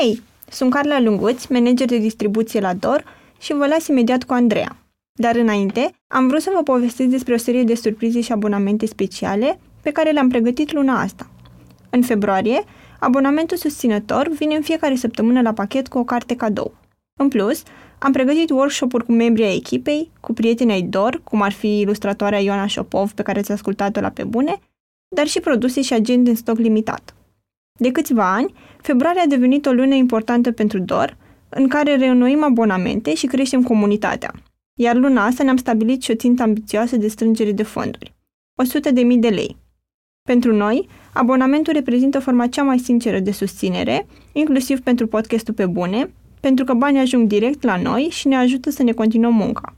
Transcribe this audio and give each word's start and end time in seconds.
Hei, 0.00 0.22
sunt 0.50 0.70
Carla 0.70 1.00
Lunguț, 1.00 1.46
manager 1.46 1.86
de 1.86 1.98
distribuție 1.98 2.60
la 2.60 2.74
DOR 2.74 3.04
și 3.38 3.52
vă 3.52 3.66
las 3.66 3.86
imediat 3.86 4.24
cu 4.24 4.32
Andreea. 4.32 4.76
Dar 5.12 5.36
înainte, 5.36 5.90
am 6.06 6.28
vrut 6.28 6.40
să 6.40 6.50
vă 6.54 6.62
povestesc 6.62 7.08
despre 7.08 7.34
o 7.34 7.36
serie 7.36 7.62
de 7.62 7.74
surprize 7.74 8.20
și 8.20 8.32
abonamente 8.32 8.86
speciale 8.86 9.60
pe 9.82 9.90
care 9.90 10.10
le-am 10.10 10.28
pregătit 10.28 10.72
luna 10.72 11.00
asta. 11.00 11.30
În 11.90 12.02
februarie, 12.02 12.64
abonamentul 13.00 13.56
susținător 13.56 14.28
vine 14.28 14.54
în 14.54 14.62
fiecare 14.62 14.94
săptămână 14.94 15.40
la 15.40 15.52
pachet 15.52 15.88
cu 15.88 15.98
o 15.98 16.04
carte 16.04 16.36
cadou. 16.36 16.74
În 17.20 17.28
plus, 17.28 17.62
am 17.98 18.12
pregătit 18.12 18.50
workshop-uri 18.50 19.04
cu 19.04 19.12
membrii 19.12 19.46
ai 19.46 19.56
echipei, 19.56 20.10
cu 20.20 20.32
prietenii 20.32 20.74
ai 20.74 20.82
DOR, 20.82 21.20
cum 21.24 21.42
ar 21.42 21.52
fi 21.52 21.80
ilustratoarea 21.80 22.40
Ioana 22.40 22.66
Șopov, 22.66 23.12
pe 23.12 23.22
care 23.22 23.40
ți-a 23.40 23.54
ascultat-o 23.54 24.00
la 24.00 24.08
Pe 24.10 24.24
Bune, 24.24 24.58
dar 25.08 25.26
și 25.26 25.40
produse 25.40 25.82
și 25.82 25.92
agende 25.92 26.30
în 26.30 26.36
stoc 26.36 26.58
limitat. 26.58 27.12
De 27.78 27.92
câțiva 27.92 28.32
ani, 28.32 28.52
februarie 28.80 29.20
a 29.20 29.26
devenit 29.26 29.66
o 29.66 29.72
lună 29.72 29.94
importantă 29.94 30.52
pentru 30.52 30.78
DOR, 30.78 31.16
în 31.48 31.68
care 31.68 31.96
reînnoim 31.96 32.42
abonamente 32.42 33.14
și 33.14 33.26
creștem 33.26 33.62
comunitatea. 33.62 34.32
Iar 34.74 34.96
luna 34.96 35.24
asta 35.24 35.42
ne-am 35.42 35.56
stabilit 35.56 36.02
și 36.02 36.10
o 36.10 36.14
țintă 36.14 36.42
ambițioasă 36.42 36.96
de 36.96 37.08
strângere 37.08 37.52
de 37.52 37.62
fonduri. 37.62 38.14
100.000 38.64 39.18
de 39.18 39.28
lei. 39.28 39.56
Pentru 40.22 40.54
noi, 40.54 40.88
abonamentul 41.12 41.72
reprezintă 41.72 42.18
forma 42.18 42.46
cea 42.46 42.62
mai 42.62 42.78
sinceră 42.78 43.18
de 43.18 43.30
susținere, 43.30 44.06
inclusiv 44.32 44.80
pentru 44.80 45.06
podcastul 45.06 45.54
pe 45.54 45.66
bune, 45.66 46.10
pentru 46.40 46.64
că 46.64 46.74
banii 46.74 47.00
ajung 47.00 47.28
direct 47.28 47.62
la 47.62 47.76
noi 47.76 48.02
și 48.10 48.28
ne 48.28 48.36
ajută 48.36 48.70
să 48.70 48.82
ne 48.82 48.92
continuăm 48.92 49.34
munca. 49.34 49.76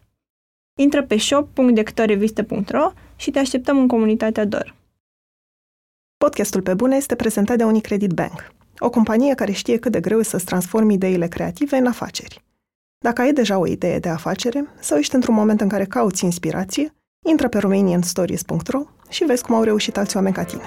Intră 0.78 1.02
pe 1.02 1.18
shop.dectoreviste.ro 1.18 2.92
și 3.16 3.30
te 3.30 3.38
așteptăm 3.38 3.78
în 3.78 3.86
comunitatea 3.86 4.44
DOR. 4.44 4.74
Podcastul 6.24 6.62
Pe 6.62 6.74
Bune 6.74 6.96
este 6.96 7.14
prezentat 7.14 7.56
de 7.56 7.64
Unicredit 7.64 8.10
Bank, 8.10 8.52
o 8.78 8.90
companie 8.90 9.34
care 9.34 9.52
știe 9.52 9.78
cât 9.78 9.92
de 9.92 10.00
greu 10.00 10.18
e 10.18 10.22
să-ți 10.22 10.44
transformi 10.44 10.94
ideile 10.94 11.26
creative 11.26 11.76
în 11.76 11.86
afaceri. 11.86 12.44
Dacă 13.04 13.20
ai 13.20 13.32
deja 13.32 13.58
o 13.58 13.66
idee 13.66 13.98
de 13.98 14.08
afacere 14.08 14.66
sau 14.80 14.98
ești 14.98 15.14
într-un 15.14 15.34
moment 15.34 15.60
în 15.60 15.68
care 15.68 15.84
cauți 15.84 16.24
inspirație, 16.24 16.94
intră 17.26 17.48
pe 17.48 17.58
romanianstories.ro 17.58 18.82
și 19.08 19.24
vezi 19.24 19.42
cum 19.42 19.54
au 19.54 19.62
reușit 19.62 19.96
alți 19.96 20.16
oameni 20.16 20.34
ca 20.34 20.44
tine. 20.44 20.62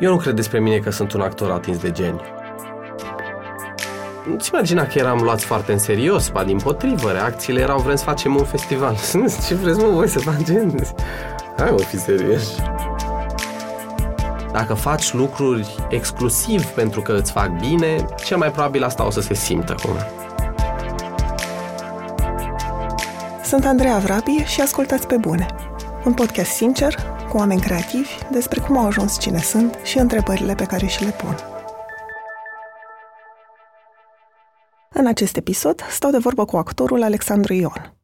Eu 0.00 0.10
nu 0.10 0.16
cred 0.16 0.34
despre 0.34 0.60
mine 0.60 0.78
că 0.78 0.90
sunt 0.90 1.12
un 1.12 1.20
actor 1.20 1.50
atins 1.50 1.78
de 1.78 1.90
geniu. 1.90 2.20
Nu-ți 4.28 4.50
imagina 4.52 4.86
că 4.86 4.98
eram 4.98 5.22
luați 5.22 5.44
foarte 5.44 5.72
în 5.72 5.78
serios, 5.78 6.28
ba 6.28 6.44
din 6.44 6.58
potrivă, 6.58 7.10
reacțiile 7.10 7.60
erau 7.60 7.80
vrem 7.80 7.96
să 7.96 8.04
facem 8.04 8.36
un 8.36 8.44
festival. 8.44 8.96
Ce 9.46 9.54
vreți 9.54 9.78
mă 9.78 9.88
voi 9.88 10.08
să 10.08 10.18
facem? 10.18 10.84
Hai 11.56 11.70
mă, 11.70 11.78
fi 11.78 11.98
serios. 11.98 12.42
Dacă 14.52 14.74
faci 14.74 15.12
lucruri 15.12 15.74
exclusiv 15.88 16.64
pentru 16.64 17.00
că 17.00 17.12
îți 17.12 17.32
fac 17.32 17.48
bine, 17.48 18.04
cel 18.24 18.36
mai 18.36 18.50
probabil 18.50 18.84
asta 18.84 19.06
o 19.06 19.10
să 19.10 19.20
se 19.20 19.34
simtă 19.34 19.74
cum. 19.82 19.96
Sunt 23.44 23.64
Andreea 23.64 23.98
Vrabi 23.98 24.44
și 24.44 24.60
ascultați 24.60 25.06
pe 25.06 25.16
bune. 25.16 25.46
Un 26.04 26.12
podcast 26.12 26.50
sincer, 26.50 26.94
cu 27.28 27.36
oameni 27.36 27.60
creativi, 27.60 28.10
despre 28.30 28.60
cum 28.60 28.78
au 28.78 28.86
ajuns 28.86 29.18
cine 29.18 29.38
sunt 29.38 29.78
și 29.82 29.98
întrebările 29.98 30.54
pe 30.54 30.64
care 30.64 30.86
și 30.86 31.04
le 31.04 31.10
pun. 31.10 31.59
În 35.00 35.06
acest 35.06 35.36
episod 35.36 35.80
stau 35.90 36.10
de 36.10 36.18
vorbă 36.18 36.44
cu 36.44 36.56
actorul 36.56 37.02
Alexandru 37.02 37.52
Ion. 37.52 37.94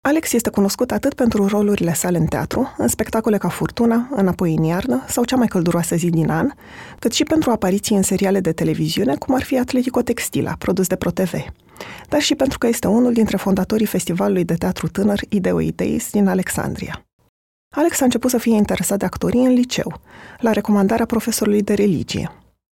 Alex 0.00 0.32
este 0.32 0.50
cunoscut 0.50 0.90
atât 0.90 1.14
pentru 1.14 1.46
rolurile 1.46 1.94
sale 1.94 2.18
în 2.18 2.26
teatru, 2.26 2.74
în 2.76 2.88
spectacole 2.88 3.38
ca 3.38 3.48
Furtuna, 3.48 4.08
Înapoi 4.10 4.54
în 4.54 4.62
iarnă 4.62 5.04
sau 5.08 5.24
Cea 5.24 5.36
mai 5.36 5.46
călduroasă 5.46 5.96
zi 5.96 6.10
din 6.10 6.30
an, 6.30 6.50
cât 6.98 7.12
și 7.12 7.24
pentru 7.24 7.50
apariții 7.50 7.96
în 7.96 8.02
seriale 8.02 8.40
de 8.40 8.52
televiziune, 8.52 9.16
cum 9.16 9.34
ar 9.34 9.42
fi 9.42 9.58
Atletico 9.58 10.02
Textila, 10.02 10.54
produs 10.58 10.86
de 10.86 10.96
ProTV. 10.96 11.32
Dar 12.08 12.20
și 12.20 12.34
pentru 12.34 12.58
că 12.58 12.66
este 12.66 12.88
unul 12.88 13.12
dintre 13.12 13.36
fondatorii 13.36 13.86
festivalului 13.86 14.44
de 14.44 14.54
teatru 14.54 14.88
tânăr 14.88 15.20
Ideo 15.28 15.60
Ideis 15.60 16.10
din 16.10 16.28
Alexandria. 16.28 17.06
Alex 17.74 18.00
a 18.00 18.04
început 18.04 18.30
să 18.30 18.38
fie 18.38 18.54
interesat 18.54 18.98
de 18.98 19.04
actorie 19.04 19.46
în 19.46 19.52
liceu, 19.52 20.00
la 20.38 20.52
recomandarea 20.52 21.06
profesorului 21.06 21.62
de 21.62 21.74
religie. 21.74 22.30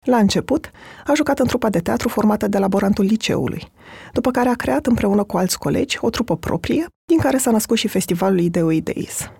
La 0.06 0.17
început, 0.17 0.71
a 1.06 1.15
jucat 1.15 1.39
în 1.39 1.47
trupa 1.47 1.71
de 1.71 1.81
teatru 1.81 2.09
formată 2.09 2.49
de 2.49 2.59
laborantul 2.59 3.05
liceului, 3.05 3.72
după 4.12 4.31
care 4.31 4.49
a 4.49 4.55
creat 4.55 4.87
împreună 4.87 5.22
cu 5.22 5.37
alți 5.37 5.59
colegi 5.59 5.99
o 6.00 6.11
trupă 6.11 6.37
proprie, 6.37 6.87
din 7.05 7.19
care 7.19 7.37
s-a 7.37 7.50
născut 7.50 7.77
și 7.77 7.89
festivalul 7.89 8.39
Ideo 8.39 8.71
Ideis. 8.71 9.31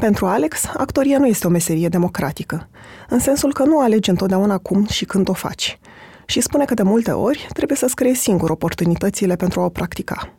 Pentru 0.00 0.26
Alex, 0.26 0.64
actoria 0.76 1.18
nu 1.18 1.26
este 1.26 1.46
o 1.46 1.50
meserie 1.50 1.88
democratică, 1.88 2.68
în 3.08 3.18
sensul 3.18 3.52
că 3.52 3.64
nu 3.64 3.80
alegi 3.80 4.10
întotdeauna 4.10 4.58
cum 4.58 4.86
și 4.86 5.04
când 5.04 5.28
o 5.28 5.32
faci, 5.32 5.78
și 6.26 6.40
spune 6.40 6.64
că 6.64 6.74
de 6.74 6.82
multe 6.82 7.10
ori 7.10 7.46
trebuie 7.52 7.76
să-ți 7.76 7.94
creezi 7.94 8.20
singur 8.20 8.50
oportunitățile 8.50 9.36
pentru 9.36 9.60
a 9.60 9.64
o 9.64 9.68
practica. 9.68 10.34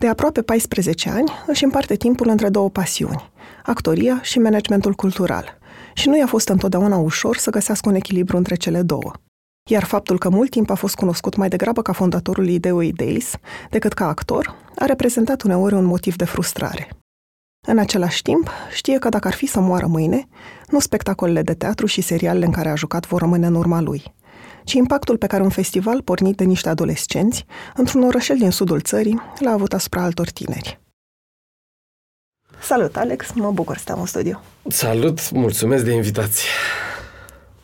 De 0.00 0.08
aproape 0.08 0.42
14 0.42 1.10
ani 1.10 1.32
își 1.46 1.64
împarte 1.64 1.96
timpul 1.96 2.28
între 2.28 2.48
două 2.48 2.70
pasiuni, 2.70 3.30
actoria 3.62 4.22
și 4.22 4.38
managementul 4.38 4.92
cultural. 4.92 5.58
Și 5.98 6.08
nu 6.08 6.16
i-a 6.16 6.26
fost 6.26 6.48
întotdeauna 6.48 6.96
ușor 6.96 7.36
să 7.36 7.50
găsească 7.50 7.88
un 7.88 7.94
echilibru 7.94 8.36
între 8.36 8.54
cele 8.54 8.82
două. 8.82 9.12
Iar 9.70 9.84
faptul 9.84 10.18
că 10.18 10.28
mult 10.28 10.50
timp 10.50 10.70
a 10.70 10.74
fost 10.74 10.94
cunoscut 10.94 11.36
mai 11.36 11.48
degrabă 11.48 11.82
ca 11.82 11.92
fondatorul 11.92 12.48
Ideo 12.48 12.82
Ideis 12.82 13.34
decât 13.70 13.92
ca 13.92 14.08
actor, 14.08 14.54
a 14.76 14.84
reprezentat 14.84 15.42
uneori 15.42 15.74
un 15.74 15.84
motiv 15.84 16.16
de 16.16 16.24
frustrare. 16.24 16.88
În 17.66 17.78
același 17.78 18.22
timp, 18.22 18.50
știe 18.72 18.98
că 18.98 19.08
dacă 19.08 19.28
ar 19.28 19.34
fi 19.34 19.46
să 19.46 19.60
moară 19.60 19.86
mâine, 19.86 20.28
nu 20.68 20.78
spectacolele 20.78 21.42
de 21.42 21.54
teatru 21.54 21.86
și 21.86 22.00
serialele 22.00 22.44
în 22.44 22.52
care 22.52 22.68
a 22.68 22.74
jucat 22.74 23.06
vor 23.06 23.20
rămâne 23.20 23.46
în 23.46 23.54
urma 23.54 23.80
lui, 23.80 24.02
ci 24.64 24.72
impactul 24.72 25.16
pe 25.16 25.26
care 25.26 25.42
un 25.42 25.50
festival 25.50 26.02
pornit 26.02 26.36
de 26.36 26.44
niște 26.44 26.68
adolescenți, 26.68 27.44
într-un 27.74 28.02
orășel 28.02 28.36
din 28.38 28.50
sudul 28.50 28.80
țării, 28.80 29.20
l-a 29.38 29.50
avut 29.50 29.72
asupra 29.72 30.02
altor 30.02 30.30
tineri. 30.30 30.80
Salut, 32.60 32.96
Alex! 32.96 33.32
Mă 33.32 33.50
bucur 33.50 33.76
să 33.76 33.82
te-am 33.84 34.00
în 34.00 34.06
studio. 34.06 34.40
Salut! 34.68 35.30
Mulțumesc 35.30 35.84
de 35.84 35.92
invitație! 35.92 36.48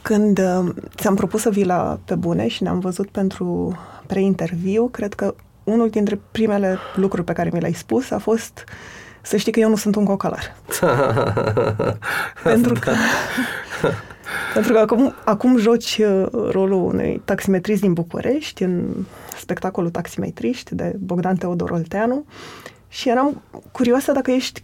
Când 0.03 0.39
uh, 0.39 0.75
ți-am 0.97 1.15
propus 1.15 1.41
să 1.41 1.51
vii 1.51 1.65
la 1.65 1.99
Pe 2.05 2.15
Bune 2.15 2.49
și 2.49 2.63
ne-am 2.63 2.79
văzut 2.79 3.11
pentru 3.11 3.79
pre-interviu, 4.07 4.89
cred 4.89 5.15
că 5.15 5.35
unul 5.65 5.89
dintre 5.91 6.21
primele 6.31 6.79
lucruri 6.95 7.25
pe 7.25 7.33
care 7.33 7.51
mi 7.53 7.61
le-ai 7.61 7.73
spus 7.73 8.11
a 8.11 8.19
fost 8.19 8.65
să 9.23 9.37
știi 9.37 9.53
că 9.53 9.61
eu 9.61 9.69
nu 9.69 9.77
sunt 9.77 9.97
un 9.97 10.05
cocalar. 10.05 10.57
pentru 12.43 12.75
că... 12.81 12.93
pentru 14.55 14.73
că 14.73 14.79
acum, 14.79 15.15
acum 15.25 15.57
joci 15.57 16.01
uh, 16.01 16.27
rolul 16.51 16.83
unui 16.83 17.23
taximetrist 17.25 17.81
din 17.81 17.93
București 17.93 18.63
în 18.63 18.95
spectacolul 19.39 19.91
Taximetriști 19.91 20.75
de 20.75 20.97
Bogdan 20.99 21.37
Teodor 21.37 21.71
Olteanu 21.71 22.25
și 22.89 23.09
eram 23.09 23.43
curioasă 23.73 24.13
dacă 24.13 24.31
ești 24.31 24.63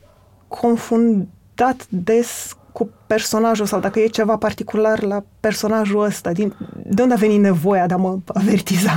confundat 0.50 1.86
des 1.88 2.54
cu 2.72 2.90
personajul 3.06 3.66
sau 3.66 3.80
dacă 3.80 4.00
e 4.00 4.06
ceva 4.06 4.36
particular 4.36 5.02
la 5.02 5.24
personajul 5.40 6.04
ăsta. 6.04 6.32
Din, 6.32 6.54
de 6.84 7.02
unde 7.02 7.14
a 7.14 7.16
venit 7.16 7.40
nevoia 7.40 7.86
de 7.86 7.94
a 7.94 7.96
mă 7.96 8.18
avertiza? 8.26 8.90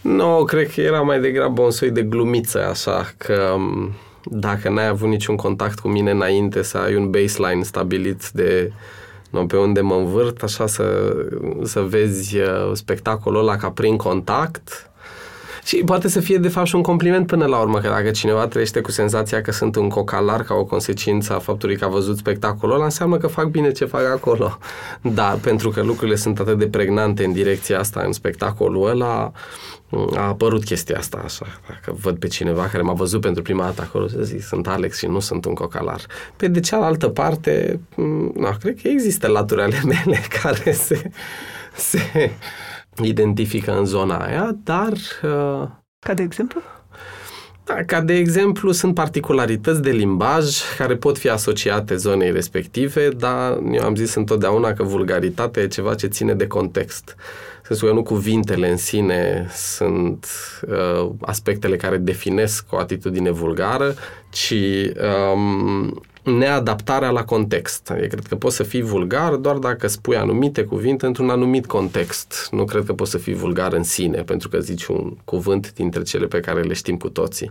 Nu, 0.00 0.16
no, 0.16 0.44
cred 0.44 0.72
că 0.72 0.80
era 0.80 1.00
mai 1.00 1.20
degrabă 1.20 1.62
un 1.62 1.70
soi 1.70 1.90
de 1.90 2.02
glumiță, 2.02 2.66
așa, 2.68 3.12
că 3.16 3.56
dacă 4.24 4.68
n-ai 4.68 4.86
avut 4.86 5.08
niciun 5.08 5.36
contact 5.36 5.78
cu 5.78 5.88
mine 5.88 6.10
înainte, 6.10 6.62
să 6.62 6.78
ai 6.78 6.96
un 6.96 7.10
baseline 7.10 7.62
stabilit 7.62 8.30
de 8.30 8.72
no, 9.30 9.46
pe 9.46 9.56
unde 9.56 9.80
mă 9.80 9.94
învârt, 9.94 10.42
așa 10.42 10.66
să, 10.66 11.16
să 11.62 11.80
vezi 11.80 12.38
uh, 12.38 12.70
spectacolul 12.72 13.40
ăla 13.40 13.56
ca 13.56 13.70
prin 13.70 13.96
contact, 13.96 14.90
și 15.66 15.76
poate 15.76 16.08
să 16.08 16.20
fie 16.20 16.38
de 16.38 16.48
fapt 16.48 16.66
și 16.66 16.74
un 16.74 16.82
compliment 16.82 17.26
până 17.26 17.46
la 17.46 17.58
urmă, 17.58 17.80
că 17.80 17.88
dacă 17.88 18.10
cineva 18.10 18.46
trăiește 18.46 18.80
cu 18.80 18.90
senzația 18.90 19.42
că 19.42 19.52
sunt 19.52 19.76
un 19.76 19.88
cocalar 19.88 20.42
ca 20.42 20.54
o 20.54 20.64
consecință 20.64 21.34
a 21.34 21.38
faptului 21.38 21.76
că 21.76 21.84
a 21.84 21.88
văzut 21.88 22.16
spectacolul 22.16 22.74
ăla, 22.74 22.84
înseamnă 22.84 23.16
că 23.16 23.26
fac 23.26 23.46
bine 23.46 23.72
ce 23.72 23.84
fac 23.84 24.04
acolo. 24.04 24.58
Da, 25.14 25.38
pentru 25.42 25.70
că 25.70 25.82
lucrurile 25.82 26.16
sunt 26.16 26.38
atât 26.38 26.58
de 26.58 26.68
pregnante 26.68 27.24
în 27.24 27.32
direcția 27.32 27.78
asta, 27.78 28.02
în 28.06 28.12
spectacolul 28.12 28.88
ăla, 28.88 29.32
a 30.14 30.26
apărut 30.26 30.64
chestia 30.64 30.98
asta, 30.98 31.20
așa, 31.24 31.46
dacă 31.68 31.98
văd 32.00 32.18
pe 32.18 32.26
cineva 32.26 32.62
care 32.66 32.82
m-a 32.82 32.92
văzut 32.92 33.20
pentru 33.20 33.42
prima 33.42 33.64
dată 33.64 33.82
acolo, 33.82 34.08
să 34.08 34.18
zic, 34.22 34.42
sunt 34.42 34.68
Alex 34.68 34.98
și 34.98 35.06
nu 35.06 35.20
sunt 35.20 35.44
un 35.44 35.54
cocalar. 35.54 36.00
Pe 36.36 36.48
de 36.48 36.60
cealaltă 36.60 37.08
parte, 37.08 37.80
nu, 37.94 38.56
cred 38.60 38.80
că 38.82 38.88
există 38.88 39.26
laturi 39.26 39.62
ale 39.62 39.80
mele 40.04 40.20
care 40.42 40.72
se, 40.72 41.10
se 41.74 42.30
identifică 43.02 43.78
în 43.78 43.84
zona 43.84 44.16
aia, 44.16 44.56
dar... 44.64 44.92
Uh, 45.22 45.68
Ca 45.98 46.14
de 46.14 46.22
exemplu? 46.22 46.60
Da, 47.64 47.74
ca 47.74 48.00
de 48.00 48.14
exemplu, 48.14 48.72
sunt 48.72 48.94
particularități 48.94 49.82
de 49.82 49.90
limbaj 49.90 50.60
care 50.78 50.96
pot 50.96 51.18
fi 51.18 51.28
asociate 51.28 51.96
zonei 51.96 52.32
respective, 52.32 53.08
dar 53.08 53.58
eu 53.72 53.84
am 53.84 53.94
zis 53.94 54.14
întotdeauna 54.14 54.72
că 54.72 54.82
vulgaritatea 54.82 55.62
e 55.62 55.66
ceva 55.66 55.94
ce 55.94 56.06
ține 56.06 56.34
de 56.34 56.46
context. 56.46 57.16
Să 57.62 57.74
că 57.74 57.92
nu 57.92 58.02
cuvintele 58.02 58.70
în 58.70 58.76
sine 58.76 59.48
sunt 59.54 60.26
uh, 60.68 61.10
aspectele 61.20 61.76
care 61.76 61.96
definesc 61.96 62.66
o 62.70 62.78
atitudine 62.78 63.30
vulgară, 63.30 63.94
ci 64.30 64.54
um, 65.34 66.02
neadaptarea 66.26 67.10
la 67.10 67.24
context. 67.24 67.88
Eu 67.90 68.06
cred 68.08 68.26
că 68.26 68.36
poți 68.36 68.56
să 68.56 68.62
fii 68.62 68.82
vulgar 68.82 69.34
doar 69.34 69.56
dacă 69.56 69.86
spui 69.86 70.16
anumite 70.16 70.62
cuvinte 70.62 71.06
într-un 71.06 71.30
anumit 71.30 71.66
context. 71.66 72.48
Nu 72.50 72.64
cred 72.64 72.84
că 72.84 72.92
poți 72.92 73.10
să 73.10 73.18
fii 73.18 73.34
vulgar 73.34 73.72
în 73.72 73.82
sine, 73.82 74.22
pentru 74.22 74.48
că 74.48 74.58
zici 74.58 74.86
un 74.86 75.16
cuvânt 75.24 75.72
dintre 75.72 76.02
cele 76.02 76.26
pe 76.26 76.40
care 76.40 76.60
le 76.60 76.72
știm 76.72 76.96
cu 76.96 77.08
toții. 77.08 77.50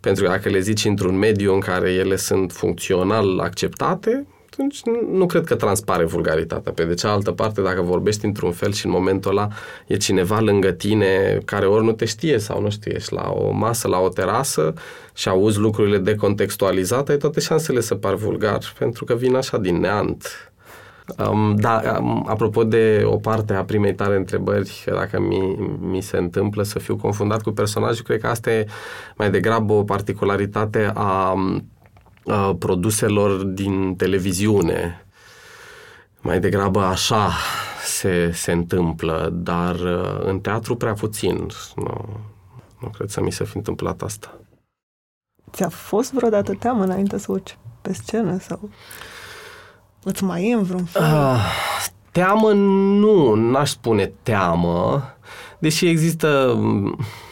Pentru 0.00 0.24
că 0.24 0.30
dacă 0.30 0.48
le 0.48 0.60
zici 0.60 0.84
într-un 0.84 1.16
mediu 1.16 1.54
în 1.54 1.60
care 1.60 1.92
ele 1.92 2.16
sunt 2.16 2.52
funcțional 2.52 3.38
acceptate, 3.38 4.26
atunci 4.58 4.82
nu 5.12 5.26
cred 5.26 5.44
că 5.44 5.54
transpare 5.54 6.04
vulgaritatea. 6.04 6.72
Pe 6.72 6.84
de 6.84 6.94
cealaltă 6.94 7.32
parte, 7.32 7.60
dacă 7.60 7.82
vorbești 7.82 8.24
într-un 8.24 8.52
fel 8.52 8.72
și 8.72 8.86
în 8.86 8.92
momentul 8.92 9.30
ăla 9.30 9.48
e 9.86 9.96
cineva 9.96 10.40
lângă 10.40 10.70
tine 10.70 11.38
care 11.44 11.66
ori 11.66 11.84
nu 11.84 11.92
te 11.92 12.04
știe 12.04 12.38
sau 12.38 12.60
nu 12.60 12.70
știe, 12.70 12.92
ești 12.94 13.14
la 13.14 13.30
o 13.30 13.50
masă, 13.50 13.88
la 13.88 13.98
o 13.98 14.08
terasă 14.08 14.74
și 15.14 15.28
auzi 15.28 15.58
lucrurile 15.58 15.98
decontextualizate, 15.98 17.12
ai 17.12 17.18
toate 17.18 17.40
șansele 17.40 17.80
să 17.80 17.94
par 17.94 18.14
vulgar, 18.14 18.58
pentru 18.78 19.04
că 19.04 19.14
vin 19.14 19.34
așa 19.34 19.58
din 19.58 19.80
neant. 19.80 20.52
Um, 21.30 21.54
da, 21.56 21.98
um, 22.00 22.26
apropo 22.28 22.64
de 22.64 23.02
o 23.04 23.16
parte 23.16 23.54
a 23.54 23.64
primei 23.64 23.94
tale 23.94 24.16
întrebări, 24.16 24.84
dacă 24.86 25.20
mi, 25.20 25.56
mi 25.80 26.00
se 26.00 26.16
întâmplă 26.16 26.62
să 26.62 26.78
fiu 26.78 26.96
confundat 26.96 27.42
cu 27.42 27.50
personajul, 27.50 28.04
cred 28.04 28.20
că 28.20 28.26
asta 28.26 28.50
e 28.50 28.66
mai 29.16 29.30
degrabă 29.30 29.72
o 29.72 29.82
particularitate 29.84 30.90
a 30.94 31.34
uh, 32.28 32.50
produselor 32.58 33.42
din 33.42 33.96
televiziune. 33.96 35.06
Mai 36.20 36.40
degrabă 36.40 36.80
așa 36.80 37.30
se, 37.84 38.30
se 38.32 38.52
întâmplă, 38.52 39.30
dar 39.32 39.74
uh, 39.74 40.20
în 40.24 40.40
teatru 40.40 40.76
prea 40.76 40.92
puțin. 40.92 41.46
Nu, 41.76 42.20
nu 42.80 42.88
cred 42.88 43.08
să 43.08 43.20
mi 43.22 43.32
se 43.32 43.44
fi 43.44 43.56
întâmplat 43.56 44.02
asta. 44.02 44.40
Ți-a 45.52 45.68
fost 45.68 46.12
vreodată 46.12 46.52
teamă 46.52 46.82
înainte 46.82 47.18
să 47.18 47.32
urci 47.32 47.58
pe 47.80 47.92
scenă 47.92 48.38
sau 48.38 48.70
îți 50.02 50.24
mai 50.24 50.48
e 50.48 50.54
în 50.54 50.62
vreun 50.62 50.84
fel? 50.84 51.02
Uh, 51.02 51.40
teamă 52.10 52.52
nu, 52.52 53.34
n-aș 53.34 53.70
spune 53.70 54.12
teamă, 54.22 55.02
deși 55.58 55.86
există 55.86 56.58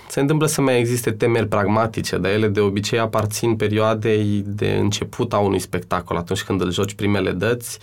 se 0.08 0.20
întâmplă 0.20 0.46
să 0.46 0.60
mai 0.60 0.78
existe 0.78 1.10
temeri 1.10 1.48
pragmatice, 1.48 2.18
dar 2.18 2.30
ele 2.30 2.48
de 2.48 2.60
obicei 2.60 2.98
aparțin 2.98 3.56
perioadei 3.56 4.42
de 4.46 4.76
început 4.80 5.32
a 5.32 5.38
unui 5.38 5.58
spectacol, 5.58 6.16
atunci 6.16 6.42
când 6.42 6.60
îl 6.60 6.72
joci 6.72 6.94
primele 6.94 7.32
dăți 7.32 7.78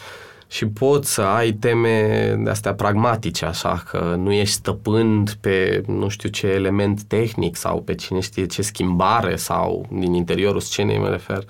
și 0.48 0.66
poți 0.66 1.14
să 1.14 1.22
ai 1.22 1.52
teme 1.52 2.28
de 2.44 2.50
astea 2.50 2.74
pragmatice, 2.74 3.46
așa 3.46 3.84
că 3.90 4.16
nu 4.18 4.32
ești 4.32 4.54
stăpând 4.54 5.38
pe 5.42 5.84
nu 5.88 6.08
știu 6.08 6.30
ce 6.30 6.48
element 6.48 7.02
tehnic 7.02 7.56
sau 7.56 7.82
pe 7.82 7.96
cine 7.96 8.20
știe 8.20 8.46
ce 8.46 8.62
schimbare 8.62 9.36
sau 9.36 9.86
din 9.92 10.14
interiorul 10.14 10.60
scenei 10.60 11.00
mă 11.00 11.08
refer. 11.08 11.44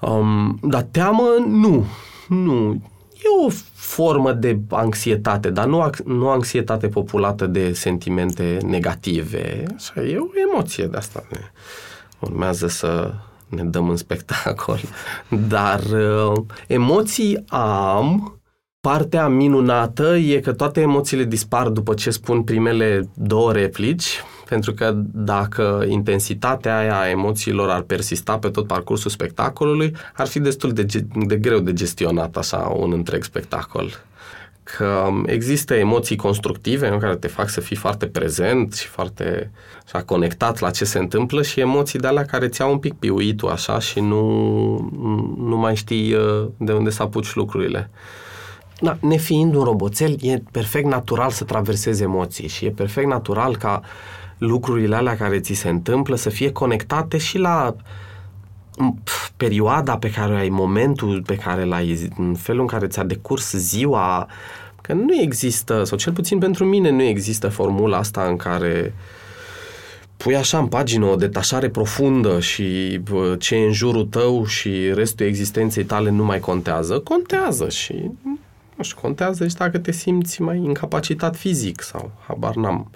Um, 0.00 0.58
dar 0.62 0.82
teamă, 0.82 1.28
nu. 1.46 1.86
Nu. 2.28 2.82
E 3.22 3.46
o 3.46 3.50
formă 3.74 4.32
de 4.32 4.58
anxietate, 4.68 5.50
dar 5.50 5.66
nu, 5.66 5.90
nu 6.04 6.28
anxietate 6.28 6.88
populată 6.88 7.46
de 7.46 7.72
sentimente 7.72 8.58
negative. 8.66 9.64
Așa, 9.76 10.02
e 10.02 10.16
o 10.16 10.26
emoție 10.50 10.86
de 10.86 10.96
asta. 10.96 11.24
Ne 11.30 11.40
urmează 12.18 12.66
să 12.66 13.12
ne 13.48 13.64
dăm 13.64 13.88
în 13.88 13.96
spectacol. 13.96 14.80
Dar 15.48 15.80
uh, 15.80 16.42
emoții 16.66 17.44
am, 17.48 18.40
Partea 18.80 19.28
minunată 19.28 20.16
e 20.16 20.40
că 20.40 20.52
toate 20.52 20.80
emoțiile 20.80 21.24
dispar 21.24 21.68
după 21.68 21.94
ce 21.94 22.10
spun 22.10 22.42
primele 22.42 23.08
două 23.14 23.52
replici, 23.52 24.22
pentru 24.50 24.72
că 24.72 24.92
dacă 25.12 25.84
intensitatea 25.88 26.78
aia 26.78 26.98
a 26.98 27.08
emoțiilor 27.08 27.70
ar 27.70 27.80
persista 27.80 28.38
pe 28.38 28.48
tot 28.48 28.66
parcursul 28.66 29.10
spectacolului, 29.10 29.94
ar 30.14 30.26
fi 30.26 30.40
destul 30.40 30.72
de, 30.72 30.86
de 31.14 31.36
greu 31.36 31.58
de 31.58 31.72
gestionat 31.72 32.36
așa 32.36 32.56
un 32.76 32.92
întreg 32.92 33.24
spectacol. 33.24 34.04
Că 34.62 35.08
există 35.26 35.74
emoții 35.74 36.16
constructive 36.16 36.88
în 36.88 36.98
care 36.98 37.16
te 37.16 37.28
fac 37.28 37.48
să 37.48 37.60
fii 37.60 37.76
foarte 37.76 38.06
prezent 38.06 38.74
și 38.74 38.86
foarte 38.86 39.50
așa, 39.84 40.02
conectat 40.02 40.58
la 40.58 40.70
ce 40.70 40.84
se 40.84 40.98
întâmplă 40.98 41.42
și 41.42 41.60
emoții 41.60 41.98
de 41.98 42.06
alea 42.06 42.24
care 42.24 42.48
ți-au 42.48 42.72
un 42.72 42.78
pic 42.78 42.94
piuitul 42.94 43.48
așa 43.48 43.78
și 43.78 44.00
nu, 44.00 44.22
nu 45.38 45.56
mai 45.56 45.76
știi 45.76 46.14
uh, 46.14 46.46
de 46.56 46.72
unde 46.72 46.90
să 46.90 47.02
apuci 47.02 47.34
lucrurile. 47.34 47.90
Da, 48.80 48.96
nefiind 49.00 49.54
un 49.54 49.64
roboțel, 49.64 50.16
e 50.20 50.42
perfect 50.52 50.86
natural 50.86 51.30
să 51.30 51.44
traversezi 51.44 52.02
emoții 52.02 52.48
și 52.48 52.64
e 52.64 52.70
perfect 52.70 53.06
natural 53.08 53.56
ca 53.56 53.82
lucrurile 54.40 54.96
alea 54.96 55.16
care 55.16 55.40
ți 55.40 55.52
se 55.52 55.68
întâmplă 55.68 56.16
să 56.16 56.28
fie 56.28 56.52
conectate 56.52 57.18
și 57.18 57.38
la 57.38 57.76
perioada 59.36 59.98
pe 59.98 60.10
care 60.10 60.36
ai, 60.36 60.48
momentul 60.48 61.22
pe 61.26 61.36
care 61.36 61.64
l-ai, 61.64 62.08
în 62.16 62.34
felul 62.34 62.60
în 62.60 62.66
care 62.66 62.86
ți-a 62.86 63.04
decurs 63.04 63.52
ziua, 63.52 64.28
că 64.80 64.92
nu 64.92 65.20
există, 65.20 65.84
sau 65.84 65.98
cel 65.98 66.12
puțin 66.12 66.38
pentru 66.38 66.64
mine 66.64 66.90
nu 66.90 67.02
există 67.02 67.48
formula 67.48 67.96
asta 67.96 68.22
în 68.22 68.36
care 68.36 68.94
pui 70.16 70.36
așa 70.36 70.58
în 70.58 70.66
pagină 70.66 71.06
o 71.06 71.16
detașare 71.16 71.68
profundă 71.68 72.40
și 72.40 73.00
ce 73.38 73.54
e 73.54 73.66
în 73.66 73.72
jurul 73.72 74.04
tău 74.04 74.46
și 74.46 74.92
restul 74.94 75.26
existenței 75.26 75.84
tale 75.84 76.10
nu 76.10 76.24
mai 76.24 76.40
contează. 76.40 76.98
Contează 76.98 77.68
și 77.68 78.10
nu 78.76 78.82
știu, 78.82 79.00
contează 79.00 79.48
și 79.48 79.54
dacă 79.54 79.78
te 79.78 79.92
simți 79.92 80.42
mai 80.42 80.56
incapacitat 80.56 81.36
fizic 81.36 81.82
sau 81.82 82.10
habar 82.26 82.54
n-am. 82.54 82.90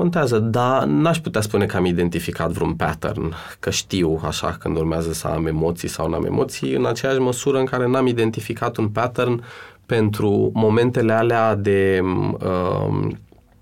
Contează, 0.00 0.38
dar 0.38 0.84
n-aș 0.84 1.18
putea 1.18 1.40
spune 1.40 1.66
că 1.66 1.76
am 1.76 1.84
identificat 1.84 2.50
vreun 2.50 2.74
pattern, 2.74 3.34
că 3.58 3.70
știu 3.70 4.20
așa 4.24 4.56
când 4.58 4.76
urmează 4.76 5.12
să 5.12 5.26
am 5.26 5.46
emoții 5.46 5.88
sau 5.88 6.08
n-am 6.08 6.24
emoții, 6.24 6.74
în 6.74 6.86
aceeași 6.86 7.18
măsură 7.18 7.58
în 7.58 7.64
care 7.64 7.86
n-am 7.86 8.06
identificat 8.06 8.76
un 8.76 8.88
pattern 8.88 9.44
pentru 9.86 10.50
momentele 10.54 11.12
alea 11.12 11.54
de 11.54 12.00
um, 12.02 12.38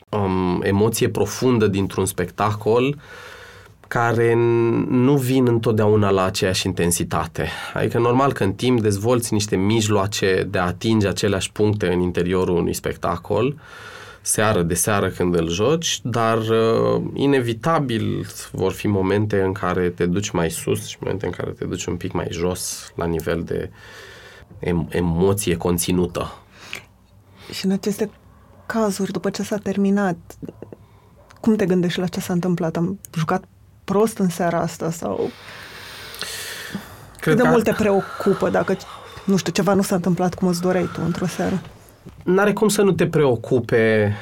um, 0.08 0.61
emoție 0.62 1.08
profundă 1.08 1.67
dintr-un 1.67 2.06
spectacol 2.06 2.87
uh, 2.87 2.94
care 3.88 4.35
nu 4.88 5.17
vin 5.17 5.46
întotdeauna 5.46 6.11
la 6.11 6.25
aceeași 6.25 6.67
intensitate. 6.67 7.49
Adică 7.75 7.99
normal 7.99 8.32
că 8.32 8.44
în 8.44 8.52
timp 8.52 8.81
dezvolți 8.81 9.32
niște 9.32 9.56
mijloace 9.56 10.46
de 10.50 10.58
a 10.58 10.67
atinge 10.67 11.08
aceleași 11.08 11.52
puncte 11.52 11.93
în 11.93 12.00
interiorul 12.00 12.56
unui 12.56 12.75
spectacol, 12.75 13.56
seară 14.28 14.62
de 14.62 14.75
seară 14.75 15.08
când 15.08 15.34
îl 15.34 15.48
joci, 15.48 16.00
dar 16.02 16.38
uh, 16.38 17.02
inevitabil 17.14 18.26
vor 18.52 18.72
fi 18.72 18.86
momente 18.86 19.40
în 19.40 19.52
care 19.52 19.88
te 19.88 20.06
duci 20.06 20.30
mai 20.30 20.50
sus 20.50 20.86
și 20.86 20.96
momente 21.00 21.26
în 21.26 21.32
care 21.32 21.50
te 21.50 21.64
duci 21.64 21.84
un 21.84 21.96
pic 21.96 22.12
mai 22.12 22.26
jos 22.30 22.92
la 22.94 23.04
nivel 23.04 23.42
de 23.42 23.70
em- 24.58 24.88
emoție 24.88 25.56
conținută. 25.56 26.38
Și 27.52 27.64
în 27.64 27.70
aceste 27.70 28.10
cazuri, 28.66 29.12
după 29.12 29.30
ce 29.30 29.42
s-a 29.42 29.56
terminat, 29.56 30.16
cum 31.40 31.56
te 31.56 31.66
gândești 31.66 31.99
la 31.99 32.06
ce 32.06 32.20
s-a 32.20 32.32
întâmplat? 32.32 32.76
Am 32.76 33.00
jucat 33.14 33.44
prost 33.85 34.18
în 34.18 34.28
seara 34.28 34.61
asta 34.61 34.90
sau 34.90 35.30
Cred 37.20 37.35
cât 37.35 37.37
de 37.37 37.42
că... 37.42 37.49
mult 37.49 37.64
te 37.64 37.73
preocupă 37.73 38.50
dacă, 38.50 38.76
nu 39.25 39.37
știu, 39.37 39.52
ceva 39.52 39.75
nu 39.75 39.82
s-a 39.82 39.94
întâmplat 39.94 40.35
cum 40.35 40.49
îți 40.49 40.61
doreai 40.61 40.90
tu 40.92 41.00
într-o 41.04 41.26
seară? 41.26 41.61
N-are 42.25 42.52
cum 42.52 42.69
să 42.69 42.83
nu 42.83 42.93
te 42.93 43.07
preocupe 43.07 44.14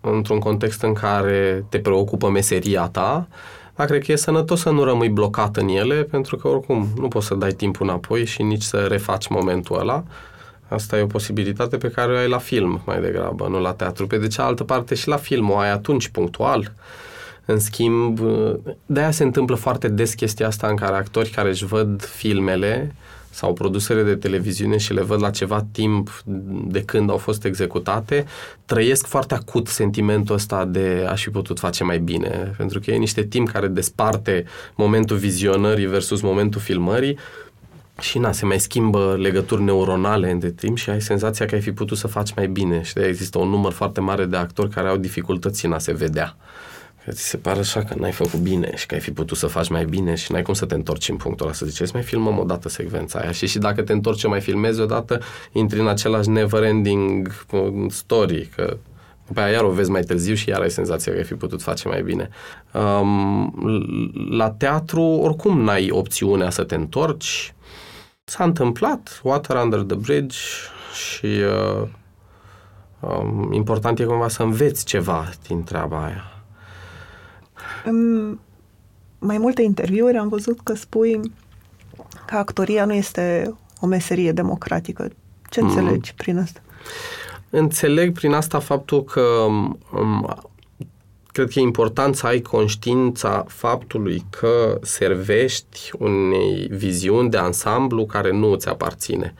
într-un 0.00 0.38
context 0.38 0.82
în 0.82 0.92
care 0.92 1.64
te 1.68 1.78
preocupă 1.78 2.28
meseria 2.28 2.88
ta, 2.88 3.28
dar 3.76 3.86
cred 3.86 4.04
că 4.04 4.12
e 4.12 4.16
sănătos 4.16 4.60
să 4.60 4.70
nu 4.70 4.84
rămâi 4.84 5.08
blocat 5.08 5.56
în 5.56 5.68
ele, 5.68 6.02
pentru 6.02 6.36
că 6.36 6.48
oricum 6.48 6.86
nu 6.96 7.08
poți 7.08 7.26
să 7.26 7.34
dai 7.34 7.52
timpul 7.52 7.86
înapoi 7.86 8.24
și 8.24 8.42
nici 8.42 8.62
să 8.62 8.76
refaci 8.76 9.28
momentul 9.28 9.78
ăla. 9.78 10.04
Asta 10.68 10.98
e 10.98 11.02
o 11.02 11.06
posibilitate 11.06 11.76
pe 11.76 11.88
care 11.88 12.12
o 12.12 12.16
ai 12.16 12.28
la 12.28 12.38
film 12.38 12.80
mai 12.86 13.00
degrabă, 13.00 13.48
nu 13.48 13.60
la 13.60 13.72
teatru. 13.72 14.06
Pe 14.06 14.18
de 14.18 14.26
cealaltă 14.26 14.64
parte 14.64 14.94
și 14.94 15.08
la 15.08 15.16
film 15.16 15.50
o 15.50 15.56
ai 15.56 15.70
atunci 15.70 16.08
punctual. 16.08 16.72
În 17.44 17.58
schimb, 17.58 18.20
de-aia 18.86 19.10
se 19.10 19.22
întâmplă 19.22 19.56
foarte 19.56 19.88
des 19.88 20.14
chestia 20.14 20.46
asta 20.46 20.66
în 20.66 20.76
care 20.76 20.96
actori 20.96 21.28
care 21.28 21.48
își 21.48 21.64
văd 21.64 22.04
filmele 22.04 22.94
sau 23.30 23.52
produsele 23.52 24.02
de 24.02 24.14
televiziune 24.14 24.76
și 24.76 24.92
le 24.92 25.02
văd 25.02 25.20
la 25.20 25.30
ceva 25.30 25.66
timp 25.72 26.22
de 26.66 26.82
când 26.82 27.10
au 27.10 27.16
fost 27.16 27.44
executate, 27.44 28.26
trăiesc 28.64 29.06
foarte 29.06 29.34
acut 29.34 29.68
sentimentul 29.68 30.34
ăsta 30.34 30.64
de 30.64 31.06
aș 31.08 31.22
fi 31.22 31.30
putut 31.30 31.58
face 31.58 31.84
mai 31.84 31.98
bine, 31.98 32.54
pentru 32.56 32.80
că 32.80 32.90
e 32.90 32.96
niște 32.96 33.22
timp 33.22 33.50
care 33.50 33.66
desparte 33.66 34.44
momentul 34.74 35.16
vizionării 35.16 35.86
versus 35.86 36.20
momentul 36.20 36.60
filmării 36.60 37.18
și 38.00 38.18
na, 38.18 38.32
se 38.32 38.46
mai 38.46 38.60
schimbă 38.60 39.16
legături 39.18 39.62
neuronale 39.62 40.30
între 40.30 40.50
timp 40.50 40.76
și 40.76 40.90
ai 40.90 41.00
senzația 41.00 41.46
că 41.46 41.54
ai 41.54 41.60
fi 41.60 41.72
putut 41.72 41.98
să 41.98 42.06
faci 42.06 42.34
mai 42.34 42.46
bine 42.48 42.82
și 42.82 42.94
de 42.94 43.06
există 43.06 43.38
un 43.38 43.48
număr 43.48 43.72
foarte 43.72 44.00
mare 44.00 44.24
de 44.24 44.36
actori 44.36 44.70
care 44.70 44.88
au 44.88 44.96
dificultăți 44.96 45.66
în 45.66 45.72
a 45.72 45.78
se 45.78 45.92
vedea. 45.92 46.36
Că 47.04 47.10
ți 47.10 47.28
se 47.28 47.36
pare 47.36 47.58
așa 47.58 47.82
că 47.82 47.94
n-ai 47.98 48.12
făcut 48.12 48.40
bine 48.40 48.72
și 48.76 48.86
că 48.86 48.94
ai 48.94 49.00
fi 49.00 49.12
putut 49.12 49.36
să 49.36 49.46
faci 49.46 49.68
mai 49.68 49.84
bine 49.84 50.14
și 50.14 50.32
n-ai 50.32 50.42
cum 50.42 50.54
să 50.54 50.66
te 50.66 50.74
întorci 50.74 51.08
în 51.08 51.16
punctul 51.16 51.46
ăla, 51.46 51.54
să 51.54 51.66
zici, 51.66 51.92
mai 51.92 52.02
filmăm 52.02 52.38
o 52.38 52.44
dată 52.44 52.68
secvența 52.68 53.18
aia 53.18 53.30
și 53.30 53.46
și 53.46 53.58
dacă 53.58 53.82
te 53.82 53.92
întorci 53.92 54.26
mai 54.26 54.40
filmezi 54.40 54.80
o 54.80 54.86
dată, 54.86 55.20
intri 55.52 55.80
în 55.80 55.88
același 55.88 56.28
never-ending 56.28 57.44
uh, 57.52 57.86
story, 57.88 58.50
că 58.54 58.76
după 59.26 59.40
aia 59.40 59.52
iar 59.52 59.64
o 59.64 59.70
vezi 59.70 59.90
mai 59.90 60.02
târziu 60.02 60.34
și 60.34 60.48
iar 60.48 60.60
ai 60.60 60.70
senzația 60.70 61.12
că 61.12 61.18
ai 61.18 61.24
fi 61.24 61.34
putut 61.34 61.62
face 61.62 61.88
mai 61.88 62.02
bine. 62.02 62.28
Um, 62.72 63.54
la 64.30 64.50
teatru, 64.50 65.02
oricum 65.02 65.60
n-ai 65.60 65.90
opțiunea 65.90 66.50
să 66.50 66.62
te 66.64 66.74
întorci, 66.74 67.54
s-a 68.24 68.44
întâmplat, 68.44 69.20
water 69.22 69.56
under 69.56 69.80
the 69.80 69.96
bridge 69.96 70.38
și 70.94 71.26
uh, 71.26 71.88
um, 73.00 73.52
important 73.52 73.98
e 73.98 74.04
cumva 74.04 74.28
să 74.28 74.42
înveți 74.42 74.84
ceva 74.84 75.28
din 75.46 75.64
treaba 75.64 76.04
aia. 76.04 76.39
În 77.84 78.38
mai 79.18 79.38
multe 79.38 79.62
interviuri 79.62 80.16
am 80.16 80.28
văzut 80.28 80.60
că 80.60 80.74
spui 80.74 81.20
că 82.26 82.36
actoria 82.36 82.84
nu 82.84 82.94
este 82.94 83.54
o 83.80 83.86
meserie 83.86 84.32
democratică. 84.32 85.10
Ce 85.50 85.60
mm. 85.60 85.68
înțelegi 85.68 86.14
prin 86.14 86.38
asta? 86.38 86.60
Înțeleg 87.50 88.12
prin 88.12 88.32
asta 88.32 88.58
faptul 88.58 89.04
că 89.04 89.20
um, 89.20 90.36
cred 91.26 91.48
că 91.50 91.58
e 91.58 91.62
important 91.62 92.16
să 92.16 92.26
ai 92.26 92.40
conștiința 92.40 93.44
faptului 93.48 94.24
că 94.30 94.78
servești 94.82 95.90
unei 95.98 96.68
viziuni 96.70 97.30
de 97.30 97.36
ansamblu 97.36 98.06
care 98.06 98.32
nu 98.32 98.50
îți 98.52 98.68
aparține. 98.68 99.34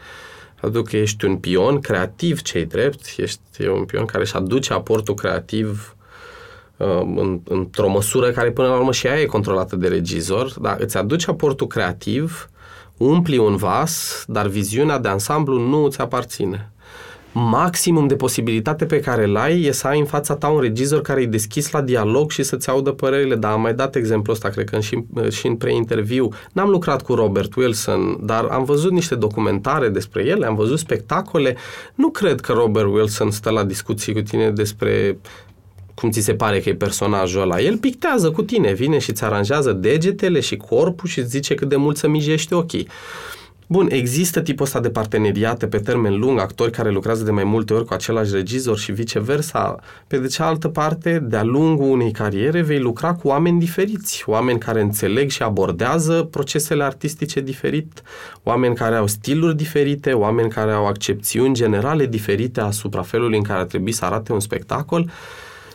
Faptul 0.54 0.82
că 0.82 0.96
ești 0.96 1.24
un 1.24 1.36
pion 1.36 1.80
creativ, 1.80 2.42
cei 2.42 2.64
drept, 2.64 3.14
ești 3.16 3.66
un 3.66 3.84
pion 3.84 4.04
care 4.04 4.22
își 4.22 4.34
aduce 4.34 4.72
aportul 4.72 5.14
creativ 5.14 5.94
uh, 5.96 5.99
în, 7.16 7.40
într-o 7.44 7.90
măsură 7.90 8.30
care 8.30 8.50
până 8.50 8.68
la 8.68 8.76
urmă 8.76 8.92
și 8.92 9.06
ea 9.06 9.20
e 9.20 9.24
controlată 9.24 9.76
de 9.76 9.88
regizor, 9.88 10.54
dar 10.60 10.76
îți 10.80 10.96
aduce 10.96 11.30
aportul 11.30 11.66
creativ, 11.66 12.50
umpli 12.96 13.38
un 13.38 13.56
vas, 13.56 14.24
dar 14.26 14.46
viziunea 14.46 14.98
de 14.98 15.08
ansamblu 15.08 15.58
nu 15.58 15.84
îți 15.84 16.00
aparține 16.00 16.72
maximum 17.32 18.06
de 18.06 18.16
posibilitate 18.16 18.84
pe 18.86 19.00
care 19.00 19.24
îl 19.24 19.36
ai 19.36 19.62
e 19.62 19.72
să 19.72 19.86
ai 19.86 19.98
în 19.98 20.04
fața 20.04 20.36
ta 20.36 20.48
un 20.48 20.60
regizor 20.60 21.00
care 21.00 21.20
e 21.20 21.26
deschis 21.26 21.70
la 21.70 21.80
dialog 21.80 22.30
și 22.30 22.42
să-ți 22.42 22.68
audă 22.68 22.90
părerile. 22.90 23.34
Dar 23.34 23.52
am 23.52 23.60
mai 23.60 23.74
dat 23.74 23.94
exemplu 23.94 24.32
ăsta, 24.32 24.48
cred 24.48 24.68
că 24.68 24.80
și, 24.80 25.04
și 25.30 25.46
în 25.46 25.56
pre-interviu. 25.56 26.28
N-am 26.52 26.68
lucrat 26.68 27.02
cu 27.02 27.14
Robert 27.14 27.54
Wilson, 27.54 28.18
dar 28.20 28.44
am 28.44 28.64
văzut 28.64 28.90
niște 28.90 29.14
documentare 29.14 29.88
despre 29.88 30.24
ele, 30.24 30.46
am 30.46 30.54
văzut 30.54 30.78
spectacole. 30.78 31.56
Nu 31.94 32.10
cred 32.10 32.40
că 32.40 32.52
Robert 32.52 32.86
Wilson 32.86 33.30
stă 33.30 33.50
la 33.50 33.64
discuții 33.64 34.12
cu 34.12 34.20
tine 34.20 34.50
despre 34.50 35.18
cum 36.00 36.10
ți 36.10 36.20
se 36.20 36.34
pare 36.34 36.60
că 36.60 36.68
e 36.68 36.74
personajul 36.74 37.40
ăla. 37.40 37.60
El 37.60 37.76
pictează 37.76 38.30
cu 38.30 38.42
tine, 38.42 38.72
vine 38.72 38.98
și 38.98 39.10
îți 39.10 39.24
aranjează 39.24 39.72
degetele 39.72 40.40
și 40.40 40.56
corpul 40.56 41.08
și 41.08 41.18
îți 41.18 41.28
zice 41.28 41.54
cât 41.54 41.68
de 41.68 41.76
mult 41.76 41.96
să 41.96 42.08
mijești 42.08 42.52
ochii. 42.52 42.88
Bun, 43.66 43.88
există 43.90 44.40
tipul 44.40 44.64
ăsta 44.64 44.80
de 44.80 44.90
parteneriate 44.90 45.66
pe 45.66 45.78
termen 45.78 46.18
lung, 46.18 46.38
actori 46.38 46.70
care 46.70 46.90
lucrează 46.90 47.24
de 47.24 47.30
mai 47.30 47.44
multe 47.44 47.72
ori 47.72 47.84
cu 47.84 47.94
același 47.94 48.34
regizor 48.34 48.78
și 48.78 48.92
viceversa. 48.92 49.76
Pe 50.06 50.18
de 50.18 50.26
cealaltă 50.26 50.68
parte, 50.68 51.18
de-a 51.18 51.42
lungul 51.42 51.90
unei 51.90 52.10
cariere 52.10 52.60
vei 52.60 52.78
lucra 52.78 53.14
cu 53.14 53.28
oameni 53.28 53.58
diferiți, 53.58 54.22
oameni 54.26 54.58
care 54.58 54.80
înțeleg 54.80 55.30
și 55.30 55.42
abordează 55.42 56.28
procesele 56.30 56.84
artistice 56.84 57.40
diferit, 57.40 58.02
oameni 58.42 58.74
care 58.74 58.94
au 58.94 59.06
stiluri 59.06 59.56
diferite, 59.56 60.12
oameni 60.12 60.50
care 60.50 60.72
au 60.72 60.86
accepțiuni 60.86 61.54
generale 61.54 62.06
diferite 62.06 62.60
asupra 62.60 63.02
felului 63.02 63.36
în 63.36 63.44
care 63.44 63.60
ar 63.60 63.66
trebui 63.66 63.92
să 63.92 64.04
arate 64.04 64.32
un 64.32 64.40
spectacol 64.40 65.10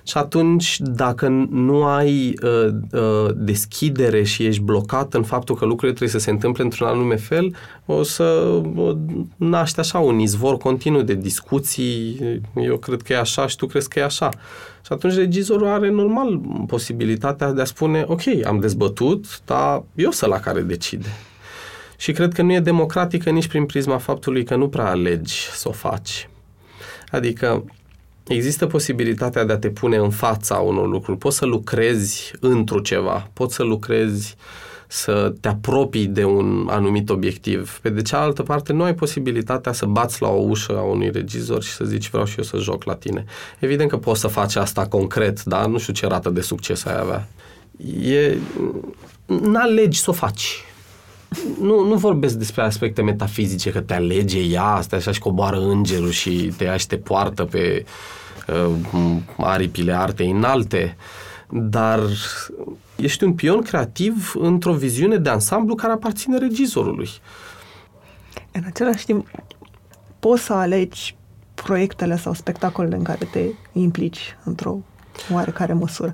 și 0.08 0.18
atunci, 0.18 0.78
dacă 0.80 1.28
nu 1.50 1.84
ai 1.84 2.34
uh, 2.44 2.68
uh, 2.92 3.30
deschidere 3.36 4.24
și 4.24 4.46
ești 4.46 4.62
blocat 4.62 5.14
în 5.14 5.24
faptul 5.24 5.56
că 5.56 5.66
lucrurile 5.66 5.98
trebuie 5.98 6.20
să 6.20 6.26
se 6.26 6.32
întâmple 6.32 6.64
într-un 6.64 6.88
anume 6.88 7.16
fel, 7.16 7.56
o 7.86 8.04
să 8.04 8.24
uh, 8.76 8.96
naște 9.36 9.80
așa 9.80 10.00
un 10.00 10.20
izvor 10.20 10.58
continuu 10.58 11.02
de 11.02 11.14
discuții. 11.14 12.20
Eu 12.56 12.78
cred 12.78 13.02
că 13.02 13.14
e 13.14 13.18
așa 13.18 13.48
și 13.48 13.56
tu 13.56 13.66
crezi 13.66 13.90
că 13.90 14.00
e 14.00 14.04
așa. 14.04 14.30
Și 14.86 14.94
atunci 14.94 15.14
regizorul 15.14 15.68
are 15.68 15.90
normal 15.90 16.42
posibilitatea 16.68 17.52
de 17.52 17.62
a 17.62 17.66
spune, 17.66 18.04
ok, 18.08 18.22
am 18.46 18.60
dezbătut, 18.60 19.42
dar 19.46 19.84
eu 19.96 20.12
sunt 20.12 20.32
la 20.32 20.40
care 20.40 20.62
decide. 20.62 21.10
Și 21.98 22.12
cred 22.12 22.34
că 22.34 22.42
nu 22.42 22.54
e 22.54 22.60
democratică 22.60 23.30
nici 23.30 23.48
prin 23.48 23.66
prisma 23.66 23.98
faptului 23.98 24.44
că 24.44 24.56
nu 24.56 24.70
prea 24.70 24.90
alegi 24.90 25.34
să 25.34 25.68
o 25.68 25.72
faci. 25.72 26.30
Adică 27.12 27.64
există 28.28 28.66
posibilitatea 28.66 29.44
de 29.44 29.54
a 29.54 29.58
te 29.58 29.70
pune 29.70 29.96
în 29.98 30.10
fața 30.10 30.56
unor 30.56 30.88
lucruri. 30.88 31.18
Poți 31.18 31.38
să 31.38 31.46
lucrezi 31.46 32.32
într-o 32.40 32.80
ceva, 32.80 33.30
poți 33.34 33.56
să 33.56 33.64
lucrezi 33.64 34.36
să 34.88 35.34
te 35.42 35.48
apropii 35.48 36.06
de 36.06 36.24
un 36.24 36.68
anumit 36.70 37.10
obiectiv. 37.10 37.80
Pe 37.82 37.90
de 37.90 38.02
cealaltă 38.02 38.44
parte, 38.44 38.74
nu 38.74 38.84
ai 38.84 38.94
posibilitatea 38.94 39.72
să 39.72 39.86
bați 39.86 40.22
la 40.22 40.28
o 40.28 40.42
ușă 40.42 40.78
a 40.78 40.82
unui 40.82 41.10
regizor 41.12 41.64
și 41.64 41.72
să 41.72 41.86
zici 41.86 42.10
vreau 42.10 42.26
și 42.26 42.38
eu 42.38 42.44
să 42.44 42.58
joc 42.58 42.84
la 42.84 42.96
tine. 42.96 43.26
Evident 43.60 43.90
că 43.90 43.98
poți 43.98 44.20
să 44.20 44.28
faci 44.28 44.56
asta 44.56 44.88
concret, 44.88 45.44
dar 45.44 45.66
nu 45.66 45.78
știu 45.78 45.94
ce 45.94 46.08
rată 46.08 46.30
de 46.30 46.42
succes 46.42 46.86
ai 46.86 47.00
avea. 47.00 47.28
E... 48.02 48.38
N-alegi 49.26 50.00
să 50.00 50.10
o 50.10 50.14
faci. 50.14 50.64
Nu, 51.62 51.88
nu 51.88 51.96
vorbesc 51.96 52.36
despre 52.36 52.62
aspecte 52.62 53.02
metafizice, 53.02 53.72
că 53.72 53.82
te 53.82 53.94
alege 53.94 54.40
ea, 54.40 54.64
asta 54.64 54.96
așa 54.96 55.12
și 55.12 55.20
coboară 55.20 55.60
îngerul 55.60 56.10
și 56.10 56.54
te 56.58 56.64
ia 56.64 56.78
și 56.78 56.88
te 56.88 56.98
poartă 56.98 57.44
pe 57.44 57.86
uh, 58.48 59.18
aripile 59.38 59.94
artei 59.94 60.30
înalte, 60.30 60.98
dar 61.50 62.00
ești 62.96 63.24
un 63.24 63.34
pion 63.34 63.62
creativ 63.62 64.34
într-o 64.38 64.74
viziune 64.74 65.18
de 65.18 65.30
ansamblu 65.30 65.76
care 65.76 65.94
aparține 65.94 66.38
regizorului. 66.38 67.10
În 68.52 68.64
același 68.66 69.06
timp, 69.06 69.28
poți 70.20 70.44
să 70.44 70.54
alegi 70.54 71.16
proiectele 71.54 72.18
sau 72.18 72.34
spectacolele 72.34 72.96
în 72.96 73.04
care 73.04 73.28
te 73.32 73.46
implici 73.74 74.38
într-o 74.44 74.78
oarecare 75.32 75.74
măsură. 75.74 76.14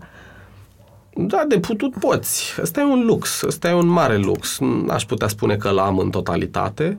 Da, 1.13 1.43
de 1.47 1.59
putut 1.59 1.93
poți. 1.99 2.55
Ăsta 2.61 2.81
e 2.81 2.83
un 2.83 3.05
lux, 3.05 3.41
ăsta 3.41 3.69
e 3.69 3.73
un 3.73 3.87
mare 3.87 4.17
lux. 4.17 4.59
Aș 4.89 5.05
putea 5.05 5.27
spune 5.27 5.55
că 5.55 5.69
l-am 5.69 5.97
în 5.97 6.09
totalitate, 6.09 6.97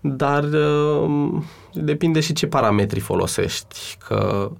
dar 0.00 0.44
uh, 0.44 1.42
depinde 1.72 2.20
și 2.20 2.32
ce 2.32 2.46
parametri 2.46 3.00
folosești. 3.00 3.96
Că, 4.06 4.50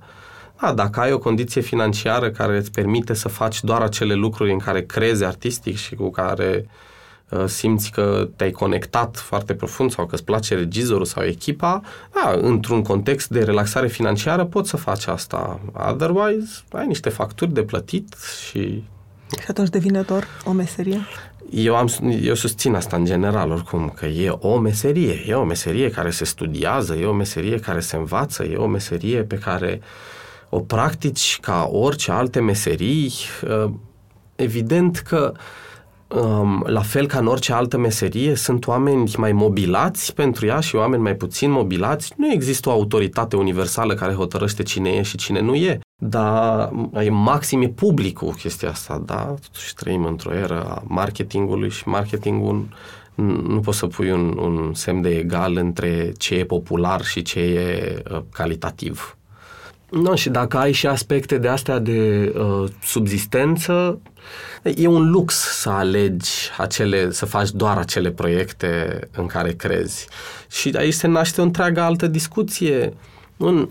da, 0.60 0.72
dacă 0.72 1.00
ai 1.00 1.12
o 1.12 1.18
condiție 1.18 1.60
financiară 1.60 2.30
care 2.30 2.56
îți 2.56 2.70
permite 2.70 3.14
să 3.14 3.28
faci 3.28 3.62
doar 3.62 3.80
acele 3.82 4.14
lucruri 4.14 4.52
în 4.52 4.58
care 4.58 4.82
crezi 4.82 5.24
artistic 5.24 5.76
și 5.76 5.94
cu 5.94 6.10
care 6.10 6.64
uh, 6.64 6.70
simți 7.47 7.90
că 7.90 8.28
te-ai 8.37 8.50
conectat 8.50 9.16
foarte 9.16 9.54
profund 9.54 9.90
sau 9.90 10.06
că 10.06 10.14
îți 10.14 10.25
place 10.25 10.54
regizorul 10.54 11.04
sau 11.04 11.25
echipa, 11.25 11.80
da, 12.14 12.38
într-un 12.40 12.83
context 12.83 13.28
de 13.28 13.45
relaxare 13.45 13.88
financiară 13.88 14.45
poți 14.45 14.71
să 14.71 14.76
faci 14.76 15.06
asta. 15.06 15.61
Otherwise, 15.90 16.62
ai 16.73 16.87
niște 16.87 17.09
facturi 17.09 17.52
de 17.52 17.62
plătit 17.62 18.16
și 18.49 18.85
și 19.30 19.47
atunci 19.49 19.68
devine 19.68 20.00
doar 20.00 20.26
o 20.45 20.52
meserie? 20.52 21.00
Eu, 21.50 21.76
am, 21.76 21.90
eu 22.23 22.35
susțin 22.35 22.75
asta 22.75 22.97
în 22.97 23.04
general, 23.04 23.50
oricum, 23.50 23.92
că 23.97 24.06
e 24.06 24.30
o 24.30 24.59
meserie. 24.59 25.25
E 25.26 25.35
o 25.35 25.45
meserie 25.45 25.90
care 25.90 26.11
se 26.11 26.25
studiază, 26.25 26.95
e 26.95 27.04
o 27.04 27.12
meserie 27.12 27.59
care 27.59 27.80
se 27.80 27.97
învață, 27.97 28.45
e 28.45 28.56
o 28.56 28.66
meserie 28.66 29.23
pe 29.23 29.38
care 29.38 29.80
o 30.49 30.61
practici 30.61 31.38
ca 31.40 31.68
orice 31.73 32.11
alte 32.11 32.40
meserii. 32.40 33.12
Uh, 33.49 33.71
evident 34.37 34.97
că 34.97 35.33
um, 35.33 35.38
la 36.64 36.80
fel 36.80 37.06
ca 37.06 37.18
în 37.18 37.26
orice 37.26 37.52
altă 37.52 37.78
meserie, 37.78 38.34
sunt 38.34 38.66
oameni 38.66 39.12
mai 39.16 39.32
mobilați 39.32 40.14
pentru 40.14 40.46
ea 40.46 40.60
și 40.60 40.76
oameni 40.76 41.02
mai 41.02 41.14
puțin 41.14 41.50
mobilați. 41.50 42.12
Nu 42.16 42.32
există 42.32 42.68
o 42.68 42.72
autoritate 42.72 43.36
universală 43.36 43.94
care 43.94 44.12
hotărăște 44.12 44.62
cine 44.62 44.90
e 44.90 45.02
și 45.02 45.16
cine 45.16 45.40
nu 45.40 45.54
e. 45.54 45.78
Dar 46.02 46.70
e 46.92 47.10
maxim 47.10 47.62
e 47.62 47.68
publicul 47.68 48.32
chestia 48.32 48.70
asta, 48.70 49.02
da? 49.06 49.34
Și 49.52 49.75
trăim 49.75 50.04
într-o 50.04 50.34
eră 50.34 50.64
a 50.64 50.82
marketingului 50.86 51.70
și 51.70 51.88
marketingul 51.88 52.68
nu 53.46 53.60
poți 53.60 53.78
să 53.78 53.86
pui 53.86 54.10
un, 54.10 54.38
un 54.38 54.75
semn 54.75 55.00
de 55.00 55.08
egal 55.08 55.56
între 55.56 56.12
ce 56.18 56.34
e 56.34 56.44
popular 56.44 57.04
și 57.04 57.22
ce 57.22 57.40
e 57.40 58.02
uh, 58.10 58.22
calitativ. 58.32 59.16
No, 59.90 60.14
și 60.14 60.28
dacă 60.28 60.57
ai 60.57 60.73
și 60.73 60.87
aspecte 60.87 61.38
de 61.38 61.49
astea 61.49 61.78
de 61.78 62.33
uh, 62.37 62.71
subzistență, 62.83 64.00
e 64.62 64.87
un 64.87 65.11
lux 65.11 65.35
să 65.35 65.69
alegi 65.69 66.31
acele, 66.59 67.11
să 67.11 67.26
faci 67.26 67.50
doar 67.50 67.78
acele 67.78 68.11
proiecte 68.11 69.00
în 69.16 69.26
care 69.26 69.52
crezi. 69.52 70.09
Și 70.50 70.75
aici 70.76 70.95
se 70.95 71.07
naște 71.07 71.40
o 71.40 71.45
întreagă 71.45 71.81
altă 71.81 72.07
discuție. 72.07 72.95
Un, 73.37 73.69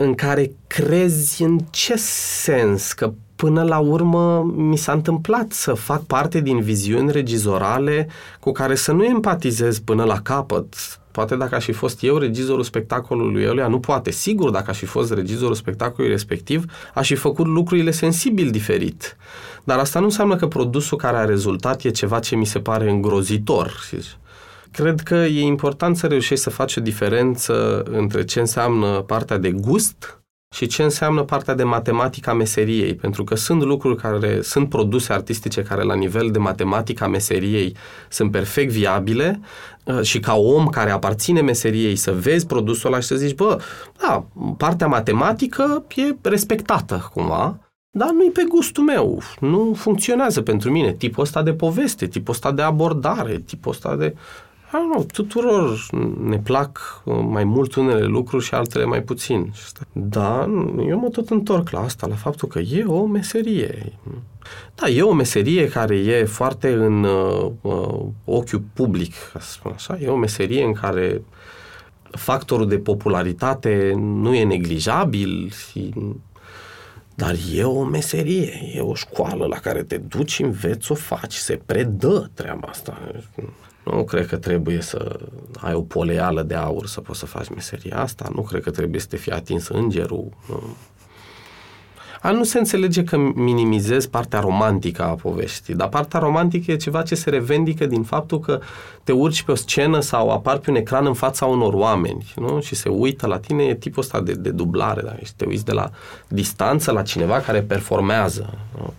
în 0.00 0.14
care 0.14 0.52
crezi 0.66 1.42
în 1.42 1.58
ce 1.70 1.96
sens? 1.96 2.92
Că 2.92 3.12
până 3.36 3.62
la 3.62 3.78
urmă 3.78 4.42
mi 4.56 4.76
s-a 4.76 4.92
întâmplat 4.92 5.52
să 5.52 5.72
fac 5.72 6.02
parte 6.02 6.40
din 6.40 6.60
viziuni 6.60 7.12
regizorale 7.12 8.08
cu 8.40 8.52
care 8.52 8.74
să 8.74 8.92
nu 8.92 9.04
empatizez 9.04 9.78
până 9.78 10.04
la 10.04 10.20
capăt. 10.20 10.74
Poate 11.12 11.36
dacă 11.36 11.54
aș 11.54 11.64
fi 11.64 11.72
fost 11.72 12.02
eu 12.02 12.16
regizorul 12.16 12.62
spectacolului 12.62 13.46
ăluia, 13.46 13.66
nu 13.66 13.80
poate. 13.80 14.10
Sigur, 14.10 14.50
dacă 14.50 14.70
aș 14.70 14.78
fi 14.78 14.86
fost 14.86 15.12
regizorul 15.12 15.54
spectacolului 15.54 16.10
respectiv, 16.10 16.64
aș 16.94 17.06
fi 17.06 17.14
făcut 17.14 17.46
lucrurile 17.46 17.90
sensibil 17.90 18.50
diferit. 18.50 19.16
Dar 19.64 19.78
asta 19.78 19.98
nu 19.98 20.04
înseamnă 20.04 20.36
că 20.36 20.46
produsul 20.46 20.98
care 20.98 21.16
a 21.16 21.24
rezultat 21.24 21.82
e 21.82 21.90
ceva 21.90 22.18
ce 22.18 22.36
mi 22.36 22.46
se 22.46 22.60
pare 22.60 22.90
îngrozitor. 22.90 23.80
Cred 24.70 25.00
că 25.00 25.14
e 25.14 25.40
important 25.40 25.96
să 25.96 26.06
reușești 26.06 26.44
să 26.44 26.50
faci 26.50 26.76
o 26.76 26.80
diferență 26.80 27.82
între 27.82 28.24
ce 28.24 28.40
înseamnă 28.40 28.86
partea 28.86 29.38
de 29.38 29.50
gust 29.50 30.22
și 30.54 30.66
ce 30.66 30.82
înseamnă 30.82 31.22
partea 31.22 31.54
de 31.54 31.62
matematica 31.62 32.32
meseriei, 32.34 32.94
pentru 32.94 33.24
că 33.24 33.34
sunt 33.34 33.62
lucruri 33.62 33.96
care 33.96 34.40
sunt 34.42 34.68
produse 34.68 35.12
artistice 35.12 35.62
care 35.62 35.82
la 35.82 35.94
nivel 35.94 36.30
de 36.30 36.38
matematica 36.38 37.08
meseriei 37.08 37.76
sunt 38.08 38.30
perfect 38.30 38.70
viabile 38.70 39.40
uh, 39.40 39.46
și 40.02 40.20
ca 40.20 40.34
om 40.34 40.66
care 40.66 40.90
aparține 40.90 41.40
meseriei 41.40 41.96
să 41.96 42.12
vezi 42.12 42.46
produsul 42.46 42.92
ăla 42.92 43.00
și 43.00 43.06
să 43.06 43.14
zici, 43.14 43.34
bă, 43.34 43.60
da, 44.00 44.24
partea 44.56 44.86
matematică 44.86 45.84
e 45.94 46.28
respectată 46.28 47.10
cumva, 47.14 47.58
dar 47.90 48.10
nu-i 48.10 48.30
pe 48.30 48.44
gustul 48.48 48.84
meu, 48.84 49.22
nu 49.40 49.72
funcționează 49.76 50.42
pentru 50.42 50.70
mine. 50.70 50.92
Tipul 50.92 51.22
ăsta 51.22 51.42
de 51.42 51.52
poveste, 51.52 52.06
tipul 52.06 52.32
ăsta 52.32 52.52
de 52.52 52.62
abordare, 52.62 53.38
tipul 53.38 53.70
ăsta 53.70 53.96
de... 53.96 54.14
Nu, 54.72 55.04
tuturor 55.12 55.86
ne 56.22 56.38
plac 56.38 57.02
uh, 57.04 57.18
mai 57.28 57.44
mult 57.44 57.74
unele 57.74 58.04
lucruri 58.04 58.44
și 58.44 58.54
altele 58.54 58.84
mai 58.84 59.02
puțin. 59.02 59.52
Da, 59.92 60.50
eu 60.88 60.98
mă 60.98 61.08
tot 61.08 61.30
întorc 61.30 61.70
la 61.70 61.80
asta, 61.80 62.06
la 62.06 62.14
faptul 62.14 62.48
că 62.48 62.58
e 62.58 62.84
o 62.84 63.06
meserie. 63.06 63.92
Da, 64.74 64.88
e 64.88 65.02
o 65.02 65.12
meserie 65.12 65.68
care 65.68 65.96
e 65.96 66.24
foarte 66.24 66.72
în 66.72 67.04
uh, 67.04 67.50
uh, 67.60 68.00
ochiul 68.24 68.62
public, 68.72 69.14
ca 69.32 69.40
să 69.40 69.52
spun 69.52 69.72
așa. 69.74 69.98
E 70.00 70.08
o 70.08 70.16
meserie 70.16 70.64
în 70.64 70.72
care 70.72 71.22
factorul 72.10 72.68
de 72.68 72.78
popularitate 72.78 73.92
nu 73.96 74.34
e 74.34 74.44
neglijabil 74.44 75.50
și 75.50 75.94
dar 77.14 77.34
e 77.54 77.64
o 77.64 77.84
meserie, 77.84 78.72
e 78.74 78.80
o 78.80 78.94
școală 78.94 79.46
la 79.46 79.56
care 79.56 79.82
te 79.82 79.96
duci, 79.96 80.38
înveți, 80.38 80.92
o 80.92 80.94
faci, 80.94 81.34
se 81.34 81.60
predă 81.66 82.30
treaba 82.34 82.68
asta. 82.68 82.98
Nu 83.84 84.04
cred 84.04 84.26
că 84.26 84.36
trebuie 84.36 84.80
să 84.80 85.18
ai 85.60 85.74
o 85.74 85.80
poleală 85.80 86.42
de 86.42 86.54
aur 86.54 86.86
să 86.86 87.00
poți 87.00 87.18
să 87.18 87.26
faci 87.26 87.48
meseria 87.48 87.98
asta, 87.98 88.28
nu 88.34 88.42
cred 88.42 88.62
că 88.62 88.70
trebuie 88.70 89.00
să 89.00 89.06
te 89.06 89.16
fie 89.16 89.32
atins 89.32 89.68
îngerul. 89.68 90.28
Nu. 90.48 90.76
A, 92.22 92.30
nu 92.30 92.44
se 92.44 92.58
înțelege 92.58 93.04
că 93.04 93.16
minimizez 93.34 94.06
partea 94.06 94.40
romantică 94.40 95.02
a 95.02 95.14
poveștii, 95.14 95.74
dar 95.74 95.88
partea 95.88 96.20
romantică 96.20 96.70
e 96.70 96.76
ceva 96.76 97.02
ce 97.02 97.14
se 97.14 97.30
revendică 97.30 97.86
din 97.86 98.02
faptul 98.02 98.40
că 98.40 98.60
te 99.04 99.12
urci 99.12 99.42
pe 99.42 99.50
o 99.52 99.54
scenă 99.54 100.00
sau 100.00 100.30
apar 100.30 100.58
pe 100.58 100.70
un 100.70 100.76
ecran 100.76 101.06
în 101.06 101.14
fața 101.14 101.46
unor 101.46 101.72
oameni 101.74 102.32
nu? 102.36 102.60
și 102.60 102.74
se 102.74 102.88
uită 102.88 103.26
la 103.26 103.38
tine, 103.38 103.64
e 103.64 103.74
tipul 103.74 104.02
ăsta 104.02 104.20
de, 104.20 104.32
de 104.32 104.50
dublare, 104.50 105.02
da? 105.02 105.16
și 105.24 105.34
te 105.34 105.44
uiți 105.44 105.64
de 105.64 105.72
la 105.72 105.90
distanță 106.28 106.92
la 106.92 107.02
cineva 107.02 107.40
care 107.40 107.62
performează. 107.62 108.58
Nu? 108.78 108.92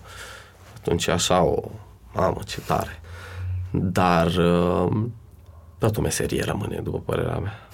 Atunci 0.77 1.07
așa 1.07 1.43
o, 1.43 1.63
mamă, 2.13 2.39
ce 2.45 2.61
tare. 2.65 3.01
Dar 3.73 4.27
uh, 4.27 4.91
tot 5.77 5.97
o 5.97 6.01
meserie 6.01 6.43
rămâne, 6.43 6.79
după 6.83 7.01
părerea 7.05 7.37
mea. 7.37 7.67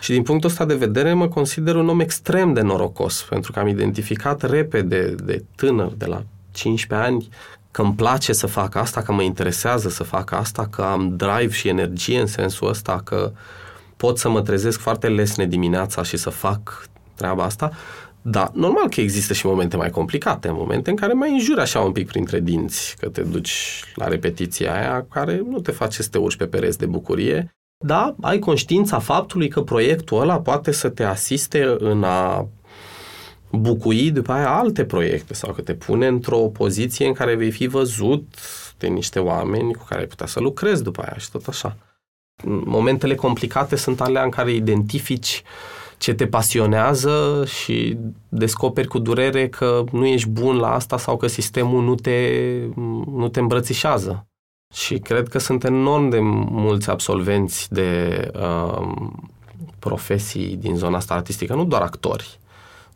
Și 0.00 0.12
din 0.12 0.22
punctul 0.22 0.50
ăsta 0.50 0.64
de 0.64 0.74
vedere 0.74 1.12
mă 1.12 1.28
consider 1.28 1.74
un 1.74 1.88
om 1.88 2.00
extrem 2.00 2.52
de 2.52 2.60
norocos, 2.60 3.26
pentru 3.28 3.52
că 3.52 3.58
am 3.58 3.66
identificat 3.66 4.42
repede, 4.42 5.14
de 5.24 5.44
tânăr, 5.56 5.92
de 5.96 6.06
la 6.06 6.22
15 6.50 7.08
ani, 7.08 7.28
că 7.70 7.82
îmi 7.82 7.94
place 7.94 8.32
să 8.32 8.46
fac 8.46 8.74
asta, 8.74 9.02
că 9.02 9.12
mă 9.12 9.22
interesează 9.22 9.88
să 9.88 10.02
fac 10.02 10.32
asta, 10.32 10.66
că 10.66 10.82
am 10.82 11.16
drive 11.16 11.52
și 11.52 11.68
energie 11.68 12.20
în 12.20 12.26
sensul 12.26 12.68
ăsta, 12.68 13.00
că 13.04 13.32
pot 13.96 14.18
să 14.18 14.28
mă 14.28 14.40
trezesc 14.40 14.80
foarte 14.80 15.08
lesne 15.08 15.46
dimineața 15.46 16.02
și 16.02 16.16
să 16.16 16.30
fac 16.30 16.88
treaba 17.14 17.44
asta, 17.44 17.70
da, 18.30 18.50
normal 18.54 18.88
că 18.88 19.00
există 19.00 19.32
și 19.32 19.46
momente 19.46 19.76
mai 19.76 19.90
complicate, 19.90 20.50
momente 20.50 20.90
în 20.90 20.96
care 20.96 21.12
mai 21.12 21.30
înjuri 21.30 21.60
așa 21.60 21.80
un 21.80 21.92
pic 21.92 22.06
printre 22.06 22.40
dinți, 22.40 22.96
că 22.98 23.08
te 23.08 23.22
duci 23.22 23.84
la 23.94 24.08
repetiția 24.08 24.74
aia 24.74 25.06
care 25.10 25.42
nu 25.48 25.60
te 25.60 25.70
face 25.70 26.02
să 26.02 26.08
te 26.08 26.18
urci 26.18 26.36
pe 26.36 26.46
pereți 26.46 26.78
de 26.78 26.86
bucurie, 26.86 27.52
da, 27.84 28.14
ai 28.20 28.38
conștiința 28.38 28.98
faptului 28.98 29.48
că 29.48 29.62
proiectul 29.62 30.20
ăla 30.20 30.40
poate 30.40 30.72
să 30.72 30.88
te 30.88 31.04
asiste 31.04 31.76
în 31.78 32.04
a 32.04 32.48
bucui 33.50 34.10
după 34.10 34.32
aia 34.32 34.50
alte 34.50 34.84
proiecte 34.84 35.34
sau 35.34 35.52
că 35.52 35.60
te 35.60 35.74
pune 35.74 36.06
într-o 36.06 36.38
poziție 36.38 37.06
în 37.06 37.12
care 37.12 37.34
vei 37.34 37.50
fi 37.50 37.66
văzut 37.66 38.34
de 38.78 38.86
niște 38.86 39.18
oameni 39.18 39.74
cu 39.74 39.84
care 39.88 40.00
ai 40.00 40.06
putea 40.06 40.26
să 40.26 40.40
lucrezi 40.40 40.82
după 40.82 41.02
aia 41.02 41.18
și 41.18 41.30
tot 41.30 41.46
așa. 41.46 41.76
Momentele 42.44 43.14
complicate 43.14 43.76
sunt 43.76 44.00
alea 44.00 44.22
în 44.22 44.30
care 44.30 44.52
identifici 44.52 45.42
ce 45.98 46.14
te 46.14 46.26
pasionează 46.26 47.44
și 47.46 47.98
descoperi 48.28 48.88
cu 48.88 48.98
durere 48.98 49.48
că 49.48 49.84
nu 49.92 50.06
ești 50.06 50.28
bun 50.28 50.56
la 50.56 50.74
asta 50.74 50.98
sau 50.98 51.16
că 51.16 51.26
sistemul 51.26 51.84
nu 51.84 51.94
te, 51.94 52.40
nu 53.06 53.28
te 53.28 53.40
îmbrățișează. 53.40 54.26
Și 54.74 54.98
cred 54.98 55.28
că 55.28 55.38
sunt 55.38 55.64
enorm 55.64 56.08
de 56.08 56.18
mulți 56.20 56.90
absolvenți 56.90 57.72
de 57.72 58.20
uh, 58.34 58.88
profesii 59.78 60.56
din 60.56 60.76
zona 60.76 60.96
asta 60.96 61.14
artistică, 61.14 61.54
nu 61.54 61.64
doar 61.64 61.82
actori, 61.82 62.38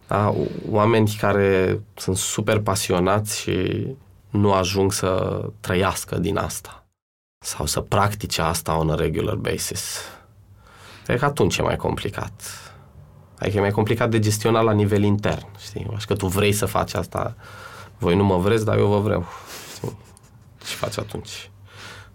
da? 0.07 0.35
oameni 0.71 1.17
care 1.21 1.81
sunt 1.95 2.17
super 2.17 2.59
pasionați 2.59 3.41
și 3.41 3.87
nu 4.31 4.53
ajung 4.53 4.93
să 4.93 5.43
trăiască 5.61 6.19
din 6.19 6.37
asta 6.37 6.87
sau 7.45 7.67
să 7.67 7.81
practice 7.81 8.43
asta 8.43 8.79
on 8.79 8.91
a 8.91 8.95
regular 8.95 9.35
basis. 9.35 9.99
Cred 11.05 11.19
că 11.19 11.25
atunci 11.25 11.57
e 11.57 11.63
mai 11.63 11.77
complicat. 11.77 12.62
Adică 13.43 13.57
e 13.57 13.61
mai 13.61 13.71
complicat 13.71 14.11
de 14.11 14.19
gestionat 14.19 14.65
la 14.65 14.73
nivel 14.73 15.03
intern, 15.03 15.47
știi? 15.59 15.87
Așa 15.95 16.05
că 16.07 16.15
tu 16.15 16.27
vrei 16.27 16.53
să 16.53 16.67
faci 16.67 16.95
asta, 16.95 17.37
voi 17.99 18.17
nu 18.17 18.25
mă 18.25 18.37
vreți, 18.37 18.65
dar 18.65 18.79
eu 18.79 18.87
vă 18.87 18.99
vreau. 18.99 19.25
Știi? 19.75 19.97
Și 20.65 20.75
faci 20.75 20.99
atunci 20.99 21.51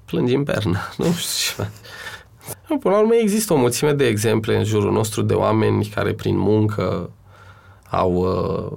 plângi 0.05 0.35
în 0.35 0.43
pernă. 0.43 0.79
Nu 0.97 1.11
știu 1.11 1.63
ce 2.67 2.75
Până 2.79 2.93
la 2.93 2.99
urmă 2.99 3.15
există 3.15 3.53
o 3.53 3.57
mulțime 3.57 3.93
de 3.93 4.07
exemple 4.07 4.57
în 4.57 4.63
jurul 4.63 4.91
nostru 4.91 5.21
de 5.21 5.33
oameni 5.33 5.85
care 5.85 6.13
prin 6.13 6.37
muncă 6.37 7.09
au 7.89 8.13
uh, 8.13 8.71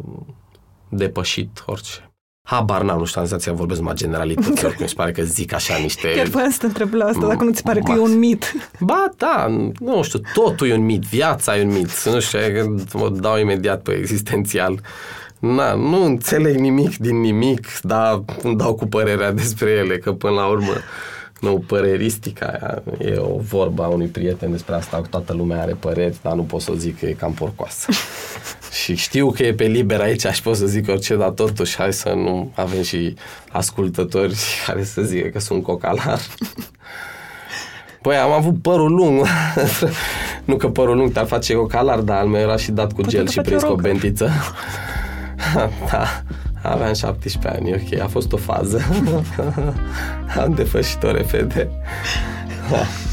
depășit 0.88 1.62
orice. 1.66 2.09
Habar 2.42 2.82
n-am, 2.82 2.98
nu 2.98 3.04
știu, 3.04 3.20
am 3.20 3.26
senzația 3.26 3.52
vorbesc 3.52 3.80
mai 3.80 3.94
generalități, 3.94 4.64
oricum 4.64 4.82
mi 4.82 4.88
se 4.88 4.94
pare 4.96 5.12
că 5.12 5.22
zic 5.22 5.52
așa 5.52 5.76
niște... 5.76 6.12
Chiar 6.14 6.28
fără 6.28 6.46
să 6.50 6.58
te 6.58 6.66
întreb 6.66 6.92
la 6.92 7.04
asta, 7.04 7.26
dacă 7.26 7.44
nu 7.44 7.52
ți 7.52 7.62
pare 7.62 7.80
că 7.80 7.92
e 7.92 7.98
un 7.98 8.18
mit. 8.18 8.52
Ba, 8.80 9.08
da, 9.16 9.46
nu 9.78 10.02
știu, 10.02 10.20
totul 10.34 10.68
e 10.68 10.74
un 10.74 10.84
mit, 10.84 11.02
viața 11.02 11.58
e 11.58 11.62
un 11.62 11.72
mit, 11.72 12.04
nu 12.04 12.20
știu, 12.20 12.74
mă 12.92 13.08
dau 13.08 13.38
imediat 13.38 13.82
pe 13.82 13.92
existențial. 13.92 14.80
Na, 15.38 15.74
nu 15.74 16.04
înțeleg 16.04 16.56
nimic 16.56 16.96
din 16.96 17.20
nimic, 17.20 17.80
dar 17.82 18.22
îmi 18.42 18.56
dau 18.56 18.74
cu 18.74 18.86
părerea 18.86 19.32
despre 19.32 19.70
ele, 19.70 19.98
că 19.98 20.12
până 20.12 20.34
la 20.34 20.46
urmă 20.46 20.72
nu, 21.40 21.64
păreristica 21.66 22.46
aia 22.46 22.82
e 23.12 23.16
o 23.16 23.38
vorba 23.38 23.84
a 23.84 23.88
unui 23.88 24.06
prieten 24.06 24.50
despre 24.50 24.74
asta, 24.74 25.00
că 25.00 25.06
toată 25.10 25.32
lumea 25.32 25.60
are 25.60 25.72
păreri, 25.72 26.16
dar 26.22 26.32
nu 26.32 26.42
pot 26.42 26.60
să 26.60 26.72
zic 26.76 26.98
că 26.98 27.06
e 27.06 27.12
cam 27.12 27.32
porcoasă. 27.32 27.92
și 28.82 28.94
știu 28.94 29.30
că 29.30 29.42
e 29.42 29.54
pe 29.54 29.64
liber 29.64 30.00
aici 30.00 30.26
și 30.26 30.42
pot 30.42 30.56
să 30.56 30.66
zic 30.66 30.88
orice, 30.88 31.16
dar 31.16 31.28
totuși 31.28 31.76
hai 31.76 31.92
să 31.92 32.12
nu 32.12 32.52
avem 32.54 32.82
și 32.82 33.14
ascultători 33.52 34.36
care 34.66 34.84
să 34.84 35.02
zică 35.02 35.28
că 35.28 35.38
sunt 35.38 35.62
cocalar. 35.62 36.20
Păi 38.02 38.16
am 38.16 38.32
avut 38.32 38.62
părul 38.62 38.92
lung. 38.92 39.26
nu 40.44 40.56
că 40.56 40.68
părul 40.68 40.96
lung 40.96 41.12
te-ar 41.12 41.26
face 41.26 41.54
cocalar, 41.54 41.98
dar 41.98 42.18
al 42.18 42.26
meu 42.26 42.40
era 42.40 42.56
și 42.56 42.70
dat 42.70 42.92
cu 42.92 43.00
Poate 43.00 43.16
gel 43.16 43.28
și 43.28 43.40
prins 43.40 43.62
cu 43.62 43.72
o 43.72 43.74
bentiță. 43.74 44.30
da. 45.90 46.22
Aveam 46.62 46.94
17 46.94 47.60
ani, 47.60 47.72
ok, 47.72 48.00
a 48.00 48.06
fost 48.06 48.32
o 48.32 48.36
fază. 48.36 48.80
Am 50.42 50.54
depășit-o 50.54 51.10
repede. 51.10 51.68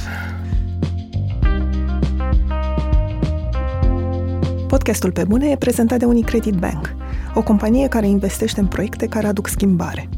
Podcastul 4.67 5.11
Pe 5.11 5.23
Bune 5.23 5.49
e 5.49 5.55
prezentat 5.55 5.99
de 5.99 6.05
Unicredit 6.05 6.53
Bank, 6.53 6.95
o 7.33 7.43
companie 7.43 7.87
care 7.87 8.07
investește 8.07 8.59
în 8.59 8.67
proiecte 8.67 9.05
care 9.05 9.27
aduc 9.27 9.47
schimbare. 9.47 10.09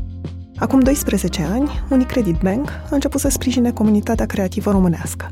Acum 0.58 0.80
12 0.80 1.44
ani, 1.44 1.70
Unicredit 1.90 2.40
Bank 2.40 2.70
a 2.70 2.90
început 2.90 3.20
să 3.20 3.30
sprijine 3.30 3.72
comunitatea 3.72 4.26
creativă 4.26 4.72
românească. 4.72 5.32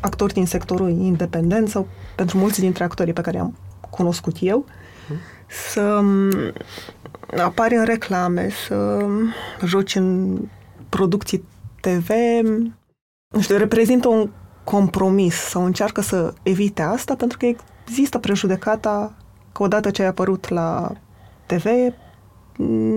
actori 0.00 0.32
din 0.32 0.46
sectorul 0.46 0.90
independent 0.90 1.68
sau 1.68 1.88
pentru 2.14 2.38
mulți 2.38 2.60
dintre 2.60 2.84
actorii 2.84 3.12
pe 3.12 3.20
care 3.20 3.36
i-am 3.36 3.56
cunoscut 3.90 4.36
eu, 4.40 4.64
să 5.72 6.00
mm, 6.02 6.52
apari 7.36 7.76
în 7.76 7.84
reclame, 7.84 8.48
să 8.66 9.06
joci 9.64 9.94
în 9.94 10.38
producții 10.88 11.44
TV, 11.80 12.08
nu 13.34 13.40
știu, 13.40 13.56
reprezintă 13.56 14.08
un 14.08 14.30
compromis 14.64 15.34
sau 15.34 15.64
încearcă 15.64 16.00
să 16.00 16.34
evite 16.42 16.82
asta 16.82 17.14
pentru 17.14 17.38
că 17.38 17.46
există 17.86 18.18
prejudecata 18.18 19.14
că 19.52 19.62
odată 19.62 19.90
ce 19.90 20.02
ai 20.02 20.08
apărut 20.08 20.48
la 20.48 20.92
TV, 21.46 21.66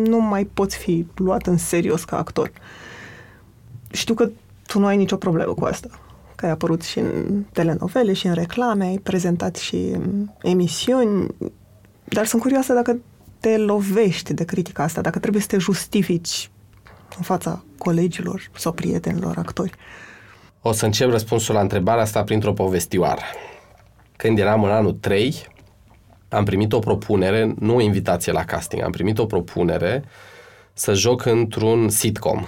nu 0.08 0.20
mai 0.20 0.46
poți 0.46 0.78
fi 0.78 1.08
luat 1.16 1.48
în 1.48 1.58
serios 1.58 2.04
ca 2.04 2.18
actor. 2.18 2.52
Știu 3.92 4.14
că 4.14 4.30
tu 4.68 4.80
nu 4.80 4.86
ai 4.86 4.98
nicio 4.98 5.16
problemă 5.16 5.54
cu 5.54 5.66
asta, 5.66 5.90
că 6.42 6.48
ai 6.48 6.54
apărut 6.54 6.82
și 6.82 7.00
în 7.00 7.44
telenovele, 7.54 8.14
și 8.14 8.28
în 8.28 8.34
reclame, 8.34 8.86
ai 8.86 8.98
prezentat 8.98 9.56
și 9.56 9.76
în 9.76 10.28
emisiuni, 10.42 11.28
dar 12.04 12.26
sunt 12.26 12.42
curioasă 12.42 12.74
dacă 12.74 12.98
te 13.40 13.58
lovești 13.58 14.34
de 14.34 14.46
critica 14.46 14.84
asta, 14.84 15.02
dacă 15.02 15.20
trebuie 15.20 15.42
să 15.42 15.48
te 15.48 15.58
justifici 15.58 16.50
în 17.18 17.24
fața 17.24 17.64
colegilor 17.78 18.50
sau 18.58 18.72
prietenilor 18.72 19.38
actori. 19.38 19.72
O 20.62 20.72
să 20.72 20.86
încep 20.86 21.10
răspunsul 21.10 21.56
la 21.56 21.62
întrebarea 21.62 22.02
asta 22.02 22.24
printr-o 22.24 22.54
povestioară. 22.54 23.22
Când 24.16 24.40
eram 24.40 24.64
în 24.64 24.72
anul 24.72 24.94
3, 24.94 25.48
am 26.30 26.44
primit 26.44 26.74
o 26.74 26.80
propunere, 26.80 27.54
nu 27.60 27.76
o 27.76 27.82
invitație 27.82 28.32
la 28.32 28.44
casting, 28.44 28.84
am 28.84 28.92
primit 28.92 29.18
o 29.18 29.26
propunere 29.26 30.04
să 30.74 30.94
joc 30.94 31.26
într-un 31.26 31.90
sitcom 31.90 32.46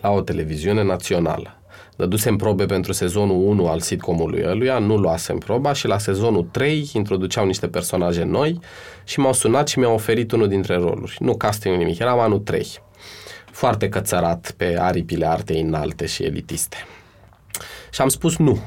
la 0.00 0.10
o 0.10 0.20
televiziune 0.20 0.82
națională. 0.82 1.57
Dădusem 1.98 2.36
probe 2.36 2.66
pentru 2.66 2.92
sezonul 2.92 3.48
1 3.48 3.66
al 3.66 3.80
sitcomului 3.80 4.42
ăluia, 4.46 4.78
nu 4.78 4.96
luasem 4.96 5.38
proba 5.38 5.72
și 5.72 5.86
la 5.86 5.98
sezonul 5.98 6.48
3 6.50 6.90
introduceau 6.92 7.46
niște 7.46 7.68
personaje 7.68 8.24
noi 8.24 8.60
și 9.04 9.20
m-au 9.20 9.32
sunat 9.32 9.68
și 9.68 9.78
mi-au 9.78 9.94
oferit 9.94 10.32
unul 10.32 10.48
dintre 10.48 10.76
roluri. 10.76 11.16
Nu 11.18 11.36
casting 11.36 11.76
nimic, 11.76 11.98
eram 11.98 12.18
anul 12.18 12.38
3. 12.38 12.66
Foarte 13.50 13.88
cățărat 13.88 14.54
pe 14.56 14.76
aripile 14.80 15.26
artei 15.26 15.60
înalte 15.60 16.06
și 16.06 16.22
elitiste. 16.22 16.76
Și 17.90 18.00
am 18.00 18.08
spus 18.08 18.36
nu. 18.36 18.58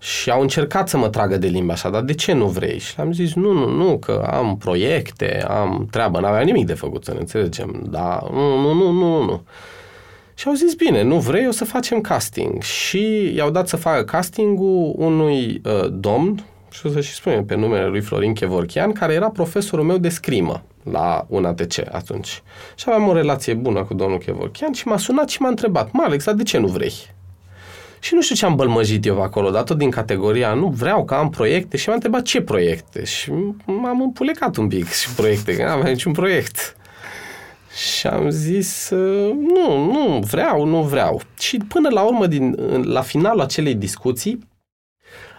Și 0.00 0.30
au 0.30 0.40
încercat 0.40 0.88
să 0.88 0.96
mă 0.96 1.08
tragă 1.08 1.36
de 1.36 1.46
limba 1.46 1.72
așa, 1.72 1.90
dar 1.90 2.02
de 2.02 2.14
ce 2.14 2.32
nu 2.32 2.46
vrei? 2.46 2.78
Și 2.78 3.00
am 3.00 3.12
zis, 3.12 3.34
nu, 3.34 3.52
nu, 3.52 3.68
nu, 3.68 3.98
că 3.98 4.28
am 4.30 4.56
proiecte, 4.56 5.44
am 5.48 5.88
treabă, 5.90 6.20
n-aveam 6.20 6.44
nimic 6.44 6.66
de 6.66 6.74
făcut, 6.74 7.04
să 7.04 7.12
ne 7.12 7.18
înțelegem, 7.18 7.86
dar 7.90 8.22
nu, 8.30 8.60
nu, 8.60 8.72
nu, 8.72 8.90
nu, 8.90 9.22
nu. 9.24 9.42
Și 10.34 10.48
au 10.48 10.54
zis, 10.54 10.74
bine, 10.74 11.02
nu 11.02 11.18
vrei, 11.18 11.46
o 11.46 11.50
să 11.50 11.64
facem 11.64 12.00
casting. 12.00 12.62
Și 12.62 13.32
i-au 13.34 13.50
dat 13.50 13.68
să 13.68 13.76
facă 13.76 14.04
castingul 14.04 14.94
unui 14.96 15.60
uh, 15.64 15.88
domn, 15.90 16.44
și 16.70 16.86
o 16.86 16.90
să 16.90 17.00
și 17.00 17.12
spune 17.12 17.42
pe 17.42 17.54
numele 17.54 17.86
lui 17.86 18.00
Florin 18.00 18.34
Chevorchian, 18.34 18.92
care 18.92 19.12
era 19.12 19.30
profesorul 19.30 19.84
meu 19.84 19.98
de 19.98 20.08
scrimă 20.08 20.62
la 20.90 21.26
UNATC 21.28 21.94
atunci. 21.94 22.42
Și 22.74 22.84
aveam 22.86 23.08
o 23.08 23.12
relație 23.12 23.54
bună 23.54 23.84
cu 23.84 23.94
domnul 23.94 24.18
Chevorchian 24.18 24.72
și 24.72 24.86
m-a 24.86 24.96
sunat 24.96 25.28
și 25.28 25.40
m-a 25.40 25.48
întrebat, 25.48 25.92
mă, 25.92 26.02
Alex, 26.06 26.24
dar 26.24 26.34
de 26.34 26.42
ce 26.42 26.58
nu 26.58 26.66
vrei? 26.66 26.92
Și 27.98 28.14
nu 28.14 28.22
știu 28.22 28.34
ce 28.34 28.44
am 28.44 28.54
bălmăjit 28.54 29.06
eu 29.06 29.22
acolo, 29.22 29.50
dar 29.50 29.62
tot 29.62 29.78
din 29.78 29.90
categoria 29.90 30.54
nu 30.54 30.68
vreau 30.68 31.04
că 31.04 31.14
am 31.14 31.30
proiecte 31.30 31.76
și 31.76 31.88
m-a 31.88 31.94
întrebat 31.94 32.22
ce 32.22 32.40
proiecte. 32.40 33.04
Și 33.04 33.32
m-am 33.64 34.00
împulecat 34.00 34.56
un 34.56 34.68
pic 34.68 34.90
și 34.90 35.14
proiecte, 35.14 35.56
că 35.56 35.62
n-am 35.62 35.82
niciun 35.82 36.12
proiect. 36.12 36.76
Și 37.74 38.06
am 38.06 38.30
zis, 38.30 38.88
nu, 39.54 39.90
nu 39.92 40.18
vreau, 40.18 40.64
nu 40.64 40.82
vreau. 40.82 41.20
Și 41.38 41.56
până 41.56 41.88
la 41.88 42.02
urmă, 42.02 42.26
din, 42.26 42.52
la 42.82 43.00
finalul 43.00 43.40
acelei 43.40 43.74
discuții, 43.74 44.38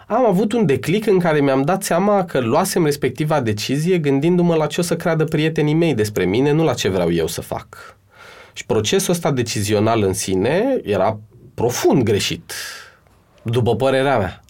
am 0.06 0.26
avut 0.26 0.52
un 0.52 0.66
declic 0.66 1.06
în 1.06 1.18
care 1.18 1.40
mi-am 1.40 1.62
dat 1.62 1.82
seama 1.82 2.24
că 2.24 2.40
luasem 2.40 2.84
respectiva 2.84 3.40
decizie 3.40 3.98
gândindu-mă 3.98 4.54
la 4.54 4.66
ce 4.66 4.80
o 4.80 4.84
să 4.84 4.96
creadă 4.96 5.24
prietenii 5.24 5.74
mei 5.74 5.94
despre 5.94 6.24
mine, 6.24 6.50
nu 6.50 6.64
la 6.64 6.74
ce 6.74 6.88
vreau 6.88 7.12
eu 7.12 7.26
să 7.26 7.40
fac. 7.40 7.96
Și 8.52 8.66
procesul 8.66 9.12
ăsta 9.12 9.30
decizional 9.30 10.02
în 10.02 10.12
sine 10.12 10.80
era 10.82 11.18
profund 11.54 12.02
greșit, 12.02 12.52
după 13.42 13.76
părerea 13.76 14.18
mea. 14.18 14.40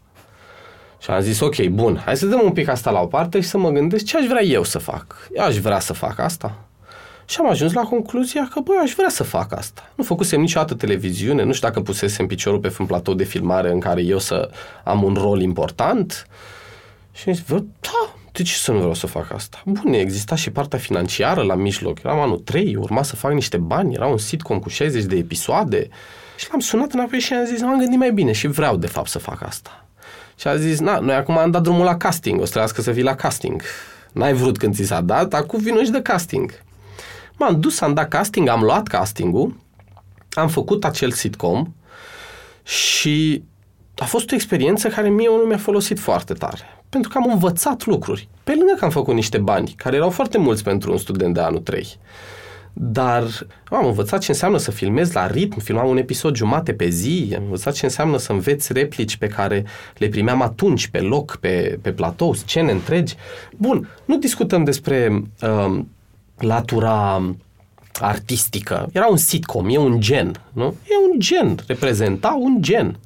Și 0.98 1.10
am 1.10 1.20
zis, 1.20 1.40
ok, 1.40 1.66
bun, 1.66 2.02
hai 2.04 2.16
să 2.16 2.26
dăm 2.26 2.40
un 2.44 2.52
pic 2.52 2.68
asta 2.68 2.90
la 2.90 3.00
o 3.00 3.06
parte 3.06 3.40
și 3.40 3.48
să 3.48 3.58
mă 3.58 3.70
gândesc 3.70 4.04
ce 4.04 4.16
aș 4.16 4.26
vrea 4.26 4.42
eu 4.42 4.62
să 4.62 4.78
fac. 4.78 5.28
Eu 5.34 5.44
aș 5.44 5.56
vrea 5.56 5.80
să 5.80 5.92
fac 5.92 6.18
asta. 6.18 6.65
Și 7.26 7.36
am 7.40 7.48
ajuns 7.48 7.72
la 7.72 7.82
concluzia 7.82 8.48
că, 8.52 8.60
băi, 8.60 8.76
aș 8.82 8.92
vrea 8.92 9.08
să 9.08 9.22
fac 9.22 9.52
asta. 9.52 9.90
Nu 9.94 10.04
făcusem 10.04 10.40
niciodată 10.40 10.74
televiziune, 10.74 11.42
nu 11.42 11.52
știu 11.52 11.68
dacă 11.68 11.80
pusesem 11.80 12.26
piciorul 12.26 12.58
pe 12.58 12.74
un 12.78 12.86
platou 12.86 13.14
de 13.14 13.24
filmare 13.24 13.70
în 13.70 13.80
care 13.80 14.02
eu 14.02 14.18
să 14.18 14.50
am 14.84 15.02
un 15.02 15.14
rol 15.14 15.40
important. 15.40 16.26
Și 17.12 17.28
am 17.28 17.34
zis, 17.34 17.44
da, 17.80 18.14
de 18.32 18.42
ce 18.42 18.54
să 18.54 18.72
nu 18.72 18.78
vreau 18.78 18.94
să 18.94 19.06
fac 19.06 19.32
asta? 19.32 19.62
Bun, 19.64 19.92
exista 19.92 20.34
și 20.34 20.50
partea 20.50 20.78
financiară 20.78 21.42
la 21.42 21.54
mijloc. 21.54 21.98
Eram 21.98 22.18
anul 22.18 22.38
3, 22.38 22.76
urma 22.76 23.02
să 23.02 23.16
fac 23.16 23.32
niște 23.32 23.56
bani, 23.56 23.94
era 23.94 24.06
un 24.06 24.18
sitcom 24.18 24.58
cu 24.58 24.68
60 24.68 25.04
de 25.04 25.16
episoade. 25.16 25.88
Și 26.36 26.46
l-am 26.50 26.60
sunat 26.60 26.92
înapoi 26.92 27.18
și 27.18 27.32
am 27.32 27.44
zis, 27.44 27.60
m-am 27.60 27.78
gândit 27.78 27.98
mai 27.98 28.12
bine 28.12 28.32
și 28.32 28.46
vreau 28.46 28.76
de 28.76 28.86
fapt 28.86 29.08
să 29.08 29.18
fac 29.18 29.42
asta. 29.42 29.84
Și 30.38 30.48
a 30.48 30.56
zis, 30.56 30.80
na, 30.80 30.98
noi 30.98 31.14
acum 31.14 31.38
am 31.38 31.50
dat 31.50 31.62
drumul 31.62 31.84
la 31.84 31.96
casting, 31.96 32.40
o 32.40 32.44
să 32.44 32.50
trebuiască 32.50 32.80
să 32.80 32.90
vii 32.90 33.02
la 33.02 33.14
casting. 33.14 33.62
N-ai 34.12 34.32
vrut 34.32 34.58
când 34.58 34.74
ți 34.74 34.82
s-a 34.82 35.00
dat, 35.00 35.34
acum 35.34 35.60
vino 35.60 35.82
și 35.82 35.90
de 35.90 36.02
casting. 36.02 36.64
M-am 37.36 37.60
dus, 37.60 37.80
am 37.80 37.94
dat 37.94 38.08
casting, 38.08 38.48
am 38.48 38.62
luat 38.62 38.86
castingul, 38.86 39.56
am 40.30 40.48
făcut 40.48 40.84
acel 40.84 41.10
sitcom 41.10 41.74
și 42.62 43.42
a 43.96 44.04
fost 44.04 44.32
o 44.32 44.34
experiență 44.34 44.88
care 44.88 45.08
mie 45.08 45.28
nu 45.28 45.46
mi-a 45.46 45.56
folosit 45.56 45.98
foarte 45.98 46.32
tare. 46.32 46.62
Pentru 46.88 47.10
că 47.10 47.18
am 47.18 47.30
învățat 47.32 47.84
lucruri. 47.84 48.28
Pe 48.44 48.54
lângă 48.54 48.74
că 48.78 48.84
am 48.84 48.90
făcut 48.90 49.14
niște 49.14 49.38
bani, 49.38 49.74
care 49.76 49.96
erau 49.96 50.10
foarte 50.10 50.38
mulți 50.38 50.62
pentru 50.62 50.92
un 50.92 50.98
student 50.98 51.34
de 51.34 51.40
anul 51.40 51.60
3. 51.60 51.98
Dar 52.72 53.24
am 53.64 53.86
învățat 53.86 54.20
ce 54.20 54.30
înseamnă 54.30 54.58
să 54.58 54.70
filmezi 54.70 55.14
la 55.14 55.26
ritm, 55.26 55.58
filmam 55.58 55.88
un 55.88 55.96
episod 55.96 56.34
jumate 56.34 56.74
pe 56.74 56.88
zi, 56.88 57.32
am 57.36 57.42
învățat 57.42 57.74
ce 57.74 57.84
înseamnă 57.84 58.16
să 58.16 58.32
înveți 58.32 58.72
replici 58.72 59.16
pe 59.16 59.26
care 59.26 59.64
le 59.96 60.08
primeam 60.08 60.42
atunci, 60.42 60.88
pe 60.88 61.00
loc, 61.00 61.36
pe, 61.36 61.78
pe 61.82 61.92
platou, 61.92 62.34
scene 62.34 62.72
întregi. 62.72 63.14
Bun, 63.56 63.88
nu 64.04 64.18
discutăm 64.18 64.64
despre 64.64 65.22
uh, 65.42 65.80
latura 66.38 67.22
artistică. 68.00 68.88
Era 68.92 69.06
un 69.06 69.16
sitcom, 69.16 69.68
e 69.68 69.78
un 69.78 70.00
gen, 70.00 70.42
nu? 70.52 70.64
E 70.64 71.10
un 71.12 71.20
gen, 71.20 71.58
reprezenta 71.66 72.36
un 72.40 72.62
gen. 72.62 72.98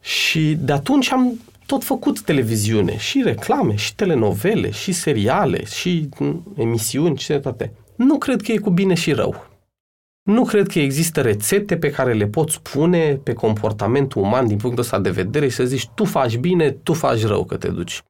Și 0.00 0.56
de 0.60 0.72
atunci 0.72 1.12
am 1.12 1.40
tot 1.66 1.84
făcut 1.84 2.20
televiziune, 2.20 2.96
și 2.96 3.22
reclame, 3.22 3.74
și 3.74 3.94
telenovele, 3.94 4.70
și 4.70 4.92
seriale, 4.92 5.64
și 5.64 6.08
emisiuni, 6.56 7.18
și 7.18 7.32
toate. 7.32 7.72
Nu 7.96 8.18
cred 8.18 8.42
că 8.42 8.52
e 8.52 8.56
cu 8.56 8.70
bine 8.70 8.94
și 8.94 9.12
rău. 9.12 9.46
Nu 10.22 10.44
cred 10.44 10.66
că 10.66 10.78
există 10.78 11.20
rețete 11.20 11.76
pe 11.76 11.90
care 11.90 12.12
le 12.12 12.26
poți 12.26 12.60
pune 12.62 13.14
pe 13.22 13.32
comportamentul 13.32 14.22
uman 14.22 14.46
din 14.46 14.56
punctul 14.56 14.82
ăsta 14.82 14.98
de 14.98 15.10
vedere 15.10 15.48
și 15.48 15.54
să 15.54 15.64
zici 15.64 15.88
tu 15.94 16.04
faci 16.04 16.36
bine, 16.36 16.70
tu 16.70 16.92
faci 16.92 17.24
rău 17.24 17.44
că 17.44 17.56
te 17.56 17.68
duci. 17.68 18.02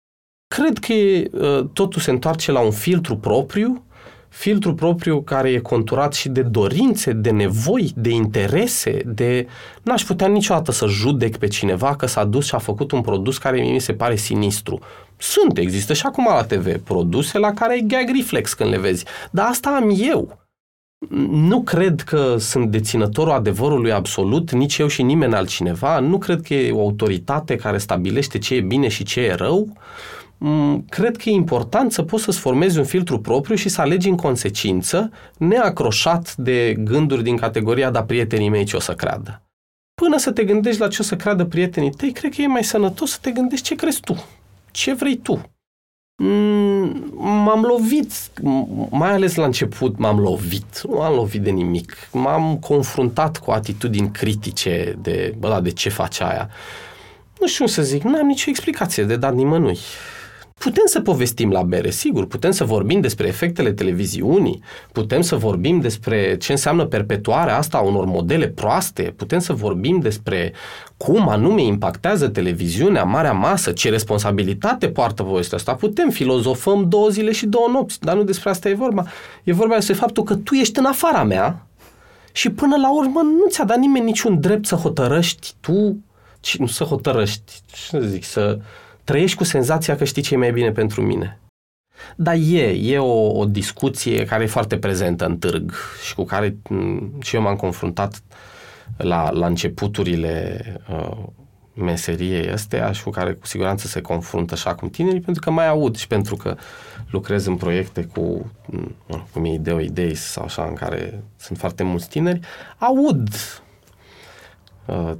Cred 0.54 0.78
că 0.78 0.92
uh, 0.92 1.68
totul 1.72 2.00
se 2.00 2.10
întoarce 2.10 2.52
la 2.52 2.60
un 2.60 2.70
filtru 2.70 3.16
propriu 3.16 3.84
filtru 4.28 4.74
propriu 4.74 5.22
care 5.22 5.50
e 5.50 5.58
conturat 5.58 6.14
și 6.14 6.28
de 6.28 6.42
dorințe, 6.42 7.12
de 7.12 7.30
nevoi, 7.30 7.92
de 7.94 8.10
interese, 8.10 9.02
de... 9.04 9.46
N-aș 9.82 10.04
putea 10.04 10.26
niciodată 10.26 10.72
să 10.72 10.86
judec 10.86 11.36
pe 11.36 11.46
cineva 11.46 11.96
că 11.96 12.06
s-a 12.06 12.24
dus 12.24 12.46
și 12.46 12.54
a 12.54 12.58
făcut 12.58 12.92
un 12.92 13.00
produs 13.00 13.38
care 13.38 13.60
mi 13.60 13.80
se 13.80 13.92
pare 13.92 14.16
sinistru. 14.16 14.78
Sunt, 15.16 15.58
există 15.58 15.92
și 15.92 16.06
acum 16.06 16.26
la 16.28 16.44
TV 16.44 16.78
produse 16.78 17.38
la 17.38 17.52
care 17.52 17.72
ai 17.72 17.84
gag 17.86 18.16
reflex 18.16 18.54
când 18.54 18.70
le 18.70 18.78
vezi. 18.78 19.04
Dar 19.30 19.46
asta 19.46 19.70
am 19.70 19.94
eu. 19.96 20.38
Nu 21.30 21.62
cred 21.62 22.00
că 22.00 22.36
sunt 22.38 22.70
deținătorul 22.70 23.32
adevărului 23.32 23.92
absolut, 23.92 24.50
nici 24.50 24.78
eu 24.78 24.86
și 24.86 25.02
nimeni 25.02 25.34
altcineva. 25.34 25.98
Nu 25.98 26.18
cred 26.18 26.40
că 26.40 26.54
e 26.54 26.72
o 26.72 26.80
autoritate 26.80 27.56
care 27.56 27.78
stabilește 27.78 28.38
ce 28.38 28.54
e 28.54 28.60
bine 28.60 28.88
și 28.88 29.04
ce 29.04 29.20
e 29.20 29.34
rău. 29.34 29.68
Mm, 29.68 29.76
cred 30.88 31.16
că 31.16 31.28
e 31.28 31.32
important 31.32 31.92
să 31.92 32.02
poți 32.02 32.24
să-ți 32.24 32.38
formezi 32.38 32.78
un 32.78 32.84
filtru 32.84 33.20
propriu 33.20 33.54
și 33.54 33.68
să 33.68 33.80
alegi 33.80 34.08
în 34.08 34.16
consecință, 34.16 35.10
neacroșat 35.38 36.34
de 36.36 36.74
gânduri 36.78 37.22
din 37.22 37.36
categoria, 37.36 37.90
da, 37.90 38.04
prietenii 38.04 38.48
mei 38.48 38.64
ce 38.64 38.76
o 38.76 38.80
să 38.80 38.94
creadă. 38.94 39.42
Până 40.02 40.18
să 40.18 40.30
te 40.30 40.44
gândești 40.44 40.80
la 40.80 40.88
ce 40.88 40.96
o 41.00 41.04
să 41.04 41.16
creadă 41.16 41.44
prietenii 41.44 41.90
tăi, 41.90 42.12
cred 42.12 42.34
că 42.34 42.42
e 42.42 42.46
mai 42.46 42.64
sănătos 42.64 43.10
să 43.10 43.18
te 43.20 43.30
gândești 43.30 43.66
ce 43.66 43.74
crezi 43.74 44.00
tu, 44.00 44.24
ce 44.70 44.92
vrei 44.92 45.16
tu. 45.16 45.40
Mm, 46.22 47.12
m-am 47.14 47.62
lovit, 47.62 48.12
mai 48.90 49.12
ales 49.12 49.34
la 49.34 49.44
început 49.44 49.98
m-am 49.98 50.18
lovit, 50.18 50.82
nu 50.88 51.00
am 51.00 51.14
lovit 51.14 51.42
de 51.42 51.50
nimic. 51.50 52.08
M-am 52.12 52.58
confruntat 52.58 53.38
cu 53.38 53.50
atitudini 53.50 54.10
critice 54.10 54.98
de, 55.02 55.34
bă, 55.38 55.48
da, 55.48 55.60
de 55.60 55.70
ce 55.70 55.88
face 55.88 56.24
aia. 56.24 56.50
Nu 57.40 57.46
știu 57.46 57.66
să 57.66 57.82
zic, 57.82 58.02
n-am 58.02 58.26
nicio 58.26 58.50
explicație 58.50 59.04
de 59.04 59.16
dat 59.16 59.34
nimănui. 59.34 59.78
Putem 60.58 60.82
să 60.86 61.00
povestim 61.00 61.50
la 61.50 61.62
bere, 61.62 61.90
sigur, 61.90 62.26
putem 62.26 62.50
să 62.50 62.64
vorbim 62.64 63.00
despre 63.00 63.26
efectele 63.26 63.72
televiziunii, 63.72 64.62
putem 64.92 65.20
să 65.20 65.36
vorbim 65.36 65.80
despre 65.80 66.36
ce 66.36 66.52
înseamnă 66.52 66.84
perpetuarea 66.84 67.56
asta 67.56 67.76
a 67.76 67.80
unor 67.80 68.04
modele 68.04 68.48
proaste, 68.48 69.02
putem 69.16 69.38
să 69.38 69.52
vorbim 69.52 69.98
despre 70.00 70.52
cum 70.96 71.28
anume 71.28 71.62
impactează 71.62 72.28
televiziunea, 72.28 73.04
marea 73.04 73.32
masă, 73.32 73.72
ce 73.72 73.90
responsabilitate 73.90 74.88
poartă 74.88 75.22
povestea 75.22 75.58
asta. 75.58 75.74
Putem, 75.74 76.10
filozofăm 76.10 76.88
două 76.88 77.08
zile 77.08 77.32
și 77.32 77.46
două 77.46 77.68
nopți, 77.72 78.00
dar 78.00 78.16
nu 78.16 78.22
despre 78.22 78.50
asta 78.50 78.68
e 78.68 78.74
vorba. 78.74 79.04
E 79.44 79.52
vorba 79.52 79.74
despre 79.74 79.94
faptul 79.94 80.22
că 80.22 80.34
tu 80.34 80.54
ești 80.54 80.78
în 80.78 80.84
afara 80.84 81.24
mea 81.24 81.66
și 82.32 82.50
până 82.50 82.76
la 82.76 82.94
urmă 82.94 83.20
nu 83.20 83.48
ți-a 83.48 83.64
dat 83.64 83.78
nimeni 83.78 84.04
niciun 84.04 84.40
drept 84.40 84.66
să 84.66 84.74
hotărăști 84.74 85.54
tu, 85.60 85.96
ci 86.40 86.56
nu 86.56 86.66
să 86.66 86.84
hotărăști, 86.84 87.52
ce 87.66 87.80
să 87.88 88.00
zic, 88.00 88.24
să 88.24 88.58
trăiești 89.06 89.36
cu 89.36 89.44
senzația 89.44 89.96
că 89.96 90.04
știi 90.04 90.22
ce 90.22 90.34
e 90.34 90.36
mai 90.36 90.52
bine 90.52 90.72
pentru 90.72 91.02
mine. 91.02 91.40
Dar 92.16 92.34
e, 92.34 92.92
e 92.92 92.98
o, 92.98 93.38
o 93.38 93.44
discuție 93.44 94.24
care 94.24 94.42
e 94.42 94.46
foarte 94.46 94.78
prezentă 94.78 95.26
în 95.26 95.38
târg 95.38 95.72
și 96.04 96.14
cu 96.14 96.24
care 96.24 96.56
m, 96.68 97.20
și 97.20 97.34
eu 97.34 97.42
m-am 97.42 97.56
confruntat 97.56 98.22
la, 98.96 99.30
la 99.30 99.46
începuturile 99.46 100.62
uh, 100.90 101.16
meseriei 101.74 102.50
astea 102.50 102.92
și 102.92 103.02
cu 103.02 103.10
care 103.10 103.32
cu 103.32 103.46
siguranță 103.46 103.86
se 103.86 104.00
confruntă 104.00 104.54
așa 104.54 104.74
cum 104.74 104.88
tinerii, 104.88 105.20
pentru 105.20 105.42
că 105.42 105.50
mai 105.50 105.68
aud 105.68 105.96
și 105.96 106.06
pentru 106.06 106.36
că 106.36 106.56
lucrez 107.10 107.46
în 107.46 107.56
proiecte 107.56 108.04
cu, 108.04 108.52
cum 109.32 109.44
e 109.44 109.52
Ideo 109.52 109.80
Idei 109.80 110.14
sau 110.14 110.44
așa, 110.44 110.64
în 110.64 110.74
care 110.74 111.22
sunt 111.36 111.58
foarte 111.58 111.82
mulți 111.82 112.08
tineri, 112.08 112.40
aud 112.78 113.28
uh, 113.28 113.65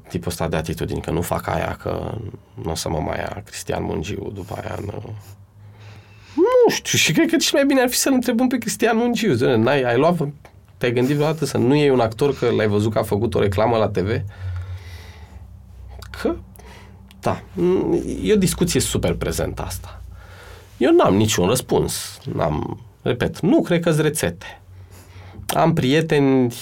tipul 0.09 0.31
ăsta 0.31 0.49
de 0.49 0.57
atitudini, 0.57 1.01
că 1.01 1.11
nu 1.11 1.21
fac 1.21 1.47
aia, 1.47 1.77
că 1.83 2.15
nu 2.63 2.71
o 2.71 2.75
să 2.75 2.89
mă 2.89 2.99
mai 2.99 3.19
ia 3.19 3.43
Cristian 3.45 3.85
Mungiu 3.85 4.31
după 4.35 4.55
aia 4.61 4.75
în... 4.79 4.91
Nu 6.35 6.71
știu, 6.71 6.99
și 6.99 7.13
cred 7.13 7.31
că 7.31 7.37
și 7.39 7.55
mai 7.55 7.65
bine 7.67 7.81
ar 7.81 7.89
fi 7.89 7.97
să-l 7.97 8.13
întrebăm 8.13 8.47
pe 8.47 8.59
Cristian 8.59 8.97
Mungiu. 8.97 9.57
N-ai, 9.57 9.83
ai 9.83 9.97
luat, 9.97 10.29
te-ai 10.77 10.93
gândit 10.93 11.15
vreodată 11.15 11.45
să 11.45 11.59
nu 11.59 11.75
iei 11.75 11.91
un 11.91 12.01
actor 12.01 12.35
că 12.35 12.51
l-ai 12.51 12.67
văzut 12.67 12.93
că 12.93 12.99
a 12.99 13.03
făcut 13.03 13.35
o 13.35 13.41
reclamă 13.41 13.77
la 13.77 13.89
TV? 13.89 14.21
Că, 16.21 16.37
da, 17.21 17.43
e 18.23 18.33
o 18.33 18.37
discuție 18.37 18.81
super 18.81 19.15
prezentă 19.15 19.63
asta. 19.63 20.01
Eu 20.77 20.93
n-am 20.93 21.15
niciun 21.15 21.47
răspuns. 21.47 22.19
N-am, 22.35 22.81
repet, 23.03 23.41
nu 23.41 23.63
cred 23.63 23.81
că-s 23.81 23.97
rețete. 23.97 24.61
Am 25.47 25.73
prieteni 25.73 26.55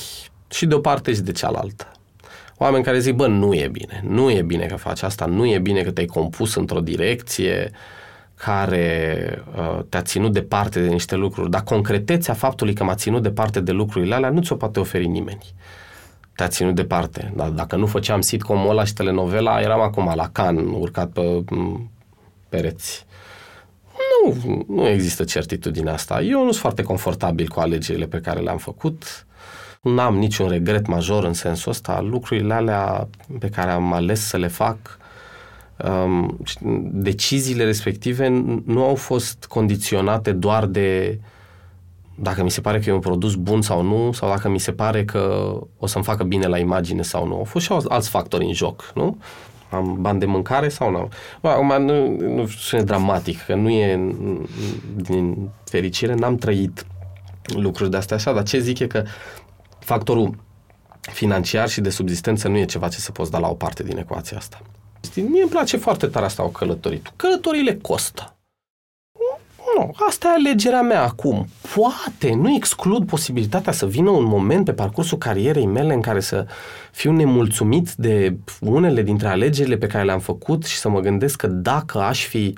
și 0.50 0.66
de 0.66 0.74
o 0.74 0.78
parte 0.78 1.14
și 1.14 1.20
de 1.20 1.32
cealaltă. 1.32 1.93
Oameni 2.56 2.84
care 2.84 2.98
zic, 2.98 3.14
bă, 3.14 3.26
nu 3.26 3.54
e 3.54 3.68
bine, 3.68 4.04
nu 4.08 4.30
e 4.30 4.42
bine 4.42 4.66
că 4.66 4.76
faci 4.76 5.02
asta, 5.02 5.26
nu 5.26 5.46
e 5.46 5.58
bine 5.58 5.82
că 5.82 5.90
te-ai 5.90 6.06
compus 6.06 6.54
într-o 6.54 6.80
direcție 6.80 7.70
care 8.34 9.42
uh, 9.56 9.80
te-a 9.88 10.02
ținut 10.02 10.32
departe 10.32 10.80
de 10.80 10.88
niște 10.88 11.14
lucruri, 11.14 11.50
dar 11.50 11.62
concretețea 11.62 12.34
faptului 12.34 12.74
că 12.74 12.84
m-a 12.84 12.94
ținut 12.94 13.22
departe 13.22 13.60
de 13.60 13.72
lucrurile 13.72 14.14
alea 14.14 14.30
nu 14.30 14.40
ți-o 14.40 14.56
poate 14.56 14.80
oferi 14.80 15.06
nimeni 15.06 15.54
te-a 16.34 16.48
ținut 16.48 16.74
departe. 16.74 17.32
Dar 17.36 17.48
dacă 17.48 17.76
nu 17.76 17.86
făceam 17.86 18.20
sitcom-ul 18.20 18.70
ăla 18.70 18.84
și 18.84 18.92
telenovela, 18.92 19.60
eram 19.60 19.80
acum 19.80 20.12
la 20.14 20.28
can, 20.28 20.56
urcat 20.56 21.10
pe 21.10 21.44
pereți. 22.48 23.06
Nu, 24.24 24.36
nu 24.66 24.86
există 24.88 25.24
certitudinea 25.24 25.92
asta. 25.92 26.22
Eu 26.22 26.38
nu 26.38 26.50
sunt 26.50 26.56
foarte 26.56 26.82
confortabil 26.82 27.48
cu 27.48 27.60
alegerile 27.60 28.06
pe 28.06 28.20
care 28.20 28.40
le-am 28.40 28.58
făcut. 28.58 29.26
N-am 29.84 30.16
niciun 30.16 30.48
regret 30.48 30.86
major 30.86 31.24
în 31.24 31.32
sensul 31.32 31.70
ăsta. 31.70 32.00
Lucrurile 32.00 32.54
alea 32.54 33.08
pe 33.38 33.48
care 33.48 33.70
am 33.70 33.92
ales 33.92 34.26
să 34.26 34.36
le 34.36 34.46
fac, 34.46 34.76
um, 35.84 36.38
deciziile 36.92 37.64
respective 37.64 38.28
nu 38.64 38.84
au 38.84 38.94
fost 38.94 39.46
condiționate 39.48 40.32
doar 40.32 40.66
de 40.66 41.18
dacă 42.14 42.42
mi 42.42 42.50
se 42.50 42.60
pare 42.60 42.78
că 42.78 42.90
e 42.90 42.92
un 42.92 43.00
produs 43.00 43.34
bun 43.34 43.62
sau 43.62 43.82
nu, 43.82 44.12
sau 44.12 44.28
dacă 44.28 44.48
mi 44.48 44.60
se 44.60 44.72
pare 44.72 45.04
că 45.04 45.54
o 45.78 45.86
să-mi 45.86 46.04
facă 46.04 46.24
bine 46.24 46.46
la 46.46 46.58
imagine 46.58 47.02
sau 47.02 47.26
nu. 47.26 47.34
Au 47.34 47.44
fost 47.44 47.64
și 47.64 47.72
alți 47.88 48.08
factori 48.08 48.44
în 48.44 48.52
joc, 48.52 48.92
nu? 48.94 49.16
Am 49.70 49.96
bani 50.00 50.18
de 50.18 50.26
mâncare 50.26 50.68
sau 50.68 50.90
nu? 50.90 51.08
Acum 51.40 51.82
nu, 51.82 52.16
nu 52.34 52.46
sună 52.46 52.82
dramatic, 52.82 53.42
că 53.42 53.54
nu 53.54 53.70
e 53.70 54.14
din 54.96 55.48
fericire, 55.64 56.14
n-am 56.14 56.36
trăit 56.36 56.86
lucruri 57.46 57.90
de 57.90 57.96
astea 57.96 58.16
așa, 58.16 58.32
dar 58.32 58.42
ce 58.42 58.58
zic 58.58 58.78
e 58.78 58.86
că 58.86 59.04
factorul 59.84 60.38
financiar 61.00 61.68
și 61.68 61.80
de 61.80 61.90
subzistență 61.90 62.48
nu 62.48 62.56
e 62.56 62.64
ceva 62.64 62.88
ce 62.88 62.98
să 62.98 63.12
poți 63.12 63.30
da 63.30 63.38
la 63.38 63.48
o 63.48 63.54
parte 63.54 63.82
din 63.82 63.98
ecuația 63.98 64.36
asta. 64.36 64.60
Mie 65.14 65.42
îmi 65.42 65.50
place 65.50 65.76
foarte 65.76 66.06
tare 66.06 66.24
asta 66.24 66.44
o 66.44 66.48
călătorit. 66.48 67.12
Călătorile 67.16 67.78
costă. 67.82 68.36
Nu, 69.76 69.94
asta 70.08 70.28
e 70.28 70.30
alegerea 70.30 70.82
mea 70.82 71.02
acum. 71.02 71.46
Poate, 71.74 72.34
nu 72.34 72.54
exclud 72.54 73.06
posibilitatea 73.06 73.72
să 73.72 73.86
vină 73.86 74.10
un 74.10 74.24
moment 74.24 74.64
pe 74.64 74.72
parcursul 74.72 75.18
carierei 75.18 75.66
mele 75.66 75.94
în 75.94 76.00
care 76.00 76.20
să 76.20 76.46
fiu 76.90 77.12
nemulțumit 77.12 77.92
de 77.92 78.36
unele 78.60 79.02
dintre 79.02 79.28
alegerile 79.28 79.76
pe 79.76 79.86
care 79.86 80.04
le-am 80.04 80.18
făcut 80.18 80.64
și 80.64 80.76
să 80.76 80.88
mă 80.88 81.00
gândesc 81.00 81.36
că 81.36 81.46
dacă 81.46 81.98
aș 82.00 82.24
fi 82.24 82.54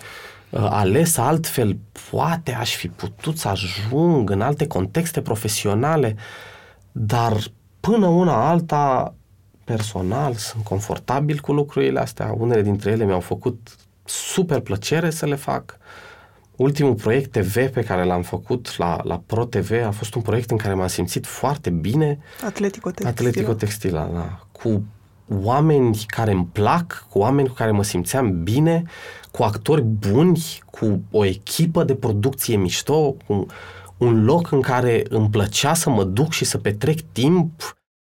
uh, 0.50 0.66
ales 0.70 1.16
altfel, 1.16 1.76
poate 2.10 2.52
aș 2.52 2.74
fi 2.74 2.88
putut 2.88 3.38
să 3.38 3.48
ajung 3.48 4.30
în 4.30 4.40
alte 4.40 4.66
contexte 4.66 5.20
profesionale, 5.20 6.16
dar 6.98 7.42
până 7.80 8.06
una 8.06 8.48
alta, 8.48 9.14
personal, 9.64 10.34
sunt 10.34 10.64
confortabil 10.64 11.40
cu 11.40 11.52
lucrurile 11.52 12.00
astea. 12.00 12.34
Unele 12.38 12.62
dintre 12.62 12.90
ele 12.90 13.04
mi-au 13.04 13.20
făcut 13.20 13.76
super 14.04 14.60
plăcere 14.60 15.10
să 15.10 15.26
le 15.26 15.34
fac. 15.34 15.78
Ultimul 16.56 16.94
proiect 16.94 17.32
TV 17.32 17.68
pe 17.68 17.82
care 17.82 18.04
l-am 18.04 18.22
făcut 18.22 18.76
la, 18.76 19.00
la 19.02 19.22
Pro 19.26 19.44
TV 19.44 19.84
a 19.84 19.90
fost 19.90 20.14
un 20.14 20.22
proiect 20.22 20.50
în 20.50 20.56
care 20.56 20.74
m-am 20.74 20.86
simțit 20.86 21.26
foarte 21.26 21.70
bine. 21.70 22.18
Atletico 22.44 22.90
Textila. 22.90 23.08
Atletico 23.10 23.54
Textila, 23.54 24.10
da. 24.12 24.40
Cu 24.52 24.84
oameni 25.42 26.04
care 26.06 26.32
îmi 26.32 26.48
plac, 26.52 27.06
cu 27.10 27.18
oameni 27.18 27.48
cu 27.48 27.54
care 27.54 27.70
mă 27.70 27.82
simțeam 27.82 28.42
bine, 28.42 28.82
cu 29.30 29.42
actori 29.42 29.82
buni, 29.82 30.40
cu 30.70 31.02
o 31.10 31.24
echipă 31.24 31.84
de 31.84 31.94
producție 31.94 32.56
mișto, 32.56 33.16
cu 33.26 33.46
un 33.98 34.24
loc 34.24 34.50
în 34.50 34.60
care 34.60 35.02
îmi 35.08 35.30
plăcea 35.30 35.74
să 35.74 35.90
mă 35.90 36.04
duc 36.04 36.32
și 36.32 36.44
să 36.44 36.58
petrec 36.58 37.00
timp. 37.12 37.76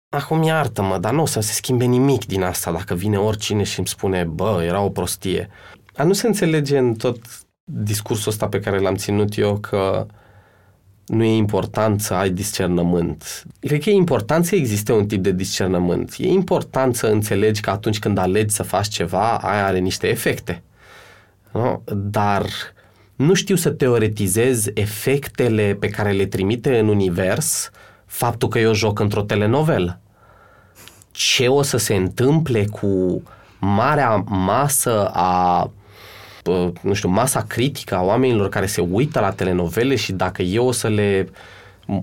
Acum 0.09 0.43
iartă-mă, 0.43 0.97
dar 0.97 1.13
nu 1.13 1.21
o 1.21 1.25
să 1.25 1.39
se 1.39 1.53
schimbe 1.53 1.85
nimic 1.85 2.25
din 2.25 2.43
asta 2.43 2.71
dacă 2.71 2.93
vine 2.93 3.17
oricine 3.17 3.63
și 3.63 3.77
îmi 3.77 3.87
spune, 3.87 4.23
bă, 4.23 4.63
era 4.63 4.81
o 4.81 4.89
prostie. 4.89 5.49
A 5.95 6.03
nu 6.03 6.13
se 6.13 6.27
înțelege 6.27 6.77
în 6.77 6.93
tot 6.93 7.19
discursul 7.63 8.31
ăsta 8.31 8.47
pe 8.47 8.59
care 8.59 8.79
l-am 8.79 8.95
ținut 8.95 9.37
eu 9.37 9.57
că 9.57 10.05
nu 11.05 11.23
e 11.23 11.35
important 11.35 12.01
să 12.01 12.13
ai 12.13 12.29
discernământ. 12.29 13.43
Cred 13.59 13.81
că 13.81 13.89
e 13.89 13.93
important 13.93 14.45
să 14.45 14.55
existe 14.55 14.93
un 14.93 15.07
tip 15.07 15.23
de 15.23 15.31
discernământ. 15.31 16.15
E 16.17 16.27
important 16.27 16.95
să 16.95 17.07
înțelegi 17.07 17.61
că 17.61 17.69
atunci 17.69 17.99
când 17.99 18.17
alegi 18.17 18.53
să 18.53 18.63
faci 18.63 18.87
ceva, 18.87 19.37
aia 19.37 19.65
are 19.65 19.79
niște 19.79 20.07
efecte. 20.07 20.63
Nu? 21.51 21.83
Dar 21.93 22.45
nu 23.17 23.34
știu 23.34 23.56
să 23.56 23.69
teoretizez 23.69 24.67
efectele 24.73 25.77
pe 25.80 25.88
care 25.88 26.12
le 26.12 26.25
trimite 26.25 26.80
în 26.80 26.88
univers 26.88 27.69
faptul 28.06 28.49
că 28.49 28.60
eu 28.60 28.73
joc 28.73 28.99
într-o 28.99 29.21
telenovelă. 29.21 29.99
Ce 31.12 31.47
o 31.47 31.62
să 31.62 31.77
se 31.77 31.95
întâmple 31.95 32.65
cu 32.65 33.23
marea 33.60 34.23
masă 34.27 35.10
a 35.13 35.71
nu 36.82 36.93
știu, 36.93 37.10
masa 37.10 37.41
critică 37.41 37.95
a 37.95 38.01
oamenilor 38.01 38.49
care 38.49 38.65
se 38.65 38.82
uită 38.82 39.19
la 39.19 39.32
telenovele 39.32 39.95
și 39.95 40.12
dacă 40.12 40.41
eu 40.41 40.67
o 40.67 40.71
să 40.71 40.88
le 40.88 41.30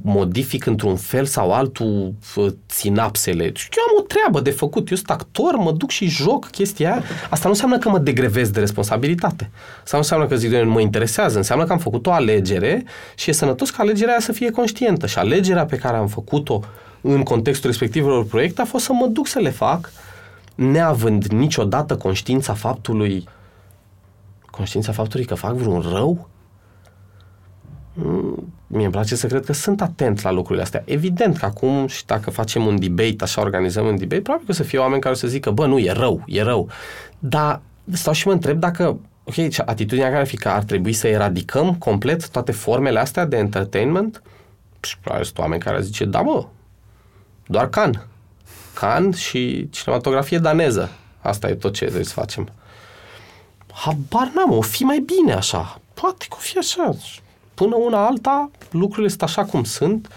modific 0.02 0.66
într-un 0.66 0.96
fel 0.96 1.24
sau 1.24 1.52
altul 1.52 2.14
sinapsele. 2.66 3.44
Eu 3.44 3.84
am 3.88 3.93
o 3.93 3.93
treabă 4.08 4.40
de 4.40 4.50
făcut, 4.50 4.90
eu 4.90 4.96
sunt 4.96 5.10
actor, 5.10 5.56
mă 5.56 5.72
duc 5.72 5.90
și 5.90 6.06
joc 6.06 6.50
chestia 6.50 6.92
aia. 6.92 7.02
Asta 7.30 7.44
nu 7.44 7.50
înseamnă 7.50 7.78
că 7.78 7.88
mă 7.88 7.98
degrevez 7.98 8.50
de 8.50 8.60
responsabilitate. 8.60 9.50
Sau 9.84 9.92
nu 9.92 9.98
înseamnă 9.98 10.26
că 10.26 10.36
zic, 10.36 10.50
nu 10.50 10.70
mă 10.70 10.80
interesează, 10.80 11.36
înseamnă 11.36 11.64
că 11.64 11.72
am 11.72 11.78
făcut 11.78 12.06
o 12.06 12.12
alegere 12.12 12.84
și 13.14 13.30
e 13.30 13.32
sănătos 13.32 13.70
ca 13.70 13.82
alegerea 13.82 14.10
aia 14.10 14.20
să 14.20 14.32
fie 14.32 14.50
conștientă. 14.50 15.06
Și 15.06 15.18
alegerea 15.18 15.64
pe 15.66 15.76
care 15.76 15.96
am 15.96 16.06
făcut-o 16.06 16.60
în 17.00 17.22
contextul 17.22 17.70
respectivelor 17.70 18.24
proiecte 18.24 18.60
a 18.60 18.64
fost 18.64 18.84
să 18.84 18.92
mă 18.92 19.06
duc 19.06 19.26
să 19.26 19.38
le 19.38 19.50
fac, 19.50 19.92
neavând 20.54 21.24
niciodată 21.24 21.96
conștiința 21.96 22.54
faptului 22.54 23.28
conștiința 24.50 24.92
faptului 24.92 25.26
că 25.26 25.34
fac 25.34 25.52
vreun 25.52 25.80
rău? 25.80 26.28
Mm, 27.94 28.52
mie 28.66 28.84
îmi 28.84 28.92
place 28.92 29.16
să 29.16 29.26
cred 29.26 29.44
că 29.44 29.52
sunt 29.52 29.80
atent 29.80 30.22
la 30.22 30.30
lucrurile 30.30 30.62
astea. 30.62 30.82
Evident 30.86 31.36
că 31.36 31.44
acum 31.44 31.86
și 31.86 32.06
dacă 32.06 32.30
facem 32.30 32.66
un 32.66 32.78
debate, 32.78 33.16
așa 33.18 33.40
organizăm 33.40 33.86
un 33.86 33.96
debate, 33.96 34.20
probabil 34.20 34.46
că 34.46 34.52
o 34.52 34.54
să 34.54 34.62
fie 34.62 34.78
oameni 34.78 35.00
care 35.00 35.14
o 35.14 35.16
să 35.16 35.26
zică, 35.26 35.50
bă, 35.50 35.66
nu, 35.66 35.78
e 35.78 35.92
rău, 35.92 36.22
e 36.26 36.42
rău. 36.42 36.68
Dar 37.18 37.60
stau 37.92 38.12
și 38.12 38.26
mă 38.26 38.32
întreb 38.32 38.58
dacă, 38.58 38.98
ok, 39.24 39.34
atitudinea 39.64 40.08
care 40.08 40.20
ar 40.20 40.26
fi 40.26 40.36
că 40.36 40.48
ar 40.48 40.62
trebui 40.62 40.92
să 40.92 41.08
eradicăm 41.08 41.74
complet 41.74 42.28
toate 42.28 42.52
formele 42.52 42.98
astea 42.98 43.24
de 43.24 43.36
entertainment? 43.36 44.22
Și 44.80 44.98
probabil 44.98 45.24
sunt 45.24 45.38
oameni 45.38 45.62
care 45.62 45.80
zice, 45.80 46.04
da, 46.04 46.20
mă, 46.20 46.46
doar 47.46 47.68
can. 47.68 48.06
Can 48.74 49.12
și 49.12 49.68
cinematografie 49.70 50.38
daneză. 50.38 50.90
Asta 51.20 51.48
e 51.48 51.54
tot 51.54 51.72
ce 51.74 51.84
trebuie 51.84 52.04
să 52.04 52.12
facem. 52.12 52.48
Habar 53.72 54.30
n-am, 54.34 54.50
o 54.50 54.60
fi 54.60 54.82
mai 54.82 54.98
bine 54.98 55.32
așa. 55.32 55.80
Poate 55.94 56.26
că 56.28 56.36
o 56.38 56.40
fi 56.40 56.58
așa. 56.58 56.96
Până 57.54 57.76
una 57.76 58.06
alta, 58.06 58.50
lucrurile 58.70 59.08
sunt 59.08 59.22
așa 59.22 59.44
cum 59.44 59.64
sunt. 59.64 60.08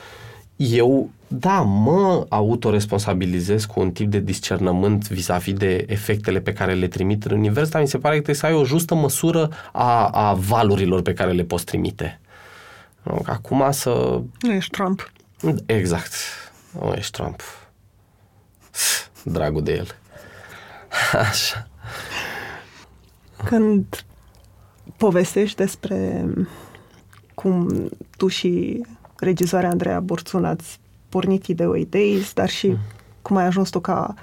Eu, 0.56 1.10
da, 1.28 1.62
mă 1.62 2.26
autoresponsabilizez 2.30 3.66
cu 3.66 3.80
un 3.80 3.92
tip 3.92 4.10
de 4.12 4.20
discernământ 4.20 5.10
vis-a-vis 5.10 5.54
de 5.54 5.86
efectele 5.88 6.40
pe 6.40 6.54
care 6.54 6.74
le 6.74 6.88
trimit 6.88 7.24
în 7.24 7.38
univers, 7.38 7.70
dar 7.70 7.82
mi 7.82 7.88
se 7.88 7.98
pare 7.98 8.16
că 8.16 8.22
trebuie 8.22 8.42
să 8.42 8.46
ai 8.46 8.62
o 8.62 8.66
justă 8.66 8.96
măsură 8.96 9.50
a, 9.72 10.08
a 10.08 10.34
valurilor 10.34 11.02
pe 11.02 11.14
care 11.14 11.32
le 11.32 11.44
poți 11.44 11.66
trimite. 11.66 12.20
Acum 13.26 13.72
să... 13.72 14.22
Nu 14.42 14.52
ești 14.52 14.72
Trump. 14.72 15.12
Exact. 15.66 16.14
Nu 16.82 16.94
ești 16.94 17.12
Trump. 17.12 17.42
Dragul 19.24 19.64
de 19.64 19.74
el. 19.74 19.96
Așa. 21.30 21.68
Când 23.44 24.06
povestești 24.98 25.56
despre 25.56 26.26
cum 27.42 27.70
tu 28.18 28.28
și 28.28 28.82
regizoarea 29.20 29.70
Andreea 29.70 30.00
Borțun 30.00 30.46
ați 30.46 30.80
pornit 31.10 31.46
Ideo 31.46 31.74
Days, 31.90 32.34
dar 32.34 32.50
și 32.50 32.68
mm. 32.68 32.78
cum 33.22 33.36
ai 33.36 33.46
ajuns 33.46 33.70
tu 33.70 33.80
ca 33.80 34.14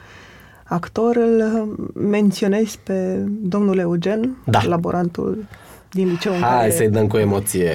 actor, 0.64 1.16
îl 1.16 1.68
menționezi 1.94 2.79
pe 2.83 3.24
domnul 3.27 3.79
Eugen, 3.79 4.37
Da. 4.44 4.62
laborantul 4.62 5.44
din 5.90 6.09
liceu. 6.09 6.35
în 6.35 6.40
Hai 6.40 6.59
care... 6.59 6.70
să-i 6.70 6.88
dăm 6.88 7.07
cu 7.07 7.16
emoție. 7.16 7.70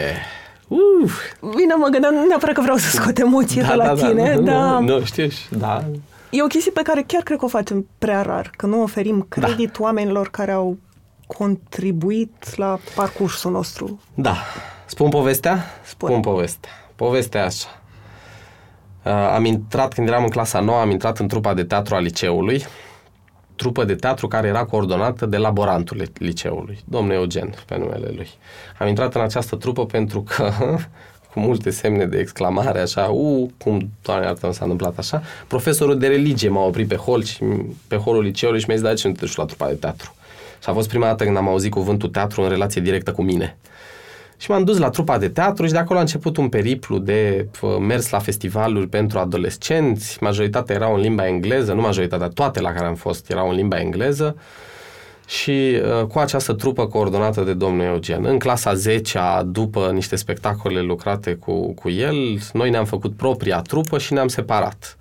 Uf! 0.68 1.22
Bine, 1.56 1.74
mă 1.78 1.88
gândeam 1.92 2.14
nu 2.14 2.26
neapărat 2.28 2.56
că 2.56 2.62
vreau 2.62 2.78
să 2.78 2.90
scot 2.90 3.18
emoție 3.18 3.62
de 3.62 3.74
la 3.74 3.94
tine, 3.94 4.36
nu, 4.36 4.42
dar 4.42 4.80
Nu, 4.82 5.04
știu, 5.04 5.28
da. 5.50 5.84
e 6.30 6.44
o 6.44 6.48
chestie 6.48 6.72
pe 6.72 6.82
care 6.82 7.04
chiar 7.08 7.22
cred 7.22 7.38
că 7.38 7.46
o 7.46 7.48
facem 7.48 7.88
prea 7.98 8.22
rar, 8.22 8.52
că 8.58 8.66
nu 8.66 8.82
oferim 8.82 9.26
credit 9.30 9.80
oamenilor 9.80 10.30
care 10.30 10.52
au 10.52 10.78
contribuit 11.28 12.56
la 12.58 12.80
parcursul 12.96 13.52
nostru. 13.52 14.02
Da. 14.16 14.36
Spun 14.90 15.10
povestea? 15.10 15.66
Spune. 15.84 16.12
Spun 16.12 16.34
povestea. 16.34 16.70
Povestea 16.96 17.42
e 17.42 17.44
așa. 17.44 17.82
Uh, 19.04 19.12
am 19.12 19.46
intrat, 19.46 19.94
când 19.94 20.08
eram 20.08 20.24
în 20.24 20.30
clasa 20.30 20.60
9, 20.60 20.80
am 20.80 20.90
intrat 20.90 21.18
în 21.20 21.28
trupa 21.28 21.54
de 21.54 21.64
teatru 21.64 21.96
a 21.96 22.00
liceului, 22.00 22.66
trupă 23.56 23.84
de 23.84 23.96
teatru 23.96 24.28
care 24.28 24.48
era 24.48 24.66
coordonată 24.66 25.26
de 25.26 25.38
laborantul 25.38 25.98
li- 25.98 26.12
liceului, 26.18 26.80
domnul 26.86 27.14
Eugen, 27.14 27.54
pe 27.66 27.78
numele 27.78 28.12
lui. 28.16 28.30
Am 28.80 28.88
intrat 28.88 29.16
în 29.16 29.22
această 29.22 29.56
trupă 29.56 29.86
pentru 29.86 30.22
că, 30.22 30.52
cu 31.34 31.40
multe 31.40 31.70
semne 31.70 32.06
de 32.06 32.18
exclamare, 32.18 32.80
așa, 32.80 33.04
u, 33.06 33.52
cum, 33.58 33.90
doamne 34.02 34.26
iartă, 34.26 34.52
s-a 34.52 34.64
întâmplat 34.64 34.98
așa, 34.98 35.22
profesorul 35.48 36.00
de 36.00 36.08
religie 36.08 36.50
m-a 36.50 36.64
oprit 36.64 36.88
pe 36.88 36.96
hol 36.96 37.24
și 37.24 37.44
pe 37.88 37.96
holul 37.96 38.24
liceului 38.24 38.60
și 38.60 38.66
mi-a 38.68 38.76
zis, 38.76 38.86
da, 38.86 38.92
de 38.92 39.00
ce 39.00 39.08
nu 39.08 39.14
te 39.14 39.20
duci 39.20 39.36
la 39.36 39.46
trupa 39.46 39.68
de 39.68 39.74
teatru? 39.74 40.14
Și 40.64 40.70
a 40.70 40.74
fost 40.74 40.90
prima 40.90 41.06
dată 41.06 41.24
când 41.24 41.38
am 41.38 41.48
auzit 41.48 41.72
cuvântul 41.72 42.10
teatru 42.10 42.42
în 42.42 42.50
relație 42.50 42.82
directă 42.82 43.12
cu 43.12 43.22
mine. 43.22 43.58
Și 44.40 44.52
m-am 44.52 44.64
dus 44.64 44.78
la 44.78 44.90
trupa 44.90 45.18
de 45.18 45.30
teatru 45.30 45.66
și 45.66 45.72
de 45.72 45.78
acolo 45.78 46.00
a 46.00 46.02
început 46.02 46.38
un 46.38 46.50
periplu 46.50 46.98
de 46.98 47.48
uh, 47.62 47.78
mers 47.80 48.10
la 48.10 48.20
festivaluri 48.20 48.88
pentru 48.88 49.20
adolescenți. 49.20 50.18
Majoritatea 50.24 50.76
erau 50.76 50.96
în 50.96 51.02
limba 51.02 51.28
engleză, 51.28 51.74
nu 51.74 51.82
majoritatea, 51.82 52.28
toate 52.28 52.62
la 52.62 52.72
care 52.72 52.86
am 52.86 52.96
fost 52.96 53.30
erau 53.30 53.50
în 53.50 53.56
limba 53.56 53.80
engleză. 53.80 54.36
Și 55.28 55.52
uh, 55.52 56.06
cu 56.06 56.20
această 56.20 56.54
trupă 56.54 56.88
coordonată 56.88 57.42
de 57.42 57.54
domnul 57.54 57.86
Eugen. 57.86 58.26
În 58.26 58.40
clasa 58.40 58.74
10 58.74 59.20
după 59.46 59.92
niște 59.94 60.16
spectacole 60.16 60.82
lucrate 60.82 61.34
cu, 61.34 61.74
cu 61.74 61.90
el, 61.90 62.40
noi 62.54 62.70
ne-am 62.70 62.86
făcut 62.86 63.16
propria 63.16 63.62
trupă 63.62 63.98
și 63.98 64.14
ne-am 64.14 64.28
separat. 64.28 64.99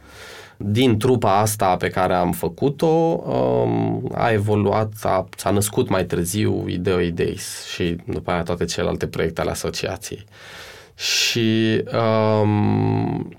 Din 0.61 0.99
trupa 0.99 1.39
asta 1.39 1.77
pe 1.77 1.89
care 1.89 2.15
am 2.15 2.33
făcut-o, 2.33 2.87
um, 2.87 4.11
a 4.15 4.31
evoluat, 4.31 4.93
a, 5.03 5.29
s-a 5.37 5.51
născut 5.51 5.89
mai 5.89 6.05
târziu 6.05 6.69
Ideo 6.69 6.99
Days 7.15 7.65
și 7.65 7.97
după 8.07 8.31
aia 8.31 8.43
toate 8.43 8.65
celelalte 8.65 9.07
proiecte 9.07 9.41
ale 9.41 9.51
asociației. 9.51 10.25
Și 10.95 11.83
um, 11.93 13.37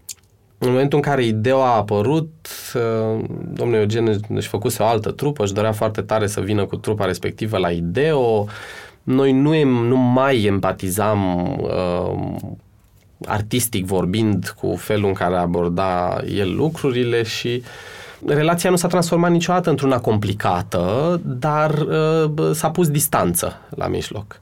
în 0.57 0.69
momentul 0.69 0.97
în 0.97 1.03
care 1.03 1.25
Ideo 1.25 1.61
a 1.61 1.75
apărut, 1.75 2.47
uh, 2.73 3.23
domnul 3.53 3.79
Eugen 3.79 4.19
își 4.29 4.47
făcuse 4.47 4.83
o 4.83 4.85
altă 4.85 5.11
trupă, 5.11 5.43
își 5.43 5.53
dorea 5.53 5.71
foarte 5.71 6.01
tare 6.01 6.27
să 6.27 6.41
vină 6.41 6.65
cu 6.65 6.75
trupa 6.75 7.05
respectivă 7.05 7.57
la 7.57 7.71
Ideo. 7.71 8.47
Noi 9.03 9.31
nu, 9.31 9.55
em, 9.55 9.67
nu 9.67 9.95
mai 9.95 10.43
empatizam 10.43 11.47
uh, 11.61 12.51
artistic 13.25 13.85
vorbind 13.85 14.53
cu 14.59 14.75
felul 14.75 15.07
în 15.07 15.13
care 15.13 15.35
aborda 15.35 16.21
el 16.27 16.55
lucrurile 16.55 17.23
și 17.23 17.63
relația 18.25 18.69
nu 18.69 18.75
s-a 18.75 18.87
transformat 18.87 19.31
niciodată 19.31 19.69
într-una 19.69 19.99
complicată, 19.99 21.21
dar 21.23 21.71
uh, 21.71 22.25
bă, 22.25 22.51
s-a 22.53 22.71
pus 22.71 22.89
distanță 22.89 23.61
la 23.69 23.87
mijloc. 23.87 24.39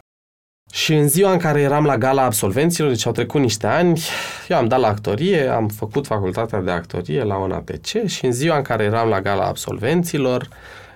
Și 0.71 0.93
în 0.93 1.07
ziua 1.07 1.31
în 1.31 1.37
care 1.37 1.61
eram 1.61 1.85
la 1.85 1.97
gala 1.97 2.23
absolvenților, 2.23 2.89
deci 2.89 3.05
au 3.05 3.11
trecut 3.11 3.41
niște 3.41 3.67
ani, 3.67 4.01
eu 4.47 4.57
am 4.57 4.67
dat 4.67 4.79
la 4.79 4.87
actorie, 4.87 5.47
am 5.47 5.67
făcut 5.67 6.05
facultatea 6.05 6.61
de 6.61 6.71
actorie 6.71 7.23
la 7.23 7.35
ONAPC 7.35 8.05
și 8.05 8.25
în 8.25 8.31
ziua 8.31 8.55
în 8.55 8.61
care 8.61 8.83
eram 8.83 9.09
la 9.09 9.21
gala 9.21 9.43
absolvenților, 9.43 10.47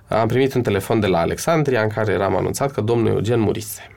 am 0.08 0.28
primit 0.28 0.54
un 0.54 0.62
telefon 0.62 1.00
de 1.00 1.08
la 1.08 1.20
Alexandria 1.20 1.82
în 1.82 1.90
care 1.90 2.12
eram 2.12 2.36
anunțat 2.36 2.72
că 2.72 2.82
domnul 2.82 3.12
Eugen 3.12 3.40
murise. 3.40 3.88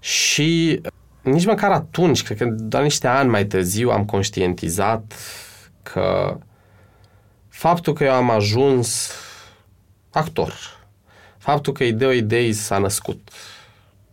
Și 0.00 0.80
nici 1.28 1.46
măcar 1.46 1.70
atunci, 1.70 2.22
cred 2.22 2.38
că 2.38 2.44
doar 2.44 2.82
niște 2.82 3.06
ani 3.06 3.30
mai 3.30 3.44
târziu 3.44 3.90
am 3.90 4.04
conștientizat 4.04 5.14
că 5.82 6.38
faptul 7.48 7.92
că 7.92 8.04
eu 8.04 8.12
am 8.12 8.30
ajuns 8.30 9.12
actor, 10.12 10.54
faptul 11.38 11.72
că 11.72 11.84
Ideo 11.84 12.10
Idei 12.10 12.52
s-a 12.52 12.78
născut 12.78 13.30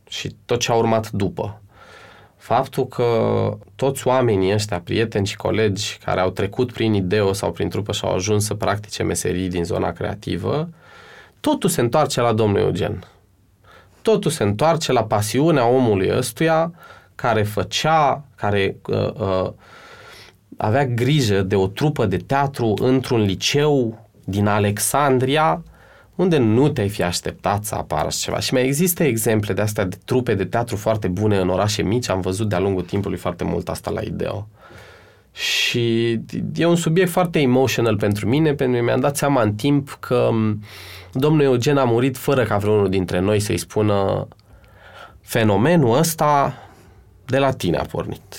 și 0.10 0.36
tot 0.46 0.60
ce 0.60 0.72
a 0.72 0.76
urmat 0.76 1.12
după, 1.12 1.62
faptul 2.38 2.88
că 2.88 3.50
toți 3.76 4.08
oamenii 4.08 4.54
ăștia, 4.54 4.80
prieteni 4.80 5.26
și 5.26 5.36
colegi 5.36 5.98
care 6.04 6.20
au 6.20 6.30
trecut 6.30 6.72
prin 6.72 6.94
Ideo 6.94 7.34
sau 7.34 7.52
prin 7.52 7.70
trupă 7.70 7.92
și 7.92 8.06
au 8.06 8.14
ajuns 8.14 8.46
să 8.46 8.54
practice 8.54 9.04
meserii 9.04 9.48
din 9.48 9.64
zona 9.64 9.92
creativă, 9.92 10.70
totul 11.40 11.70
se 11.70 11.82
întoarce 11.82 12.22
la 12.22 12.34
domnul 12.34 12.60
Eugen. 12.60 13.04
Totul 14.02 14.32
se 14.32 14.44
întoarce 14.44 14.92
la 14.92 15.04
pasiunea 15.04 15.68
omului 15.68 16.18
ăstuia 16.18 16.74
care 17.16 17.44
făcea, 17.44 18.26
care 18.36 18.76
uh, 18.88 19.14
uh, 19.14 19.52
avea 20.58 20.86
grijă 20.86 21.42
de 21.42 21.56
o 21.56 21.68
trupă 21.68 22.06
de 22.06 22.18
teatru 22.18 22.74
într-un 22.82 23.22
liceu 23.22 24.08
din 24.26 24.48
Alexandria, 24.48 25.64
unde 26.16 26.38
nu 26.38 26.70
te-ai 26.70 26.90
fi 26.90 27.04
așteptat 27.04 27.64
să 27.64 27.76
apară 27.76 28.08
ceva. 28.12 28.40
Și 28.40 28.54
mai 28.54 28.66
există 28.66 29.04
exemple 29.04 29.54
de 29.54 29.62
astea 29.62 29.86
de 29.86 29.98
trupe 30.06 30.34
de 30.34 30.46
teatru 30.46 30.76
foarte 30.76 31.08
bune 31.08 31.38
în 31.38 31.50
orașe 31.50 31.82
mici, 31.82 32.10
am 32.10 32.22
văzut 32.22 32.50
de-a 32.50 32.60
lungul 32.60 32.84
timpului 32.84 33.18
foarte 33.18 33.44
mult 33.44 33.70
asta 33.70 33.92
la 33.92 34.02
Ideo. 34.02 34.48
Și 35.32 36.20
e 36.56 36.66
un 36.66 36.76
subiect 36.76 37.10
foarte 37.10 37.40
emotional 37.40 37.98
pentru 37.98 38.28
mine, 38.28 38.54
pentru 38.54 38.78
că 38.78 38.84
mi-am 38.84 39.00
dat 39.00 39.18
seama 39.18 39.42
în 39.42 39.54
timp 39.54 39.98
că 40.00 40.30
domnul 41.12 41.42
Eugen 41.42 41.78
a 41.78 41.84
murit 41.84 42.18
fără 42.18 42.44
ca 42.44 42.58
vreunul 42.58 42.90
dintre 42.90 43.20
noi 43.20 43.40
să-i 43.40 43.58
spună 43.58 44.28
fenomenul 45.22 45.98
ăsta 45.98 46.54
de 47.26 47.38
la 47.38 47.52
tine 47.52 47.78
a 47.78 47.86
pornit. 47.86 48.36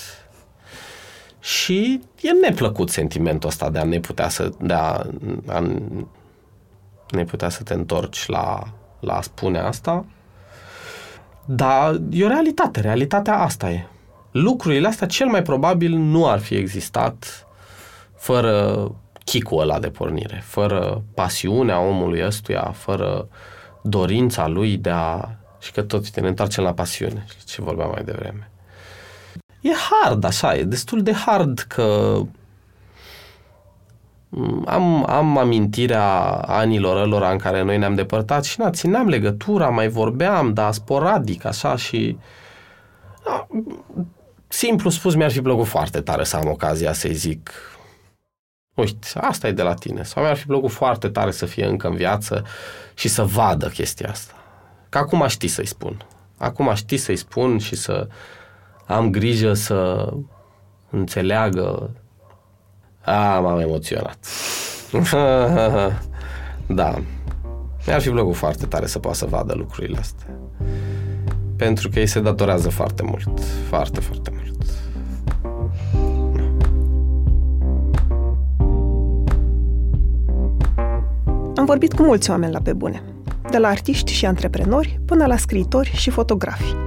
Și 1.39 2.01
e 2.21 2.31
neplăcut 2.31 2.89
sentimentul 2.89 3.49
ăsta 3.49 3.69
de 3.69 3.79
a 3.79 3.83
ne 3.83 3.99
putea 3.99 4.29
să, 4.29 4.49
de 4.59 4.73
a, 4.73 5.01
a 5.47 5.59
ne 7.09 7.23
putea 7.23 7.49
să 7.49 7.63
te 7.63 7.73
întorci 7.73 8.27
la, 8.27 8.63
la 8.99 9.17
a 9.17 9.21
spune 9.21 9.59
asta. 9.59 10.05
Dar 11.45 12.01
e 12.09 12.25
o 12.25 12.27
realitate, 12.27 12.79
realitatea 12.79 13.37
asta 13.37 13.69
e. 13.69 13.85
Lucrurile 14.31 14.87
astea 14.87 15.07
cel 15.07 15.27
mai 15.27 15.41
probabil 15.41 15.91
nu 15.91 16.27
ar 16.27 16.39
fi 16.39 16.55
existat 16.55 17.47
fără 18.15 18.91
chicul 19.23 19.61
ăla 19.61 19.79
de 19.79 19.89
pornire, 19.89 20.41
fără 20.45 21.03
pasiunea 21.13 21.79
omului 21.79 22.25
ăstuia, 22.25 22.71
fără 22.75 23.27
dorința 23.83 24.47
lui 24.47 24.77
de 24.77 24.89
a... 24.89 25.29
și 25.59 25.71
că 25.71 25.81
tot 25.81 26.19
ne 26.19 26.27
întoarcem 26.27 26.63
la 26.63 26.73
pasiune, 26.73 27.25
ce 27.45 27.61
vorbeam 27.61 27.89
mai 27.89 28.03
devreme. 28.03 28.51
E 29.61 29.69
hard, 29.73 30.23
așa, 30.23 30.55
e 30.55 30.63
destul 30.63 31.03
de 31.03 31.13
hard 31.13 31.59
că 31.59 32.19
am, 34.65 35.09
am 35.09 35.37
amintirea 35.37 36.11
anilor 36.31 36.97
ălora 36.97 37.31
în 37.31 37.37
care 37.37 37.63
noi 37.63 37.77
ne-am 37.77 37.95
depărtat 37.95 38.43
și 38.43 38.59
na, 38.59 38.69
țineam 38.69 39.07
legătura, 39.07 39.69
mai 39.69 39.87
vorbeam, 39.87 40.53
dar 40.53 40.71
sporadic, 40.71 41.45
așa 41.45 41.75
și 41.75 42.17
na, 43.25 43.47
simplu 44.47 44.89
spus 44.89 45.15
mi-ar 45.15 45.31
fi 45.31 45.41
plăcut 45.41 45.67
foarte 45.67 46.01
tare 46.01 46.23
să 46.23 46.35
am 46.35 46.47
ocazia 46.47 46.93
să-i 46.93 47.13
zic 47.13 47.51
uite, 48.81 49.07
asta 49.13 49.47
e 49.47 49.51
de 49.51 49.61
la 49.61 49.73
tine. 49.73 50.03
Sau 50.03 50.23
mi-ar 50.23 50.37
fi 50.37 50.45
plăcut 50.45 50.71
foarte 50.71 51.09
tare 51.09 51.31
să 51.31 51.45
fie 51.45 51.65
încă 51.65 51.87
în 51.87 51.95
viață 51.95 52.45
și 52.93 53.07
să 53.07 53.23
vadă 53.23 53.67
chestia 53.67 54.09
asta. 54.09 54.33
Că 54.89 54.97
acum 54.97 55.27
știi 55.27 55.47
să-i 55.47 55.65
spun. 55.65 56.05
Acum 56.37 56.73
știi 56.75 56.97
să-i 56.97 57.15
spun 57.15 57.57
și 57.57 57.75
să 57.75 58.07
am 58.87 59.09
grijă 59.09 59.53
să 59.53 60.09
înțeleagă. 60.89 61.89
A, 63.03 63.39
m-am 63.39 63.59
emoționat. 63.59 64.17
da. 66.67 67.01
Mi-ar 67.85 68.01
fi 68.01 68.09
plăcut 68.09 68.35
foarte 68.35 68.65
tare 68.65 68.85
să 68.85 68.99
poată 68.99 69.17
să 69.17 69.25
vadă 69.25 69.53
lucrurile 69.53 69.97
astea. 69.97 70.27
Pentru 71.55 71.89
că 71.89 71.99
ei 71.99 72.07
se 72.07 72.19
datorează 72.19 72.69
foarte 72.69 73.03
mult. 73.03 73.39
Foarte, 73.67 73.99
foarte 73.99 74.31
mult. 74.33 74.45
Am 81.55 81.65
vorbit 81.65 81.93
cu 81.93 82.03
mulți 82.03 82.29
oameni 82.29 82.51
la 82.51 82.59
pe 82.61 82.73
bune, 82.73 83.03
de 83.51 83.57
la 83.57 83.67
artiști 83.67 84.11
și 84.11 84.25
antreprenori 84.25 84.99
până 85.05 85.25
la 85.25 85.37
scriitori 85.37 85.91
și 85.95 86.09
fotografi. 86.09 86.86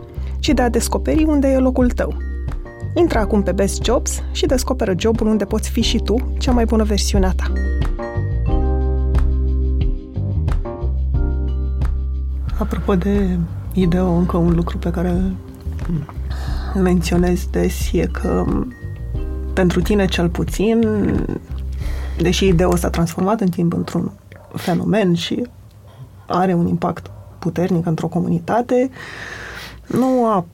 ci 0.41 0.49
de 0.49 0.61
a 0.61 0.69
descoperi 0.69 1.23
unde 1.23 1.47
e 1.47 1.57
locul 1.57 1.89
tău. 1.89 2.17
Intră 2.95 3.19
acum 3.19 3.43
pe 3.43 3.51
Best 3.51 3.83
Jobs 3.83 4.21
și 4.31 4.45
descoperă 4.45 4.93
jobul 4.97 5.27
unde 5.27 5.45
poți 5.45 5.69
fi 5.69 5.81
și 5.81 5.97
tu 5.97 6.33
cea 6.37 6.51
mai 6.51 6.65
bună 6.65 6.83
versiune 6.83 7.25
a 7.25 7.31
ta. 7.31 7.51
Apropo 12.59 12.95
de 12.95 13.37
ideo, 13.73 14.07
încă 14.07 14.37
un 14.37 14.55
lucru 14.55 14.77
pe 14.77 14.91
care 14.91 15.21
menționez 16.75 17.45
des 17.51 17.91
e 17.91 18.05
că 18.05 18.45
pentru 19.53 19.81
tine 19.81 20.05
cel 20.05 20.29
puțin, 20.29 20.81
deși 22.17 22.47
ideea 22.47 22.69
s-a 22.75 22.89
transformat 22.89 23.41
în 23.41 23.49
timp 23.49 23.73
într-un 23.73 24.11
fenomen 24.53 25.13
și 25.13 25.47
are 26.27 26.53
un 26.53 26.67
impact 26.67 27.11
puternic 27.39 27.85
într-o 27.85 28.07
comunitate, 28.07 28.89
nu 29.91 30.25
a 30.25 30.45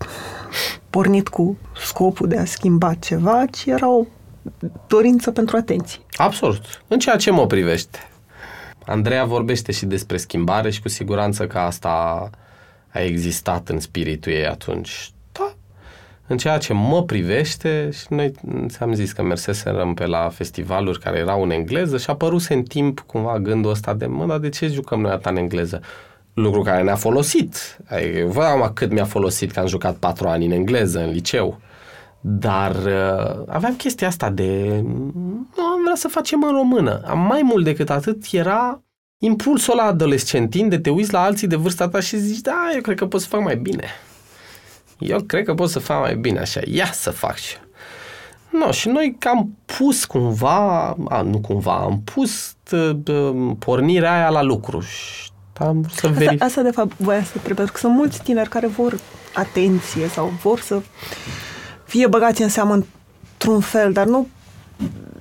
pornit 0.89 1.27
cu 1.27 1.57
scopul 1.75 2.27
de 2.27 2.37
a 2.37 2.45
schimba 2.45 2.93
ceva, 2.93 3.45
ci 3.45 3.65
era 3.65 3.89
o 3.89 4.05
dorință 4.87 5.31
pentru 5.31 5.57
atenție. 5.57 5.99
Absolut. 6.15 6.83
În 6.87 6.99
ceea 6.99 7.15
ce 7.15 7.31
mă 7.31 7.47
privește. 7.47 7.99
Andreea 8.85 9.25
vorbește 9.25 9.71
și 9.71 9.85
despre 9.85 10.17
schimbare 10.17 10.69
și 10.69 10.81
cu 10.81 10.89
siguranță 10.89 11.47
că 11.47 11.57
asta 11.57 12.29
a 12.87 12.99
existat 12.99 13.69
în 13.69 13.79
spiritul 13.79 14.31
ei 14.31 14.45
atunci. 14.45 15.11
Da. 15.31 15.53
În 16.27 16.37
ceea 16.37 16.57
ce 16.57 16.73
mă 16.73 17.03
privește, 17.03 17.89
și 17.91 18.05
noi 18.09 18.33
ți-am 18.67 18.93
zis 18.93 19.11
că 19.11 19.23
merseserăm 19.23 19.93
pe 19.93 20.05
la 20.05 20.29
festivaluri 20.29 20.99
care 20.99 21.17
erau 21.17 21.43
în 21.43 21.49
engleză 21.49 21.97
și 21.97 22.05
a 22.07 22.13
apăruse 22.13 22.53
în 22.53 22.63
timp 22.63 22.99
cumva 22.99 23.39
gândul 23.39 23.71
ăsta 23.71 23.93
de, 23.93 24.05
mă, 24.05 24.25
dar 24.25 24.37
de 24.37 24.49
ce 24.49 24.67
jucăm 24.67 25.01
noi 25.01 25.11
atât 25.11 25.25
în 25.25 25.37
engleză? 25.37 25.81
Lucru 26.37 26.61
care 26.61 26.83
ne-a 26.83 26.95
folosit. 26.95 27.77
Adică, 27.89 28.25
vă 28.25 28.43
am 28.43 28.71
cât 28.73 28.91
mi-a 28.91 29.05
folosit 29.05 29.51
că 29.51 29.59
am 29.59 29.67
jucat 29.67 29.95
patru 29.95 30.27
ani 30.27 30.45
în 30.45 30.51
engleză, 30.51 30.99
în 30.99 31.09
liceu. 31.09 31.59
Dar 32.21 32.75
uh, 32.75 33.43
aveam 33.47 33.75
chestia 33.75 34.07
asta 34.07 34.29
de 34.29 34.81
nu 35.55 35.63
am 35.63 35.81
vrea 35.83 35.95
să 35.95 36.07
facem 36.07 36.43
în 36.43 36.51
română. 36.51 37.01
Mai 37.27 37.41
mult 37.43 37.63
decât 37.63 37.89
atât 37.89 38.23
era 38.31 38.83
impulsul 39.17 39.75
la 39.75 39.83
adolescentin 39.83 40.69
de 40.69 40.79
te 40.79 40.89
uiți 40.89 41.13
la 41.13 41.23
alții 41.23 41.47
de 41.47 41.55
vârsta 41.55 41.89
ta 41.89 41.99
și 41.99 42.17
zici, 42.17 42.41
da, 42.41 42.69
eu 42.73 42.81
cred 42.81 42.97
că 42.97 43.07
pot 43.07 43.21
să 43.21 43.27
fac 43.27 43.41
mai 43.41 43.55
bine. 43.55 43.85
Eu 44.99 45.21
cred 45.21 45.45
că 45.45 45.53
pot 45.53 45.69
să 45.69 45.79
fac 45.79 45.99
mai 45.99 46.15
bine 46.15 46.39
așa, 46.39 46.59
ia 46.65 46.91
să 46.91 47.11
fac 47.11 47.35
și 47.35 47.55
No, 48.51 48.71
și 48.71 48.87
noi 48.87 49.17
am 49.29 49.57
pus 49.65 50.05
cumva, 50.05 50.95
a, 51.07 51.21
nu 51.21 51.39
cumva, 51.39 51.75
am 51.75 52.01
pus 52.13 52.55
uh, 52.71 53.51
pornirea 53.59 54.13
aia 54.13 54.29
la 54.29 54.41
lucru 54.41 54.79
și 54.79 55.29
am 55.59 55.85
să 55.91 56.07
verific. 56.07 56.31
Asta, 56.31 56.45
asta 56.45 56.61
de 56.61 56.71
fapt 56.71 56.91
voia 56.97 57.23
să 57.23 57.37
trebuie, 57.43 57.65
că 57.65 57.77
sunt 57.77 57.93
mulți 57.93 58.21
tineri 58.23 58.49
care 58.49 58.67
vor 58.67 58.99
atenție 59.33 60.07
sau 60.07 60.33
vor 60.41 60.59
să 60.59 60.81
fie 61.85 62.07
băgați 62.07 62.41
în 62.41 62.49
seamă 62.49 62.73
într-un 62.73 63.59
fel, 63.59 63.91
dar 63.91 64.05
nu 64.05 64.27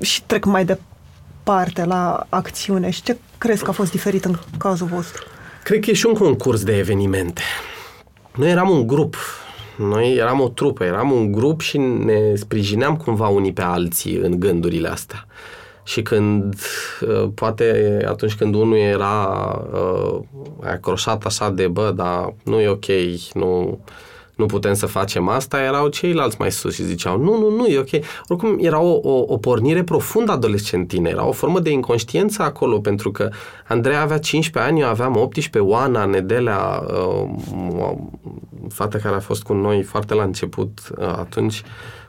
și 0.00 0.22
trec 0.22 0.44
mai 0.44 0.64
departe 0.64 1.84
la 1.84 2.26
acțiune. 2.28 2.90
Și 2.90 3.02
ce 3.02 3.16
crezi 3.38 3.62
că 3.62 3.70
a 3.70 3.72
fost 3.72 3.90
diferit 3.90 4.24
în 4.24 4.36
cazul 4.58 4.86
vostru? 4.86 5.22
Cred 5.62 5.80
că 5.80 5.90
e 5.90 5.94
și 5.94 6.06
un 6.06 6.14
concurs 6.14 6.64
de 6.64 6.78
evenimente. 6.78 7.42
Noi 8.34 8.50
eram 8.50 8.70
un 8.70 8.86
grup, 8.86 9.16
noi 9.78 10.14
eram 10.14 10.40
o 10.40 10.48
trupă, 10.48 10.84
eram 10.84 11.10
un 11.10 11.32
grup 11.32 11.60
și 11.60 11.78
ne 11.78 12.34
sprijineam 12.34 12.96
cumva 12.96 13.28
unii 13.28 13.52
pe 13.52 13.62
alții 13.62 14.16
în 14.16 14.40
gândurile 14.40 14.88
astea. 14.88 15.26
Și 15.86 16.02
când, 16.02 16.54
uh, 17.00 17.28
poate 17.34 17.98
atunci 18.08 18.34
când 18.34 18.54
unul 18.54 18.76
era 18.76 19.28
uh, 19.72 20.18
acroșat 20.60 21.24
așa 21.24 21.50
de, 21.50 21.66
bă, 21.66 21.92
dar 21.96 22.34
nu 22.44 22.60
e 22.60 22.68
ok, 22.68 22.84
nu, 23.32 23.78
nu 24.36 24.46
putem 24.46 24.74
să 24.74 24.86
facem 24.86 25.28
asta, 25.28 25.62
erau 25.62 25.88
ceilalți 25.88 26.36
mai 26.38 26.52
sus 26.52 26.74
și 26.74 26.84
ziceau, 26.84 27.18
nu, 27.18 27.38
nu, 27.38 27.50
nu, 27.50 27.66
e 27.66 27.78
ok. 27.78 28.04
Oricum, 28.28 28.58
era 28.60 28.80
o, 28.80 29.00
o, 29.02 29.24
o 29.26 29.36
pornire 29.36 29.82
profundă 29.82 30.32
adolescentină, 30.32 31.08
era 31.08 31.26
o 31.26 31.32
formă 31.32 31.60
de 31.60 31.70
inconștiență 31.70 32.42
acolo, 32.42 32.78
pentru 32.78 33.10
că 33.10 33.30
Andrei 33.68 33.96
avea 33.96 34.18
15 34.18 34.72
ani, 34.72 34.80
eu 34.80 34.88
aveam 34.88 35.16
18, 35.16 35.58
Oana, 35.58 36.04
Nedelea, 36.04 36.84
uh, 36.88 37.96
fata 38.68 38.98
care 38.98 39.14
a 39.14 39.20
fost 39.20 39.42
cu 39.42 39.52
noi 39.52 39.82
foarte 39.82 40.14
la 40.14 40.22
început 40.22 40.78
uh, 40.98 41.06
atunci, 41.06 41.62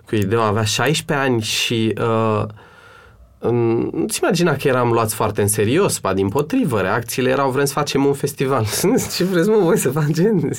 cu 0.06 0.16
ideea, 0.16 0.42
avea 0.42 0.64
16 0.64 1.28
ani 1.28 1.42
și... 1.42 1.94
Uh, 2.02 2.46
nu-ți 3.52 4.20
imagina 4.22 4.56
că 4.56 4.68
eram 4.68 4.92
luați 4.92 5.16
foarte 5.16 5.42
în 5.42 5.48
serios, 5.48 6.00
pa 6.00 6.14
din 6.14 6.30
potrivă, 6.30 6.82
reacțiile 6.82 7.30
erau 7.30 7.52
vrem 7.52 7.66
să 7.66 7.74
facem 7.74 8.06
un 8.06 8.14
festival. 8.14 8.66
Ce 9.16 9.24
vreți 9.24 9.50
mă 9.50 9.58
voi 9.58 9.78
să 9.78 9.90
facem? 9.90 10.54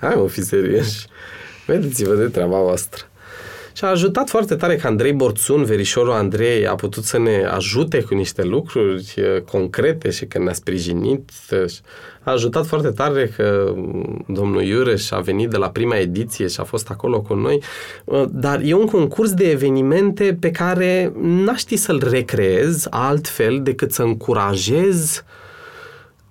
Hai 0.00 0.14
mă, 0.16 0.28
fi 0.28 0.42
serios. 0.42 1.06
Vedeți-vă 1.66 2.14
de 2.14 2.28
treaba 2.28 2.58
voastră. 2.58 3.04
Și 3.72 3.84
a 3.84 3.88
ajutat 3.88 4.28
foarte 4.28 4.54
tare 4.54 4.76
că 4.76 4.86
Andrei 4.86 5.12
Borțun, 5.12 5.64
verișorul 5.64 6.12
Andrei, 6.12 6.66
a 6.66 6.74
putut 6.74 7.04
să 7.04 7.18
ne 7.18 7.44
ajute 7.44 8.00
cu 8.00 8.14
niște 8.14 8.42
lucruri 8.42 9.14
concrete 9.50 10.10
și 10.10 10.26
că 10.26 10.38
ne-a 10.38 10.52
sprijinit. 10.52 11.30
A 12.22 12.30
ajutat 12.30 12.66
foarte 12.66 12.88
tare 12.88 13.32
că 13.36 13.74
domnul 14.26 14.62
Iureș 14.62 15.10
a 15.10 15.20
venit 15.20 15.50
de 15.50 15.56
la 15.56 15.70
prima 15.70 15.96
ediție 15.96 16.46
și 16.46 16.60
a 16.60 16.64
fost 16.64 16.90
acolo 16.90 17.20
cu 17.20 17.34
noi. 17.34 17.62
Dar 18.28 18.60
e 18.64 18.74
un 18.74 18.86
concurs 18.86 19.32
de 19.32 19.50
evenimente 19.50 20.36
pe 20.40 20.50
care 20.50 21.12
n-aș 21.20 21.58
ști 21.58 21.76
să-l 21.76 22.02
recreez 22.10 22.86
altfel 22.90 23.62
decât 23.62 23.92
să 23.92 24.02
încurajez 24.02 25.24
uh, 25.24 25.40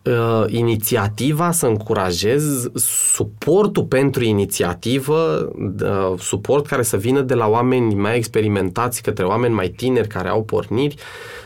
uh, 0.03 0.43
inițiativa, 0.47 1.51
să 1.51 1.65
încurajez 1.65 2.69
suportul 3.13 3.83
pentru 3.83 4.23
inițiativă, 4.23 5.51
uh, 5.83 6.19
suport 6.19 6.67
care 6.67 6.81
să 6.81 6.97
vină 6.97 7.21
de 7.21 7.33
la 7.33 7.47
oameni 7.47 7.95
mai 7.95 8.15
experimentați 8.15 9.01
către 9.01 9.25
oameni 9.25 9.53
mai 9.53 9.67
tineri 9.67 10.07
care 10.07 10.27
au 10.27 10.43
porniri. 10.43 10.95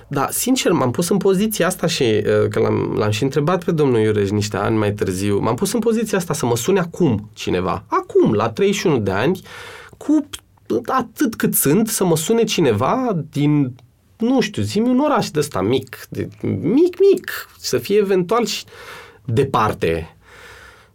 Dar, 0.07 0.31
sincer, 0.31 0.71
m-am 0.71 0.91
pus 0.91 1.09
în 1.09 1.17
poziția 1.17 1.67
asta 1.67 1.87
și 1.87 2.03
uh, 2.03 2.47
că 2.49 2.59
l-am, 2.59 2.95
l-am 2.97 3.11
și 3.11 3.23
întrebat 3.23 3.63
pe 3.63 3.71
domnul 3.71 3.99
Iureș 3.99 4.29
niște 4.29 4.57
ani 4.57 4.77
mai 4.77 4.93
târziu, 4.93 5.39
m-am 5.39 5.55
pus 5.55 5.73
în 5.73 5.79
poziția 5.79 6.17
asta 6.17 6.33
să 6.33 6.45
mă 6.45 6.55
sune 6.55 6.79
acum 6.79 7.29
cineva, 7.33 7.83
acum, 7.87 8.33
la 8.33 8.49
31 8.49 8.97
de 8.97 9.11
ani, 9.11 9.41
cu 9.97 10.25
atât 10.85 11.35
cât 11.35 11.53
sunt, 11.53 11.87
să 11.87 12.05
mă 12.05 12.17
sune 12.17 12.43
cineva 12.43 13.17
din 13.31 13.75
nu 14.17 14.41
știu, 14.41 14.61
zi 14.61 14.79
un 14.79 14.99
oraș 14.99 15.29
de 15.29 15.39
ăsta 15.39 15.61
mic, 15.61 16.05
de, 16.09 16.27
mic, 16.61 16.99
mic, 17.11 17.49
să 17.59 17.77
fie 17.77 17.97
eventual 17.97 18.45
și 18.45 18.63
departe. 19.25 20.15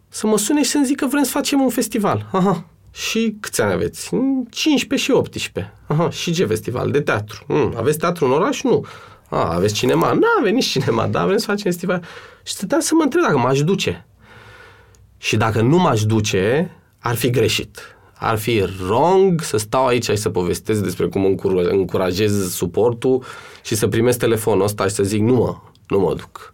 Să 0.07 0.27
mă 0.27 0.37
sune 0.37 0.63
și 0.63 0.69
să-mi 0.69 0.85
zică 0.85 1.05
vrem 1.05 1.23
să 1.23 1.31
facem 1.31 1.61
un 1.61 1.69
festival. 1.69 2.29
Aha. 2.31 2.65
Și 2.91 3.37
câți 3.39 3.61
ani 3.61 3.73
aveți? 3.73 4.09
15 4.49 5.09
și 5.09 5.11
18. 5.11 5.73
Aha. 5.87 6.09
Și 6.09 6.33
ce 6.33 6.45
festival? 6.45 6.91
De 6.91 7.01
teatru. 7.01 7.45
Mm, 7.47 7.73
aveți 7.77 7.97
teatru 7.97 8.25
în 8.25 8.31
oraș? 8.31 8.61
Nu. 8.61 8.85
A, 9.29 9.53
aveți 9.53 9.73
cinema? 9.73 10.13
Nu 10.13 10.27
avem 10.39 10.53
nici 10.53 10.65
cinema, 10.65 11.07
da, 11.07 11.25
vrem 11.25 11.37
să 11.37 11.45
facem 11.45 11.71
festival. 11.71 12.03
Și 12.43 12.53
stăteam 12.53 12.79
să 12.79 12.93
mă 12.95 13.03
întreb 13.03 13.23
dacă 13.23 13.37
m-aș 13.37 13.61
duce. 13.61 14.05
Și 15.17 15.37
dacă 15.37 15.61
nu 15.61 15.77
m-aș 15.77 16.03
duce, 16.03 16.71
ar 16.99 17.15
fi 17.15 17.29
greșit 17.29 17.95
ar 18.23 18.37
fi 18.37 18.63
wrong 18.83 19.41
să 19.41 19.57
stau 19.57 19.85
aici 19.85 20.03
și 20.03 20.15
să 20.15 20.29
povestesc 20.29 20.83
despre 20.83 21.05
cum 21.07 21.37
încurajez 21.69 22.53
suportul 22.53 23.23
și 23.63 23.75
să 23.75 23.87
primesc 23.87 24.19
telefonul 24.19 24.63
ăsta 24.63 24.87
și 24.87 24.93
să 24.93 25.03
zic 25.03 25.21
nu 25.21 25.33
mă, 25.33 25.55
nu 25.87 25.99
mă 25.99 26.13
duc. 26.13 26.53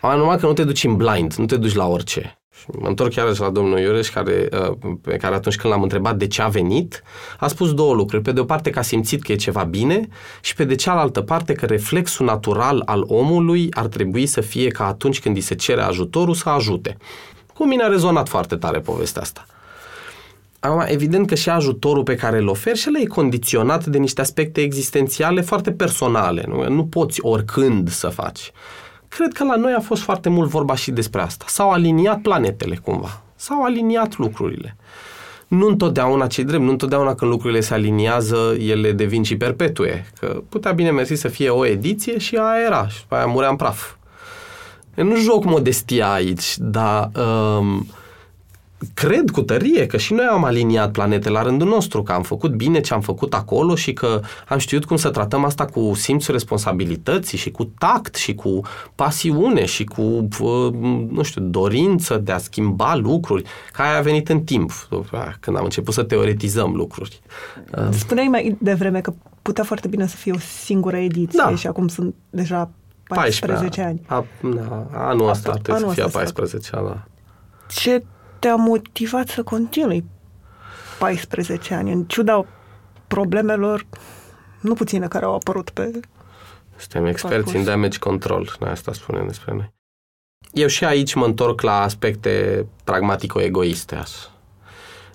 Am 0.00 0.18
numai 0.18 0.38
că 0.38 0.46
nu 0.46 0.52
te 0.52 0.64
duci 0.64 0.84
în 0.84 0.96
blind, 0.96 1.34
nu 1.34 1.44
te 1.44 1.56
duci 1.56 1.74
la 1.74 1.86
orice. 1.86 2.38
Mă 2.78 2.88
întorc 2.88 3.12
chiar 3.12 3.38
la 3.38 3.50
domnul 3.50 3.78
Iureș, 3.78 4.08
care, 4.08 4.48
uh, 4.52 4.76
pe 5.02 5.16
care 5.16 5.34
atunci 5.34 5.56
când 5.56 5.72
l-am 5.72 5.82
întrebat 5.82 6.16
de 6.16 6.26
ce 6.26 6.42
a 6.42 6.48
venit, 6.48 7.02
a 7.38 7.48
spus 7.48 7.74
două 7.74 7.94
lucruri. 7.94 8.22
Pe 8.22 8.32
de 8.32 8.40
o 8.40 8.44
parte 8.44 8.70
că 8.70 8.78
a 8.78 8.82
simțit 8.82 9.22
că 9.22 9.32
e 9.32 9.36
ceva 9.36 9.62
bine 9.62 10.08
și 10.40 10.54
pe 10.54 10.64
de 10.64 10.74
cealaltă 10.74 11.20
parte 11.20 11.52
că 11.52 11.66
reflexul 11.66 12.26
natural 12.26 12.82
al 12.84 13.04
omului 13.06 13.68
ar 13.70 13.86
trebui 13.86 14.26
să 14.26 14.40
fie 14.40 14.68
ca 14.68 14.86
atunci 14.86 15.20
când 15.20 15.36
îi 15.36 15.42
se 15.42 15.54
cere 15.54 15.80
ajutorul 15.80 16.34
să 16.34 16.48
ajute. 16.48 16.96
Cu 17.54 17.66
mine 17.66 17.82
a 17.82 17.86
rezonat 17.88 18.28
foarte 18.28 18.56
tare 18.56 18.78
povestea 18.78 19.22
asta. 19.22 19.46
Acum, 20.68 20.84
evident 20.86 21.26
că 21.26 21.34
și 21.34 21.48
ajutorul 21.48 22.02
pe 22.02 22.14
care 22.14 22.38
îl 22.38 22.48
oferi 22.48 22.78
și 22.78 22.88
el 22.88 23.02
e 23.02 23.04
condiționat 23.04 23.86
de 23.86 23.98
niște 23.98 24.20
aspecte 24.20 24.60
existențiale 24.60 25.40
foarte 25.40 25.72
personale. 25.72 26.44
Nu, 26.48 26.68
nu 26.68 26.84
poți 26.84 27.20
oricând 27.22 27.90
să 27.90 28.08
faci. 28.08 28.52
Cred 29.08 29.32
că 29.32 29.44
la 29.44 29.56
noi 29.56 29.72
a 29.76 29.80
fost 29.80 30.02
foarte 30.02 30.28
mult 30.28 30.48
vorba 30.48 30.74
și 30.74 30.90
despre 30.90 31.20
asta. 31.20 31.44
S-au 31.48 31.70
aliniat 31.70 32.20
planetele 32.20 32.76
cumva. 32.82 33.22
S-au 33.36 33.62
aliniat 33.62 34.16
lucrurile. 34.16 34.76
Nu 35.48 35.66
întotdeauna 35.66 36.26
ce 36.26 36.42
drept, 36.42 36.62
nu 36.62 36.70
întotdeauna 36.70 37.14
când 37.14 37.30
lucrurile 37.30 37.60
se 37.60 37.74
aliniază, 37.74 38.56
ele 38.58 38.92
devin 38.92 39.22
și 39.22 39.36
perpetue. 39.36 40.06
Că 40.20 40.42
putea 40.48 40.72
bine 40.72 40.90
mersi 40.90 41.14
să 41.14 41.28
fie 41.28 41.48
o 41.48 41.66
ediție 41.66 42.18
și 42.18 42.36
aia 42.36 42.64
era 42.66 42.88
și 42.88 43.00
după 43.00 43.14
aia 43.14 43.26
murea 43.26 43.48
în 43.48 43.56
praf. 43.56 43.94
Eu 44.94 45.04
nu 45.04 45.16
joc 45.16 45.44
modestia 45.44 46.12
aici, 46.12 46.54
dar 46.58 47.10
um, 47.58 47.86
cred 48.94 49.30
cu 49.30 49.42
tărie 49.42 49.86
că 49.86 49.96
și 49.96 50.12
noi 50.12 50.24
am 50.24 50.44
aliniat 50.44 50.90
planete 50.90 51.28
la 51.28 51.42
rândul 51.42 51.68
nostru, 51.68 52.02
că 52.02 52.12
am 52.12 52.22
făcut 52.22 52.54
bine 52.54 52.80
ce 52.80 52.94
am 52.94 53.00
făcut 53.00 53.34
acolo 53.34 53.74
și 53.74 53.92
că 53.92 54.20
am 54.48 54.58
știut 54.58 54.84
cum 54.84 54.96
să 54.96 55.10
tratăm 55.10 55.44
asta 55.44 55.64
cu 55.64 55.92
simțul 55.94 56.34
responsabilității 56.34 57.38
și 57.38 57.50
cu 57.50 57.64
tact 57.64 58.14
și 58.14 58.34
cu 58.34 58.60
pasiune 58.94 59.64
și 59.64 59.84
cu, 59.84 60.28
nu 61.10 61.22
știu, 61.22 61.42
dorință 61.42 62.16
de 62.16 62.32
a 62.32 62.38
schimba 62.38 62.94
lucruri, 62.94 63.42
care 63.72 63.96
a 63.96 64.00
venit 64.00 64.28
în 64.28 64.40
timp, 64.40 64.70
când 65.40 65.56
am 65.56 65.64
început 65.64 65.94
să 65.94 66.02
teoretizăm 66.02 66.74
lucruri. 66.74 67.20
Spuneai 67.90 68.26
mai 68.26 68.56
devreme 68.60 69.00
că 69.00 69.12
putea 69.42 69.64
foarte 69.64 69.88
bine 69.88 70.06
să 70.06 70.16
fie 70.16 70.32
o 70.32 70.38
singură 70.38 70.96
ediție 70.96 71.40
da. 71.44 71.54
și 71.54 71.66
acum 71.66 71.88
sunt 71.88 72.14
deja 72.30 72.70
14, 73.08 73.46
14 73.46 73.82
ani. 73.82 74.00
A, 74.06 74.24
da, 74.54 74.86
anul 74.92 75.28
ăsta 75.28 75.50
ar 75.50 75.58
trebui 75.58 75.80
să 75.80 75.88
fie 75.88 76.04
14 76.04 76.76
ani, 76.76 76.86
da. 76.86 77.04
Ce 77.68 78.02
te-a 78.38 78.54
motivat 78.54 79.28
să 79.28 79.42
continui 79.42 80.04
14 80.98 81.74
ani, 81.74 81.92
în 81.92 82.04
ciuda 82.04 82.46
problemelor 83.06 83.86
nu 84.60 84.74
puține 84.74 85.08
care 85.08 85.24
au 85.24 85.34
apărut 85.34 85.70
pe 85.70 86.00
Suntem 86.76 87.06
experți 87.06 87.36
parcurs. 87.36 87.56
în 87.56 87.64
damage 87.64 87.98
control, 87.98 88.56
noi 88.60 88.70
asta 88.70 88.92
spunem 88.92 89.26
despre 89.26 89.54
noi. 89.54 89.72
Eu 90.52 90.66
și 90.66 90.84
aici 90.84 91.14
mă 91.14 91.24
întorc 91.24 91.60
la 91.60 91.80
aspecte 91.82 92.66
pragmatico-egoiste. 92.84 94.02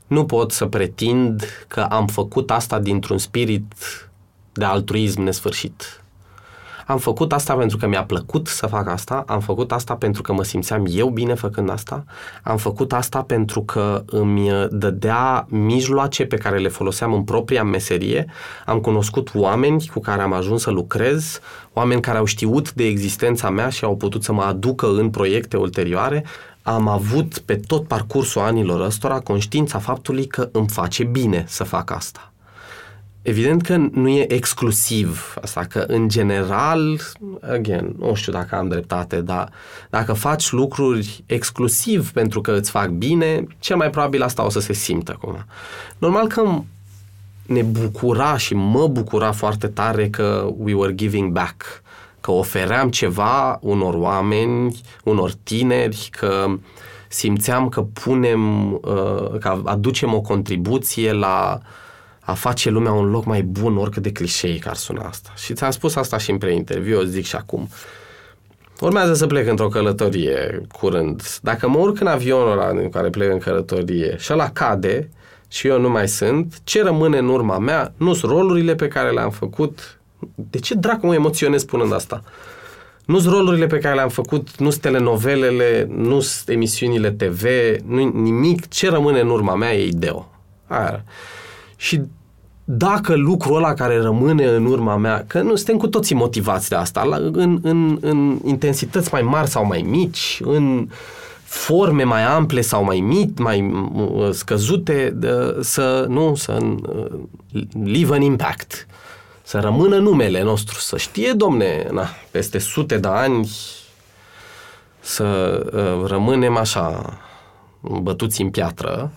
Nu 0.07 0.25
pot 0.25 0.51
să 0.51 0.65
pretind 0.65 1.43
că 1.67 1.81
am 1.81 2.07
făcut 2.07 2.51
asta 2.51 2.79
dintr-un 2.79 3.17
spirit 3.17 3.73
de 4.53 4.65
altruism 4.65 5.21
nesfârșit. 5.21 6.02
Am 6.87 6.97
făcut 6.97 7.33
asta 7.33 7.53
pentru 7.53 7.77
că 7.77 7.87
mi-a 7.87 8.03
plăcut 8.03 8.47
să 8.47 8.67
fac 8.67 8.87
asta, 8.87 9.23
am 9.27 9.39
făcut 9.39 9.71
asta 9.71 9.95
pentru 9.95 10.21
că 10.21 10.33
mă 10.33 10.43
simțeam 10.43 10.85
eu 10.89 11.09
bine 11.09 11.33
făcând 11.33 11.69
asta, 11.69 12.03
am 12.43 12.57
făcut 12.57 12.93
asta 12.93 13.21
pentru 13.21 13.61
că 13.61 14.03
îmi 14.05 14.49
dădea 14.69 15.45
mijloace 15.49 16.25
pe 16.25 16.35
care 16.35 16.57
le 16.57 16.67
foloseam 16.67 17.13
în 17.13 17.23
propria 17.23 17.63
meserie, 17.63 18.25
am 18.65 18.79
cunoscut 18.79 19.31
oameni 19.33 19.89
cu 19.93 19.99
care 19.99 20.21
am 20.21 20.33
ajuns 20.33 20.61
să 20.61 20.71
lucrez, 20.71 21.39
oameni 21.73 22.01
care 22.01 22.17
au 22.17 22.25
știut 22.25 22.73
de 22.73 22.85
existența 22.85 23.49
mea 23.49 23.69
și 23.69 23.83
au 23.83 23.95
putut 23.95 24.23
să 24.23 24.33
mă 24.33 24.41
aducă 24.41 24.87
în 24.87 25.09
proiecte 25.09 25.57
ulterioare, 25.57 26.25
am 26.61 26.87
avut 26.87 27.37
pe 27.37 27.55
tot 27.55 27.87
parcursul 27.87 28.41
anilor 28.41 28.81
ăstora 28.85 29.19
conștiința 29.19 29.79
faptului 29.79 30.27
că 30.27 30.49
îmi 30.51 30.69
face 30.69 31.03
bine 31.03 31.45
să 31.47 31.63
fac 31.63 31.91
asta. 31.91 32.32
Evident 33.23 33.61
că 33.61 33.75
nu 33.91 34.07
e 34.07 34.33
exclusiv 34.33 35.33
asta, 35.41 35.65
că 35.69 35.83
în 35.87 36.09
general, 36.09 36.99
again, 37.51 37.95
nu 37.97 38.13
știu 38.13 38.31
dacă 38.31 38.55
am 38.55 38.67
dreptate, 38.67 39.21
dar 39.21 39.51
dacă 39.89 40.13
faci 40.13 40.51
lucruri 40.51 41.23
exclusiv 41.25 42.11
pentru 42.11 42.41
că 42.41 42.51
îți 42.51 42.71
fac 42.71 42.87
bine, 42.89 43.47
cel 43.59 43.75
mai 43.75 43.89
probabil 43.89 44.21
asta 44.21 44.45
o 44.45 44.49
să 44.49 44.59
se 44.59 44.73
simtă 44.73 45.11
acum. 45.15 45.45
Normal 45.97 46.27
că 46.27 46.61
ne 47.45 47.61
bucura 47.61 48.37
și 48.37 48.53
mă 48.53 48.87
bucura 48.87 49.31
foarte 49.31 49.67
tare 49.67 50.09
că 50.09 50.49
we 50.57 50.73
were 50.73 50.95
giving 50.95 51.31
back, 51.31 51.81
că 52.21 52.31
ofeream 52.31 52.89
ceva 52.89 53.57
unor 53.61 53.93
oameni, 53.93 54.81
unor 55.03 55.31
tineri, 55.43 56.09
că 56.11 56.45
simțeam 57.07 57.69
că 57.69 57.81
punem, 57.81 58.73
uh, 58.73 59.37
că 59.39 59.61
aducem 59.63 60.13
o 60.13 60.21
contribuție 60.21 61.11
la 61.11 61.59
uh, 61.61 61.81
a 62.25 62.33
face 62.33 62.69
lumea 62.69 62.91
un 62.91 63.09
loc 63.09 63.25
mai 63.25 63.41
bun, 63.41 63.77
oricât 63.77 64.03
de 64.03 64.11
clișei 64.11 64.59
că 64.59 64.69
ar 64.69 64.75
suna 64.75 65.07
asta. 65.07 65.29
Și 65.35 65.53
ți-am 65.53 65.71
spus 65.71 65.95
asta 65.95 66.17
și 66.17 66.31
în 66.31 66.37
pre-interviu, 66.37 66.99
o 66.99 67.03
zic 67.03 67.25
și 67.25 67.35
acum. 67.35 67.69
Urmează 68.79 69.13
să 69.13 69.27
plec 69.27 69.47
într-o 69.47 69.67
călătorie 69.67 70.61
curând. 70.71 71.39
Dacă 71.41 71.69
mă 71.69 71.77
urc 71.77 71.99
în 71.99 72.07
avionul 72.07 72.51
ăla 72.51 72.67
în 72.67 72.89
care 72.89 73.09
plec 73.09 73.31
în 73.31 73.37
călătorie 73.37 74.15
și 74.19 74.33
ăla 74.33 74.49
cade 74.49 75.09
și 75.47 75.67
eu 75.67 75.79
nu 75.79 75.89
mai 75.89 76.07
sunt, 76.07 76.59
ce 76.63 76.83
rămâne 76.83 77.17
în 77.17 77.27
urma 77.27 77.57
mea 77.57 77.93
nu 77.97 78.13
sunt 78.13 78.31
rolurile 78.31 78.75
pe 78.75 78.87
care 78.87 79.11
le-am 79.11 79.29
făcut. 79.29 79.99
De 80.35 80.59
ce 80.59 80.73
dracu 80.73 81.05
mă 81.05 81.13
emoționez 81.13 81.61
spunând 81.61 81.93
asta? 81.93 82.23
nu 83.05 83.19
sunt 83.19 83.33
rolurile 83.33 83.67
pe 83.67 83.77
care 83.77 83.95
le-am 83.95 84.09
făcut, 84.09 84.57
nu 84.57 84.69
sunt 84.69 84.81
telenovelele, 84.81 85.87
nu 85.89 86.19
sunt 86.19 86.49
emisiunile 86.49 87.11
TV, 87.11 87.43
nu 87.85 88.09
nimic. 88.09 88.67
Ce 88.67 88.89
rămâne 88.89 89.19
în 89.19 89.29
urma 89.29 89.55
mea 89.55 89.73
e 89.75 89.85
ideo. 89.85 90.31
Aia 90.67 91.03
și 91.83 92.01
dacă 92.63 93.15
lucrul 93.15 93.55
ăla 93.55 93.73
care 93.73 94.01
rămâne 94.01 94.45
în 94.45 94.65
urma 94.65 94.97
mea, 94.97 95.23
că 95.27 95.41
nu 95.41 95.55
suntem 95.55 95.77
cu 95.77 95.87
toții 95.87 96.15
motivați 96.15 96.69
de 96.69 96.75
asta, 96.75 97.03
la, 97.03 97.15
în, 97.15 97.59
în, 97.61 97.97
în 98.01 98.39
intensități 98.45 99.09
mai 99.11 99.21
mari 99.21 99.49
sau 99.49 99.65
mai 99.65 99.81
mici, 99.81 100.41
în 100.43 100.89
forme 101.43 102.03
mai 102.03 102.23
ample 102.23 102.61
sau 102.61 102.83
mai 102.83 102.99
mici, 102.99 103.37
mai 103.37 103.87
scăzute, 104.31 105.17
să 105.61 106.05
nu, 106.09 106.35
să 106.35 106.57
uh, 106.61 107.05
leave 107.83 108.13
an 108.13 108.21
impact, 108.21 108.87
să 109.43 109.59
rămână 109.59 109.97
numele 109.97 110.43
nostru, 110.43 110.79
să 110.79 110.97
știe, 110.97 111.31
domne, 111.31 111.87
na, 111.91 112.07
peste 112.31 112.57
sute 112.57 112.97
de 112.97 113.07
ani 113.07 113.49
să 114.99 115.23
uh, 115.73 116.07
rămânem 116.09 116.57
așa 116.57 117.17
bătuți 117.81 118.41
în 118.41 118.49
piatră, 118.49 119.11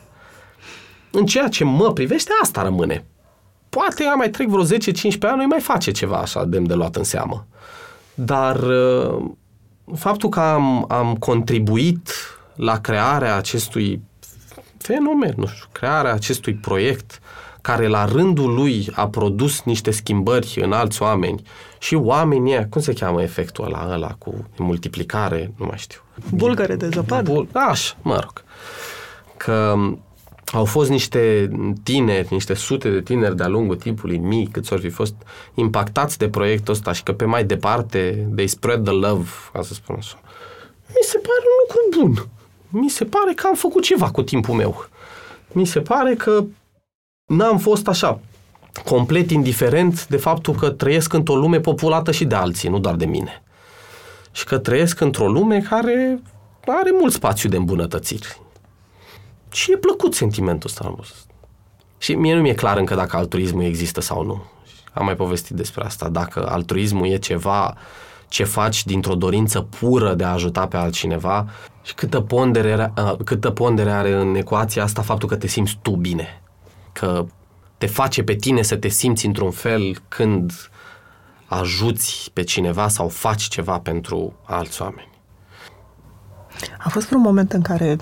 în 1.17 1.27
ceea 1.27 1.49
ce 1.49 1.65
mă 1.65 1.93
privește, 1.93 2.31
asta 2.43 2.63
rămâne. 2.63 3.05
Poate 3.69 4.05
mai 4.17 4.31
trec 4.31 4.49
vreo 4.49 4.65
10-15 4.65 4.69
ani, 5.21 5.41
nu 5.41 5.47
mai 5.47 5.61
face 5.61 5.91
ceva 5.91 6.17
așa 6.17 6.45
demn 6.45 6.67
de 6.67 6.75
luat 6.75 6.97
în 6.97 7.05
seamă. 7.05 7.47
Dar 8.15 8.57
uh, 8.57 9.25
faptul 9.97 10.29
că 10.29 10.41
am, 10.41 10.85
am 10.89 11.15
contribuit 11.15 12.11
la 12.55 12.81
crearea 12.81 13.37
acestui 13.37 14.01
fenomen, 14.79 15.35
nu 15.37 15.47
știu, 15.47 15.65
crearea 15.73 16.13
acestui 16.13 16.55
proiect 16.55 17.21
care 17.61 17.87
la 17.87 18.05
rândul 18.05 18.55
lui 18.55 18.89
a 18.95 19.09
produs 19.09 19.63
niște 19.63 19.91
schimbări 19.91 20.61
în 20.63 20.73
alți 20.73 21.03
oameni 21.03 21.43
și 21.79 21.95
oamenii, 21.95 22.69
cum 22.69 22.81
se 22.81 22.93
cheamă 22.93 23.23
efectul 23.23 23.65
ăla, 23.65 23.89
ăla 23.93 24.15
cu 24.19 24.47
multiplicare, 24.57 25.53
nu 25.57 25.67
mai 25.67 25.79
știu. 25.79 26.01
Bulgare 26.31 26.77
de 26.77 26.89
zăpadă. 26.89 27.33
Bul- 27.33 27.49
așa, 27.53 27.95
mă 28.03 28.19
rog. 28.23 28.45
Că 29.37 29.75
au 30.53 30.65
fost 30.65 30.91
niște 30.91 31.51
tineri, 31.83 32.29
niște 32.31 32.55
sute 32.55 32.91
de 32.91 33.01
tineri 33.01 33.37
de-a 33.37 33.49
lungul 33.49 33.77
timpului, 33.77 34.19
mii, 34.19 34.49
câți 34.53 34.73
ori 34.73 34.83
fi 34.83 34.89
fost 34.89 35.15
impactați 35.55 36.19
de 36.19 36.29
proiectul 36.29 36.75
ăsta 36.75 36.93
și 36.93 37.03
că 37.03 37.13
pe 37.13 37.25
mai 37.25 37.45
departe 37.45 38.29
they 38.35 38.47
spread 38.47 38.85
the 38.85 38.93
love, 38.93 39.29
ca 39.53 39.63
să 39.63 39.75
spun 39.75 39.97
așa. 39.99 40.19
Mi 40.87 41.03
se 41.03 41.19
pare 41.19 41.43
un 41.43 41.57
lucru 41.67 42.01
bun. 42.01 42.29
Mi 42.81 42.91
se 42.91 43.05
pare 43.05 43.33
că 43.35 43.47
am 43.47 43.55
făcut 43.55 43.83
ceva 43.83 44.11
cu 44.11 44.23
timpul 44.23 44.55
meu. 44.55 44.87
Mi 45.53 45.67
se 45.67 45.81
pare 45.81 46.15
că 46.15 46.45
n-am 47.27 47.59
fost 47.59 47.89
așa 47.89 48.21
complet 48.85 49.31
indiferent 49.31 50.07
de 50.07 50.17
faptul 50.17 50.55
că 50.55 50.71
trăiesc 50.71 51.13
într-o 51.13 51.37
lume 51.37 51.61
populată 51.61 52.11
și 52.11 52.25
de 52.25 52.35
alții, 52.35 52.69
nu 52.69 52.79
doar 52.79 52.95
de 52.95 53.07
mine. 53.07 53.43
Și 54.33 54.45
că 54.45 54.59
trăiesc 54.59 55.01
într-o 55.01 55.29
lume 55.29 55.61
care 55.61 56.23
are 56.67 56.91
mult 57.01 57.13
spațiu 57.13 57.49
de 57.49 57.57
îmbunătățiri. 57.57 58.41
Și 59.57 59.73
e 59.73 59.77
plăcut 59.77 60.15
sentimentul 60.15 60.71
ăsta. 60.71 60.95
Și 61.99 62.15
mie 62.15 62.35
nu 62.35 62.41
mi-e 62.41 62.55
clar 62.55 62.77
încă 62.77 62.95
dacă 62.95 63.17
altruismul 63.17 63.63
există 63.63 64.01
sau 64.01 64.25
nu. 64.25 64.45
Am 64.93 65.05
mai 65.05 65.17
povestit 65.17 65.57
despre 65.57 65.85
asta. 65.85 66.09
Dacă 66.09 66.49
altruismul 66.49 67.07
e 67.07 67.17
ceva 67.17 67.77
ce 68.29 68.45
faci 68.45 68.85
dintr-o 68.85 69.15
dorință 69.15 69.61
pură 69.61 70.15
de 70.15 70.25
a 70.25 70.33
ajuta 70.33 70.67
pe 70.67 70.77
altcineva 70.77 71.49
și 71.83 71.95
câtă 71.95 72.21
pondere, 72.21 72.93
câtă 73.25 73.51
pondere 73.51 73.91
are 73.91 74.13
în 74.13 74.35
ecuația 74.35 74.83
asta 74.83 75.03
faptul 75.03 75.29
că 75.29 75.37
te 75.37 75.47
simți 75.47 75.79
tu 75.83 75.91
bine. 75.91 76.43
Că 76.93 77.27
te 77.79 77.87
face 77.87 78.23
pe 78.23 78.35
tine 78.35 78.63
să 78.63 78.77
te 78.77 78.89
simți 78.89 79.27
într-un 79.27 79.51
fel 79.51 79.97
când 80.09 80.53
ajuți 81.47 82.31
pe 82.33 82.43
cineva 82.43 82.89
sau 82.89 83.09
faci 83.09 83.43
ceva 83.43 83.79
pentru 83.79 84.35
alți 84.45 84.83
oameni. 84.83 85.11
A 86.79 86.89
fost 86.89 87.11
un 87.11 87.21
moment 87.21 87.53
în 87.53 87.63
care 87.63 87.97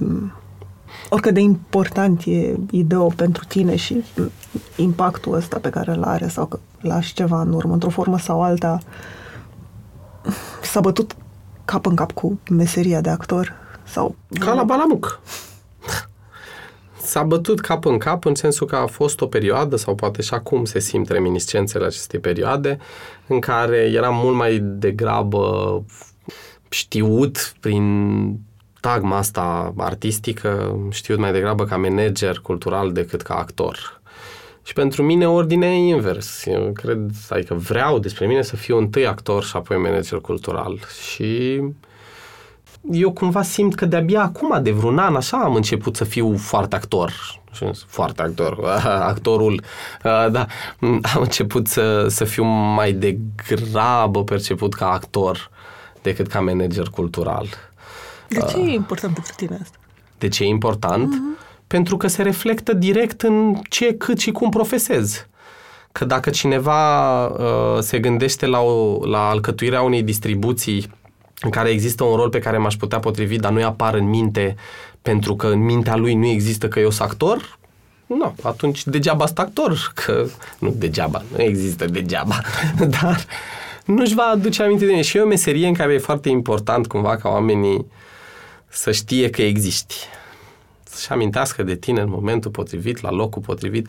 oricât 1.09 1.34
de 1.34 1.40
important 1.40 2.22
e 2.26 2.57
ideo 2.70 3.07
pentru 3.07 3.45
tine 3.45 3.76
și 3.76 4.05
impactul 4.76 5.34
ăsta 5.34 5.59
pe 5.59 5.70
care 5.70 5.90
îl 5.90 6.03
are 6.03 6.28
sau 6.28 6.47
că 6.47 6.59
lași 6.80 7.14
ceva 7.14 7.40
în 7.40 7.53
urmă, 7.53 7.72
într-o 7.72 7.90
formă 7.90 8.18
sau 8.18 8.42
alta, 8.42 8.78
s-a 10.62 10.80
bătut 10.80 11.16
cap 11.64 11.86
în 11.86 11.95
cap 11.95 12.12
cu 12.12 12.40
meseria 12.51 13.01
de 13.01 13.11
actor? 13.11 13.55
Sau... 13.82 14.14
Ca 14.38 14.53
la 14.53 14.62
Balamuc. 14.62 15.20
S-a 17.03 17.22
bătut 17.22 17.61
cap 17.61 17.84
în 17.84 17.99
cap 17.99 18.24
în 18.24 18.34
sensul 18.34 18.66
că 18.66 18.76
a 18.76 18.86
fost 18.86 19.20
o 19.20 19.26
perioadă, 19.26 19.76
sau 19.76 19.95
poate 19.95 20.22
și 20.22 20.34
acum 20.34 20.64
se 20.64 20.78
simt 20.78 21.09
reminiscențele 21.09 21.84
acestei 21.84 22.18
perioade, 22.18 22.78
în 23.26 23.40
care 23.40 23.76
era 23.76 24.11
mult 24.11 24.36
mai 24.36 24.59
degrabă 24.59 25.84
știut 26.68 27.55
prin 27.61 28.40
tagma 28.85 29.16
asta 29.16 29.74
artistică 29.76 30.78
știu 30.91 31.18
mai 31.18 31.32
degrabă 31.32 31.64
ca 31.64 31.76
manager 31.76 32.39
cultural 32.43 32.93
decât 32.93 33.22
ca 33.22 33.35
actor. 33.35 34.01
Și 34.62 34.72
pentru 34.72 35.03
mine 35.03 35.28
ordinea 35.28 35.68
e 35.68 35.89
invers. 35.89 36.47
Eu 36.47 36.70
cred, 36.72 37.11
adică 37.28 37.55
vreau 37.55 37.99
despre 37.99 38.26
mine 38.26 38.43
să 38.43 38.57
fiu 38.57 38.78
întâi 38.78 39.07
actor 39.07 39.45
și 39.45 39.57
apoi 39.57 39.76
manager 39.76 40.18
cultural. 40.18 40.78
Și 41.12 41.61
eu 42.91 43.12
cumva 43.12 43.43
simt 43.43 43.74
că 43.74 43.87
de-abia 43.87 44.22
acum, 44.22 44.62
de 44.62 44.70
vreun 44.70 44.99
an, 44.99 45.16
așa, 45.16 45.37
am 45.37 45.55
început 45.55 45.97
să 45.97 46.05
fiu 46.05 46.37
foarte 46.37 46.76
actor. 46.76 47.12
Foarte 47.87 48.22
actor. 48.22 48.64
Actorul, 49.12 49.62
da. 50.03 50.47
Am 50.80 51.20
început 51.20 51.66
să, 51.66 52.07
să 52.09 52.24
fiu 52.24 52.45
mai 52.45 52.93
degrabă 52.93 54.24
perceput 54.24 54.74
ca 54.74 54.93
actor 54.93 55.51
decât 56.03 56.26
ca 56.26 56.41
manager 56.41 56.89
cultural. 56.89 57.47
De 58.41 58.53
ce 58.53 58.59
e 58.59 58.74
important 58.74 59.14
pentru 59.14 59.32
tine 59.37 59.59
asta? 59.62 59.76
De 60.18 60.28
ce 60.28 60.45
e 60.45 60.47
important? 60.47 61.14
Uh-huh. 61.14 61.62
Pentru 61.66 61.97
că 61.97 62.07
se 62.07 62.22
reflectă 62.22 62.72
direct 62.72 63.22
în 63.22 63.57
ce, 63.68 63.95
cât 63.95 64.18
și 64.18 64.30
cum 64.30 64.51
profesez. 64.51 65.26
Că 65.93 66.05
dacă 66.05 66.30
cineva 66.30 67.26
uh, 67.26 67.78
se 67.80 67.99
gândește 67.99 68.47
la, 68.47 68.61
o, 68.61 69.07
la 69.07 69.28
alcătuirea 69.28 69.82
unei 69.82 70.03
distribuții 70.03 70.91
în 71.41 71.51
care 71.51 71.68
există 71.68 72.05
un 72.05 72.16
rol 72.16 72.28
pe 72.28 72.39
care 72.39 72.59
m-aș 72.59 72.74
putea 72.74 72.99
potrivi, 72.99 73.37
dar 73.37 73.53
nu-i 73.53 73.64
apar 73.64 73.95
în 73.95 74.09
minte 74.09 74.55
pentru 75.03 75.37
că 75.37 75.47
în 75.47 75.59
mintea 75.59 75.97
lui 75.97 76.14
nu 76.14 76.26
există 76.26 76.68
că 76.68 76.80
eu 76.80 76.91
sunt 76.91 77.09
actor, 77.09 77.59
nu, 78.07 78.35
atunci 78.43 78.85
degeaba 78.85 79.26
sunt 79.26 79.39
actor, 79.39 79.93
că 79.95 80.26
nu 80.59 80.74
degeaba, 80.76 81.22
nu 81.37 81.43
există 81.43 81.85
degeaba, 81.85 82.41
dar 83.01 83.26
nu-și 83.85 84.14
va 84.14 84.22
aduce 84.22 84.62
aminte 84.62 84.85
de 84.85 84.91
mine. 84.91 85.03
Și 85.03 85.16
e 85.16 85.20
o 85.20 85.26
meserie 85.26 85.66
în 85.66 85.74
care 85.74 85.93
e 85.93 85.99
foarte 85.99 86.28
important 86.28 86.87
cumva 86.87 87.16
ca 87.16 87.28
oamenii 87.28 87.87
să 88.75 88.93
știe 88.93 89.31
că 89.31 89.43
existi. 89.43 89.97
Să-și 90.83 91.11
amintească 91.12 91.62
de 91.62 91.75
tine 91.75 92.01
în 92.01 92.11
momentul 92.11 92.51
potrivit, 92.51 93.01
la 93.01 93.11
locul 93.11 93.43
potrivit. 93.43 93.89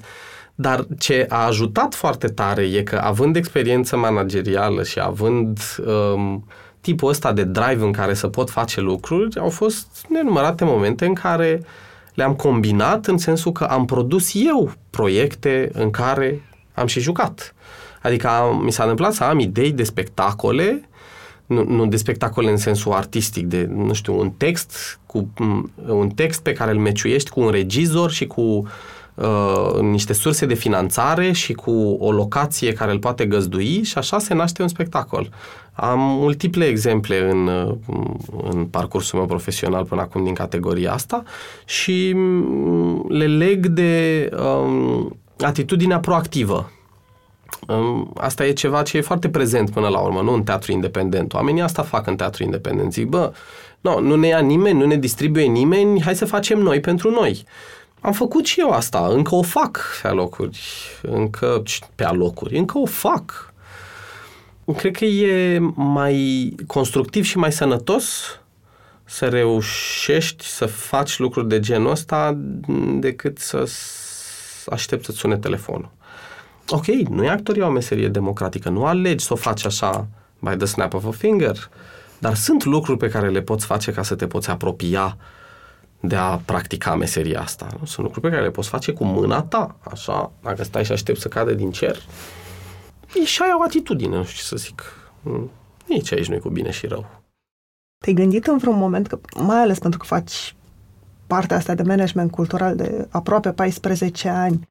Dar 0.56 0.86
ce 1.00 1.26
a 1.30 1.46
ajutat 1.46 1.94
foarte 1.94 2.28
tare 2.28 2.64
e 2.64 2.84
că 2.84 2.98
având 3.04 3.36
experiență 3.36 3.98
managerială 3.98 4.84
și 4.84 5.00
având 5.00 5.60
um, 5.86 6.46
tipul 6.82 7.10
ăsta 7.10 7.34
de 7.34 7.44
drive 7.44 7.84
în 7.84 7.92
care 7.92 8.14
să 8.14 8.28
pot 8.28 8.50
face 8.50 8.82
lucruri, 8.82 9.40
au 9.40 9.50
fost 9.50 10.06
nenumărate 10.10 10.64
momente 10.64 11.06
în 11.06 11.14
care 11.14 11.66
le-am 12.14 12.36
combinat 12.36 13.06
în 13.06 13.18
sensul 13.18 13.52
că 13.52 13.64
am 13.64 13.86
produs 13.86 14.32
eu 14.34 14.72
proiecte 14.90 15.70
în 15.74 15.90
care 15.90 16.42
am 16.74 16.88
și 16.88 17.00
jucat. 17.00 17.56
Adică 18.02 18.28
am, 18.28 18.64
mi 18.64 18.72
s-a 18.72 18.84
întâmplat 18.84 19.14
să 19.14 19.24
am 19.24 19.40
idei 19.40 19.72
de 19.72 19.84
spectacole, 19.84 20.90
nu, 21.46 21.64
nu 21.64 21.86
de 21.86 21.98
spectacole 21.98 22.52
în 22.52 22.58
sensul 22.58 22.92
artistic, 22.92 23.46
de, 23.46 23.70
nu 23.76 23.94
știu, 23.94 24.20
un 24.20 24.30
text, 24.30 25.00
cu, 25.06 25.34
un 25.88 26.10
text 26.10 26.42
pe 26.42 26.54
care 26.54 26.72
îl 26.72 26.78
meciuiești 26.78 27.30
cu 27.30 27.40
un 27.40 27.50
regizor 27.50 28.12
și 28.12 28.28
cu 28.28 28.68
uh, 29.16 29.80
niște 29.82 30.14
surse 30.14 30.46
de 30.46 30.54
finanțare 30.54 31.32
și 31.32 31.54
cu 31.54 31.98
o 32.00 32.12
locație 32.12 32.74
care 32.74 32.92
îl 32.92 33.00
poate 33.00 33.26
găzdui 33.26 33.84
și 33.84 33.98
așa 33.98 34.20
se 34.20 34.34
naște 34.34 34.62
un 34.62 34.68
spectacol. 34.68 35.30
Am 35.74 36.00
multiple 36.00 36.66
exemple 36.66 37.30
în, 37.30 37.48
în 38.52 38.66
parcursul 38.66 39.18
meu 39.18 39.28
profesional 39.28 39.86
până 39.86 40.02
acum 40.02 40.24
din 40.24 40.34
categoria 40.34 40.94
asta 40.94 41.24
și 41.66 42.16
le 43.08 43.28
leg 43.28 43.66
de 43.66 44.30
um, 44.38 45.18
atitudinea 45.40 46.00
proactivă. 46.00 46.70
Um, 47.68 48.12
asta 48.16 48.46
e 48.46 48.54
ceva 48.54 48.82
ce 48.82 48.98
e 48.98 49.02
foarte 49.02 49.30
prezent 49.30 49.70
până 49.70 49.88
la 49.88 50.00
urmă, 50.00 50.22
nu 50.22 50.34
în 50.34 50.44
teatru 50.44 50.72
independent. 50.72 51.34
Oamenii 51.34 51.62
asta 51.62 51.84
fac 51.84 52.08
în 52.08 52.16
teatru 52.16 52.44
independent. 52.44 52.94
Zic, 52.94 53.08
bă, 53.08 53.34
no, 53.82 54.00
nu 54.00 54.16
ne 54.16 54.28
ia 54.28 54.40
nimeni, 54.40 54.80
nu 54.80 54.86
ne 54.86 54.96
distribuie 54.96 55.46
nimeni, 55.46 56.02
hai 56.02 56.16
să 56.16 56.26
facem 56.26 56.60
noi 56.60 56.80
pentru 56.80 57.10
noi. 57.10 57.46
Am 58.00 58.12
făcut 58.12 58.46
și 58.46 58.60
eu 58.60 58.70
asta, 58.70 59.08
încă 59.08 59.36
o 59.36 59.42
fac 59.42 59.80
pe 60.02 60.08
alocuri, 60.08 60.60
încă 61.02 61.64
pe 61.96 62.04
alocuri, 62.04 62.58
încă 62.58 62.78
o 62.78 62.86
fac 62.86 63.54
Cred 64.74 64.96
că 64.96 65.06
e 65.06 65.60
mai 65.76 66.56
constructiv 66.68 67.24
și 67.24 67.38
mai 67.38 67.52
sănătos 67.52 68.40
să 69.04 69.28
reușești 69.28 70.46
să 70.46 70.66
faci 70.66 71.18
lucruri 71.18 71.48
de 71.48 71.60
genul 71.60 71.92
ăsta 71.92 72.38
decât 73.00 73.38
să 73.38 73.70
aștepți 74.66 75.06
să 75.06 75.12
sune 75.12 75.38
telefonul. 75.38 75.92
Ok, 76.70 76.86
nu 76.86 77.24
e 77.24 77.30
actoria 77.30 77.68
o 77.68 77.72
meserie 77.72 78.08
democratică, 78.08 78.70
nu 78.70 78.86
alegi 78.86 79.26
să 79.26 79.34
o 79.34 79.36
faci 79.36 79.66
așa 79.66 80.08
by 80.40 80.56
the 80.56 80.66
snap 80.66 80.94
of 80.94 81.06
a 81.06 81.12
finger, 81.12 81.70
dar 82.20 82.36
sunt 82.36 82.64
lucruri 82.64 82.98
pe 82.98 83.10
care 83.10 83.30
le 83.30 83.42
poți 83.42 83.66
face 83.66 83.92
ca 83.92 84.04
să 84.04 84.16
te 84.16 84.28
poți 84.28 84.50
apropia 84.50 85.18
de 86.00 86.16
a 86.16 86.38
practica 86.38 86.96
meseria 86.96 87.42
asta. 87.42 87.68
Nu? 87.80 87.86
Sunt 87.86 88.06
lucruri 88.06 88.26
pe 88.26 88.32
care 88.32 88.44
le 88.44 88.52
poți 88.52 88.70
face 88.70 88.92
cu 88.92 89.04
mâna 89.04 89.42
ta, 89.42 89.76
așa, 89.92 90.32
dacă 90.42 90.64
stai 90.64 90.86
și 90.86 90.92
aștepți 90.92 91.22
să 91.22 91.28
cadă 91.28 91.54
din 91.54 91.72
cer, 91.72 91.98
e 93.16 93.26
și 93.26 93.42
aia 93.42 93.58
o 93.60 93.64
atitudine, 93.64 94.16
nu 94.16 94.24
știu 94.24 94.38
ce 94.38 94.44
să 94.44 94.56
zic. 94.56 94.84
Mm, 95.22 95.50
nici 95.88 96.12
aici 96.12 96.28
nu 96.28 96.36
e 96.36 96.40
cu 96.40 96.50
bine 96.50 96.72
și 96.72 96.88
rău. 96.88 97.06
Te-ai 97.98 98.16
gândit 98.16 98.48
în 98.48 98.58
vreun 98.58 98.78
moment, 98.78 99.08
că, 99.08 99.20
mai 99.38 99.58
ales 99.58 99.80
pentru 99.80 100.00
că 100.00 100.06
faci 100.06 100.56
partea 101.28 101.58
asta 101.58 101.76
de 101.76 101.84
management 101.84 102.32
cultural 102.32 102.76
de 102.76 103.08
aproape 103.10 103.52
14 103.52 104.30
ani, 104.30 104.70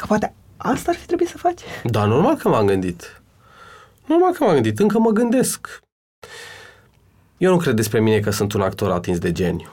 că 0.00 0.06
poate 0.06 0.34
asta 0.56 0.90
ar 0.90 0.96
fi 0.96 1.06
trebuit 1.06 1.28
să 1.28 1.38
faci? 1.38 1.60
Da, 1.84 2.04
normal 2.04 2.36
că 2.36 2.48
m-am 2.48 2.66
gândit. 2.66 3.22
Normal 4.06 4.32
că 4.32 4.44
m-am 4.44 4.52
gândit, 4.52 4.78
încă 4.78 4.98
mă 4.98 5.10
gândesc. 5.10 5.80
Eu 7.36 7.50
nu 7.50 7.56
cred 7.56 7.74
despre 7.74 8.00
mine 8.00 8.20
că 8.20 8.30
sunt 8.30 8.52
un 8.52 8.60
actor 8.60 8.90
atins 8.90 9.18
de 9.18 9.32
geniu. 9.32 9.70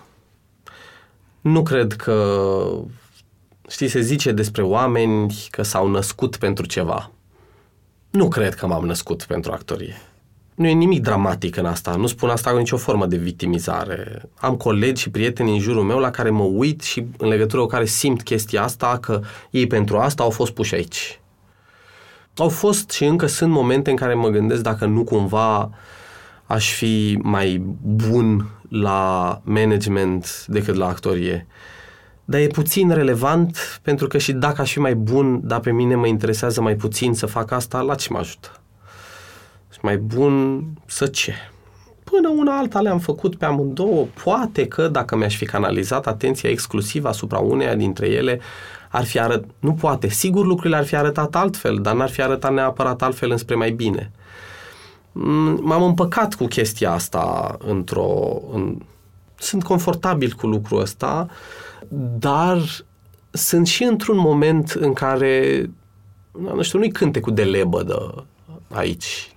Nu 1.41 1.63
cred 1.63 1.93
că, 1.93 2.67
știi, 3.69 3.87
se 3.87 3.99
zice 3.99 4.31
despre 4.31 4.61
oameni 4.61 5.47
că 5.49 5.61
s-au 5.61 5.87
născut 5.87 6.37
pentru 6.37 6.65
ceva. 6.65 7.11
Nu 8.09 8.27
cred 8.27 8.55
că 8.55 8.67
m-am 8.67 8.85
născut 8.85 9.23
pentru 9.23 9.51
actorie. 9.51 10.01
Nu 10.55 10.67
e 10.67 10.71
nimic 10.71 11.01
dramatic 11.01 11.55
în 11.55 11.65
asta. 11.65 11.95
Nu 11.95 12.07
spun 12.07 12.29
asta 12.29 12.51
cu 12.51 12.57
nicio 12.57 12.77
formă 12.77 13.05
de 13.05 13.17
victimizare. 13.17 14.29
Am 14.35 14.55
colegi 14.55 15.01
și 15.01 15.09
prieteni 15.09 15.51
în 15.51 15.59
jurul 15.59 15.83
meu 15.83 15.99
la 15.99 16.11
care 16.11 16.29
mă 16.29 16.43
uit 16.43 16.81
și 16.81 17.05
în 17.17 17.27
legătură 17.27 17.61
cu 17.61 17.67
care 17.67 17.85
simt 17.85 18.23
chestia 18.23 18.63
asta 18.63 18.97
că 19.01 19.21
ei 19.49 19.67
pentru 19.67 19.97
asta 19.97 20.23
au 20.23 20.29
fost 20.29 20.51
puși 20.51 20.75
aici. 20.75 21.19
Au 22.37 22.49
fost 22.49 22.89
și 22.89 23.05
încă 23.05 23.25
sunt 23.25 23.51
momente 23.51 23.89
în 23.89 23.95
care 23.95 24.13
mă 24.13 24.27
gândesc 24.27 24.61
dacă 24.61 24.85
nu 24.85 25.03
cumva 25.03 25.69
aș 26.45 26.73
fi 26.73 27.19
mai 27.21 27.61
bun 27.81 28.49
la 28.69 29.41
management 29.43 30.45
decât 30.47 30.75
la 30.75 30.87
actorie 30.87 31.47
dar 32.25 32.39
e 32.39 32.47
puțin 32.47 32.91
relevant 32.91 33.79
pentru 33.81 34.07
că 34.07 34.17
și 34.17 34.31
dacă 34.31 34.61
aș 34.61 34.71
fi 34.71 34.79
mai 34.79 34.95
bun, 34.95 35.47
dar 35.47 35.59
pe 35.59 35.71
mine 35.71 35.95
mă 35.95 36.07
interesează 36.07 36.61
mai 36.61 36.75
puțin 36.75 37.13
să 37.13 37.25
fac 37.25 37.51
asta, 37.51 37.81
la 37.81 37.95
ce 37.95 38.07
mă 38.11 38.17
ajută? 38.17 38.62
Și 39.83 39.89
mai 39.89 39.97
bun 39.97 40.63
să 40.85 41.07
ce? 41.07 41.33
Până 42.03 42.29
una 42.29 42.57
alta 42.57 42.81
le-am 42.81 42.99
făcut 42.99 43.35
pe 43.35 43.45
amândouă, 43.45 44.07
poate 44.23 44.67
că 44.67 44.87
dacă 44.87 45.15
mi-aș 45.15 45.37
fi 45.37 45.45
canalizat 45.45 46.07
atenția 46.07 46.49
exclusiv 46.49 47.05
asupra 47.05 47.39
uneia 47.39 47.75
dintre 47.75 48.07
ele, 48.07 48.39
ar 48.89 49.03
fi 49.03 49.19
arătat, 49.19 49.49
nu 49.59 49.73
poate, 49.73 50.07
sigur 50.09 50.45
lucrurile 50.45 50.75
ar 50.75 50.85
fi 50.85 50.95
arătat 50.95 51.35
altfel, 51.35 51.79
dar 51.81 51.95
n-ar 51.95 52.09
fi 52.09 52.21
arătat 52.21 52.53
neapărat 52.53 53.01
altfel 53.01 53.31
înspre 53.31 53.55
mai 53.55 53.71
bine. 53.71 54.11
Mm, 55.11 55.59
m-am 55.61 55.83
împăcat 55.83 56.33
cu 56.33 56.45
chestia 56.45 56.91
asta 56.91 57.57
într-o... 57.67 58.41
În, 58.53 58.77
sunt 59.35 59.63
confortabil 59.63 60.33
cu 60.33 60.47
lucrul 60.47 60.81
ăsta, 60.81 61.27
dar 62.19 62.57
sunt 63.31 63.67
și 63.67 63.83
într-un 63.83 64.17
moment 64.17 64.69
în 64.69 64.93
care, 64.93 65.69
nu 66.31 66.61
știu, 66.61 66.79
nu-i 66.79 66.91
cântecul 66.91 67.33
de 67.33 67.43
lebădă 67.43 68.25
aici. 68.71 69.32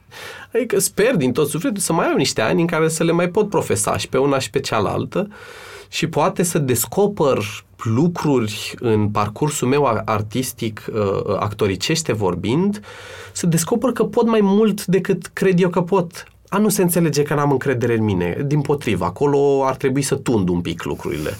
Adică 0.56 0.78
sper 0.78 1.16
din 1.16 1.32
tot 1.32 1.48
sufletul 1.48 1.80
să 1.80 1.92
mai 1.92 2.06
am 2.06 2.16
niște 2.16 2.40
ani 2.40 2.60
în 2.60 2.66
care 2.66 2.88
să 2.88 3.04
le 3.04 3.12
mai 3.12 3.28
pot 3.28 3.48
profesa 3.48 3.96
și 3.96 4.08
pe 4.08 4.18
una 4.18 4.38
și 4.38 4.50
pe 4.50 4.60
cealaltă 4.60 5.28
și 5.88 6.06
poate 6.06 6.42
să 6.42 6.58
descoper 6.58 7.38
lucruri 7.76 8.74
în 8.78 9.08
parcursul 9.08 9.68
meu 9.68 10.02
artistic, 10.04 10.86
uh, 10.92 11.36
actoricește 11.38 12.12
vorbind, 12.12 12.80
să 13.32 13.46
descoper 13.46 13.90
că 13.90 14.04
pot 14.04 14.26
mai 14.26 14.40
mult 14.42 14.84
decât 14.84 15.26
cred 15.26 15.60
eu 15.60 15.68
că 15.68 15.82
pot. 15.82 16.24
A 16.48 16.58
nu 16.58 16.68
se 16.68 16.82
înțelege 16.82 17.22
că 17.22 17.34
n-am 17.34 17.50
încredere 17.50 17.96
în 17.96 18.04
mine. 18.04 18.44
Din 18.46 18.60
potrivă, 18.60 19.04
acolo 19.04 19.64
ar 19.64 19.76
trebui 19.76 20.02
să 20.02 20.14
tund 20.14 20.48
un 20.48 20.60
pic 20.60 20.82
lucrurile 20.82 21.36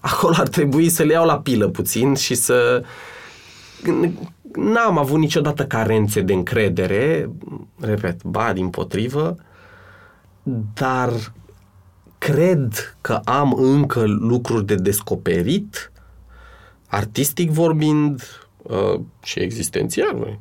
acolo 0.00 0.34
ar 0.38 0.48
trebui 0.48 0.88
să 0.88 1.02
le 1.02 1.12
iau 1.12 1.26
la 1.26 1.38
pilă 1.38 1.68
puțin 1.68 2.14
și 2.14 2.34
să... 2.34 2.82
N-am 4.52 4.98
avut 4.98 5.18
niciodată 5.18 5.64
carențe 5.64 6.20
de 6.20 6.32
încredere, 6.32 7.30
repet, 7.80 8.22
ba 8.22 8.52
din 8.52 8.68
potrivă, 8.68 9.36
dar 10.74 11.10
cred 12.18 12.96
că 13.00 13.20
am 13.24 13.52
încă 13.52 14.04
lucruri 14.06 14.66
de 14.66 14.74
descoperit, 14.74 15.92
artistic 16.86 17.50
vorbind 17.50 18.22
uh, 18.62 19.00
și 19.22 19.38
existențial. 19.38 20.38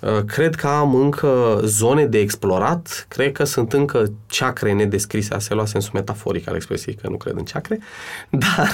Uh, 0.00 0.24
cred 0.26 0.54
că 0.54 0.66
am 0.66 0.94
încă 0.94 1.60
zone 1.64 2.06
de 2.06 2.18
explorat, 2.18 3.06
cred 3.08 3.32
că 3.32 3.44
sunt 3.44 3.72
încă 3.72 4.12
ceacre 4.26 4.72
nedescrise, 4.72 5.34
a 5.34 5.38
se 5.38 5.54
lua 5.54 5.66
sensul 5.66 5.90
metaforic 5.94 6.48
al 6.48 6.54
expresiei, 6.54 6.94
că 6.94 7.08
nu 7.08 7.16
cred 7.16 7.36
în 7.36 7.44
ceacre, 7.44 7.78
dar 8.44 8.70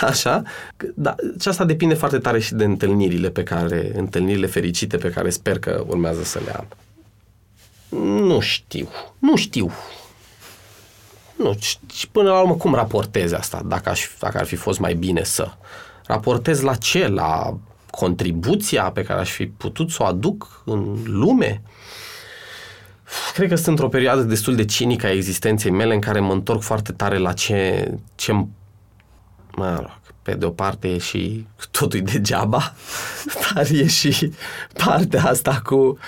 așa, 0.00 0.42
da, 0.94 1.14
și 1.40 1.48
asta 1.48 1.64
depinde 1.64 1.94
foarte 1.94 2.18
tare 2.18 2.38
și 2.38 2.54
de 2.54 2.64
întâlnirile 2.64 3.30
pe 3.30 3.42
care, 3.42 3.92
întâlnirile 3.94 4.46
fericite 4.46 4.96
pe 4.96 5.10
care 5.10 5.30
sper 5.30 5.58
că 5.58 5.84
urmează 5.86 6.22
să 6.22 6.40
le 6.44 6.52
am. 6.52 6.66
Nu 8.02 8.40
știu, 8.40 8.88
nu 9.18 9.36
știu. 9.36 9.72
nu, 11.36 11.58
și 11.92 12.08
până 12.08 12.30
la 12.30 12.40
urmă 12.40 12.54
cum 12.54 12.74
raportezi 12.74 13.34
asta, 13.34 13.62
dacă, 13.64 13.88
aș, 13.88 14.08
dacă 14.18 14.38
ar 14.38 14.44
fi 14.44 14.56
fost 14.56 14.78
mai 14.78 14.94
bine 14.94 15.22
să? 15.22 15.50
Raportez 16.06 16.60
la 16.60 16.74
ce? 16.74 17.08
La 17.08 17.58
contribuția 17.90 18.90
pe 18.90 19.02
care 19.02 19.20
aș 19.20 19.30
fi 19.30 19.46
putut 19.46 19.90
să 19.90 20.02
o 20.02 20.06
aduc 20.06 20.62
în 20.64 20.96
lume? 21.04 21.62
Cred 23.34 23.48
că 23.48 23.54
sunt 23.54 23.66
într-o 23.68 23.88
perioadă 23.88 24.22
destul 24.22 24.54
de 24.54 24.64
cinică 24.64 25.06
a 25.06 25.12
existenței 25.12 25.70
mele 25.70 25.94
în 25.94 26.00
care 26.00 26.20
mă 26.20 26.32
întorc 26.32 26.60
foarte 26.60 26.92
tare 26.92 27.18
la 27.18 27.32
ce, 27.32 27.90
ce 28.14 28.32
mă 29.56 29.76
rog, 29.76 30.00
pe 30.22 30.34
de 30.34 30.44
o 30.44 30.50
parte 30.50 30.88
e 30.88 30.98
și 30.98 31.46
totul 31.70 32.00
degeaba, 32.00 32.74
dar 33.54 33.66
e 33.70 33.86
și 33.86 34.32
partea 34.84 35.24
asta 35.24 35.60
cu, 35.64 35.98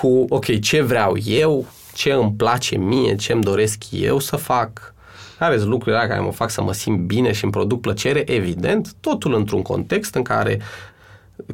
cu, 0.00 0.24
ok, 0.28 0.60
ce 0.60 0.82
vreau 0.82 1.16
eu, 1.24 1.66
ce 1.92 2.12
îmi 2.12 2.32
place 2.32 2.76
mie, 2.76 3.14
ce 3.16 3.32
îmi 3.32 3.42
doresc 3.42 3.82
eu 3.90 4.18
să 4.18 4.36
fac, 4.36 4.94
care 5.38 5.58
sunt 5.58 5.68
lucrurile 5.68 6.06
care 6.06 6.20
mă 6.20 6.32
fac 6.32 6.50
să 6.50 6.62
mă 6.62 6.72
simt 6.72 7.00
bine 7.00 7.32
și 7.32 7.42
îmi 7.42 7.52
produc 7.52 7.80
plăcere, 7.80 8.30
evident, 8.30 8.92
totul 9.00 9.34
într-un 9.34 9.62
context 9.62 10.14
în 10.14 10.22
care 10.22 10.60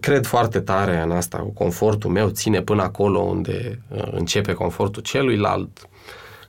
cred 0.00 0.26
foarte 0.26 0.60
tare 0.60 1.00
în 1.02 1.10
asta, 1.10 1.38
cu 1.38 1.48
confortul 1.48 2.10
meu 2.10 2.28
ține 2.28 2.60
până 2.62 2.82
acolo 2.82 3.18
unde 3.18 3.82
uh, 3.88 4.08
începe 4.10 4.52
confortul 4.52 5.02
celuilalt. 5.02 5.88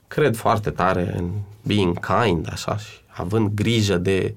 Cred 0.08 0.36
foarte 0.36 0.70
tare 0.70 1.14
în 1.16 1.30
being 1.62 1.98
kind, 2.06 2.48
așa, 2.52 2.76
și 2.76 2.92
având 3.06 3.50
grijă 3.54 3.96
de, 3.96 4.34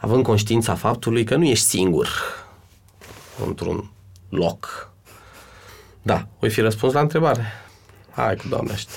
având 0.00 0.24
conștiința 0.24 0.74
faptului 0.74 1.24
că 1.24 1.36
nu 1.36 1.44
ești 1.44 1.64
singur 1.64 2.08
într-un 3.46 3.90
loc. 4.28 4.91
Da, 6.02 6.26
voi 6.38 6.50
fi 6.50 6.60
răspuns 6.60 6.92
la 6.92 7.00
întrebare. 7.00 7.44
Hai 8.10 8.36
cu 8.36 8.48
doamnește. 8.48 8.92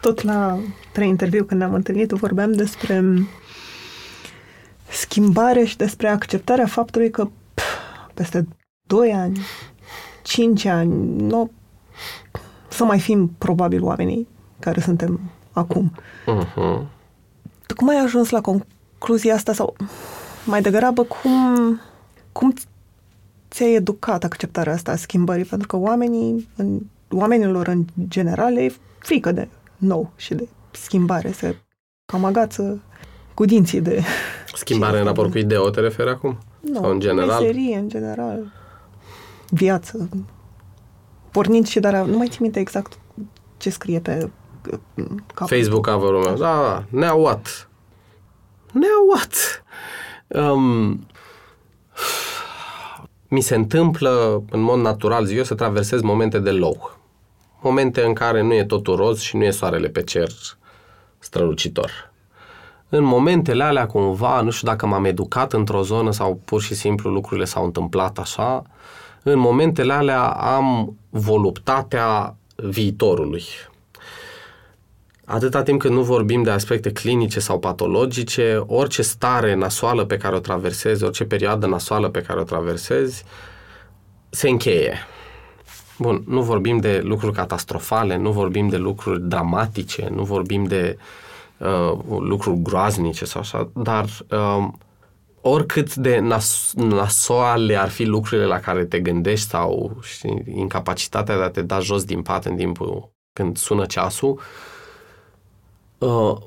Tot 0.00 0.22
la 0.22 0.58
trei 0.92 1.08
interviu 1.08 1.44
când 1.44 1.60
ne-am 1.60 1.74
întâlnit, 1.74 2.10
vorbeam 2.10 2.52
despre 2.52 3.04
schimbare 4.88 5.64
și 5.64 5.76
despre 5.76 6.08
acceptarea 6.08 6.66
faptului 6.66 7.10
că 7.10 7.28
peste 8.14 8.48
2 8.86 9.12
ani, 9.12 9.40
5 10.22 10.64
ani, 10.64 11.22
nu 11.22 11.50
să 12.68 12.84
mai 12.84 13.00
fim 13.00 13.34
probabil 13.38 13.82
oamenii 13.82 14.28
care 14.60 14.80
suntem 14.80 15.20
acum. 15.52 15.92
Uh-huh. 16.22 16.86
Tu 17.66 17.74
cum 17.76 17.88
ai 17.88 18.00
ajuns 18.04 18.30
la 18.30 18.40
concluzia 18.40 19.34
asta 19.34 19.52
sau 19.52 19.76
mai 20.44 20.62
degrabă 20.62 21.02
cum, 21.02 21.80
cum 22.32 22.54
ți-ai 23.58 23.74
educat 23.74 24.24
acceptarea 24.24 24.72
asta 24.72 24.92
a 24.92 24.96
schimbării? 24.96 25.44
Pentru 25.44 25.66
că 25.66 25.76
oamenii, 25.76 26.48
în, 26.56 26.80
oamenilor 27.10 27.66
în 27.66 27.84
general 28.08 28.56
e 28.56 28.72
frică 28.98 29.32
de 29.32 29.48
nou 29.76 30.10
și 30.16 30.34
de 30.34 30.48
schimbare, 30.70 31.32
se 31.32 31.56
cam 32.12 32.24
agață 32.24 32.82
cu 33.34 33.44
dinții 33.44 33.80
de... 33.80 34.02
Schimbare 34.54 34.98
în 34.98 35.04
raport 35.04 35.30
cu 35.30 35.38
idee, 35.38 35.58
o 35.58 35.70
te 35.70 35.80
referi 35.80 36.08
acum? 36.08 36.38
Nu, 36.60 36.80
Sau 36.80 36.90
în 36.90 37.00
general? 37.00 37.40
meserie, 37.40 37.76
în 37.76 37.88
general. 37.88 38.52
Viață. 39.48 40.08
Pornind 41.30 41.66
și 41.66 41.80
dar 41.80 42.04
nu 42.04 42.16
mai 42.16 42.28
țin 42.28 42.38
minte 42.40 42.60
exact 42.60 42.98
ce 43.56 43.70
scrie 43.70 44.00
pe 44.00 44.30
capul. 45.34 45.56
Facebook 45.56 45.86
cover-ul 45.86 46.22
meu. 46.22 46.36
Da, 46.36 46.84
da, 46.90 47.06
now 47.06 47.22
what? 47.22 47.68
Now 48.72 49.06
what? 49.14 49.62
Um, 50.28 51.06
mi 53.28 53.40
se 53.40 53.54
întâmplă 53.54 54.42
în 54.50 54.60
mod 54.60 54.80
natural, 54.80 55.24
zic 55.24 55.36
eu, 55.36 55.44
să 55.44 55.54
traversez 55.54 56.00
momente 56.00 56.38
de 56.38 56.50
low. 56.50 56.96
Momente 57.60 58.02
în 58.02 58.12
care 58.12 58.42
nu 58.42 58.54
e 58.54 58.64
totul 58.64 58.96
roz 58.96 59.20
și 59.20 59.36
nu 59.36 59.44
e 59.44 59.50
soarele 59.50 59.88
pe 59.88 60.02
cer 60.02 60.28
strălucitor 61.18 62.08
în 62.88 63.04
momentele 63.04 63.64
alea 63.64 63.86
cumva, 63.86 64.40
nu 64.40 64.50
știu 64.50 64.68
dacă 64.68 64.86
m-am 64.86 65.04
educat 65.04 65.52
într-o 65.52 65.82
zonă 65.82 66.12
sau 66.12 66.40
pur 66.44 66.62
și 66.62 66.74
simplu 66.74 67.10
lucrurile 67.10 67.44
s-au 67.44 67.64
întâmplat 67.64 68.18
așa, 68.18 68.62
în 69.22 69.38
momentele 69.38 69.92
alea 69.92 70.22
am 70.28 70.96
voluptatea 71.10 72.36
viitorului. 72.56 73.44
Atâta 75.30 75.62
timp 75.62 75.80
când 75.80 75.94
nu 75.94 76.02
vorbim 76.02 76.42
de 76.42 76.50
aspecte 76.50 76.92
clinice 76.92 77.40
sau 77.40 77.58
patologice, 77.58 78.62
orice 78.66 79.02
stare 79.02 79.54
nasoală 79.54 80.04
pe 80.04 80.16
care 80.16 80.34
o 80.34 80.38
traversezi, 80.38 81.04
orice 81.04 81.24
perioadă 81.24 81.66
nasoală 81.66 82.08
pe 82.08 82.22
care 82.22 82.40
o 82.40 82.42
traversezi, 82.42 83.24
se 84.30 84.48
încheie. 84.48 84.94
Bun, 85.98 86.22
nu 86.26 86.42
vorbim 86.42 86.78
de 86.78 87.00
lucruri 87.04 87.34
catastrofale, 87.34 88.16
nu 88.16 88.32
vorbim 88.32 88.68
de 88.68 88.76
lucruri 88.76 89.20
dramatice, 89.20 90.08
nu 90.14 90.22
vorbim 90.22 90.64
de 90.64 90.98
uh, 91.58 91.92
uh, 92.08 92.18
lucruri 92.20 92.62
groaznice 92.62 93.24
sau 93.24 93.40
așa, 93.40 93.70
dar 93.74 94.04
uh, 94.30 94.68
oricât 95.40 95.94
de 95.94 96.18
nas- 96.18 96.72
nasoale 96.74 97.76
ar 97.76 97.88
fi 97.88 98.04
lucrurile 98.04 98.46
la 98.46 98.60
care 98.60 98.84
te 98.84 99.00
gândești 99.00 99.48
sau 99.48 99.98
știi, 100.02 100.42
incapacitatea 100.54 101.36
de 101.36 101.42
a 101.42 101.50
te 101.50 101.62
da 101.62 101.78
jos 101.78 102.04
din 102.04 102.22
pat 102.22 102.44
în 102.44 102.56
timpul 102.56 103.10
când 103.32 103.56
sună 103.56 103.86
ceasul, 103.86 104.40
Uh, 104.40 104.76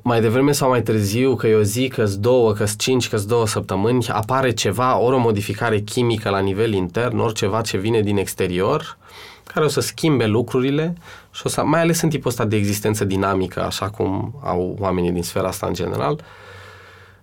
mai 0.02 0.20
devreme 0.20 0.52
sau 0.52 0.68
mai 0.68 0.82
târziu, 0.82 1.34
că 1.34 1.46
e 1.46 1.54
o 1.54 1.62
zi, 1.62 1.88
că 1.88 2.04
două, 2.18 2.52
că 2.52 2.64
cinci, 2.76 3.08
că 3.08 3.18
două 3.26 3.46
săptămâni, 3.46 4.06
apare 4.08 4.50
ceva, 4.50 4.98
ori 4.98 5.14
o 5.14 5.18
modificare 5.18 5.78
chimică 5.78 6.30
la 6.30 6.38
nivel 6.38 6.72
intern, 6.72 7.18
ori 7.18 7.34
ceva 7.34 7.60
ce 7.60 7.76
vine 7.76 8.00
din 8.00 8.16
exterior, 8.16 8.96
care 9.44 9.64
o 9.64 9.68
să 9.68 9.80
schimbe 9.80 10.26
lucrurile 10.26 10.94
și 11.30 11.42
o 11.44 11.48
să, 11.48 11.64
mai 11.64 11.80
ales 11.80 12.00
în 12.00 12.08
tipul 12.08 12.30
ăsta 12.30 12.44
de 12.44 12.56
existență 12.56 13.04
dinamică, 13.04 13.62
așa 13.64 13.90
cum 13.90 14.34
au 14.42 14.76
oamenii 14.80 15.10
din 15.10 15.22
sfera 15.22 15.48
asta 15.48 15.66
în 15.66 15.74
general, 15.74 16.24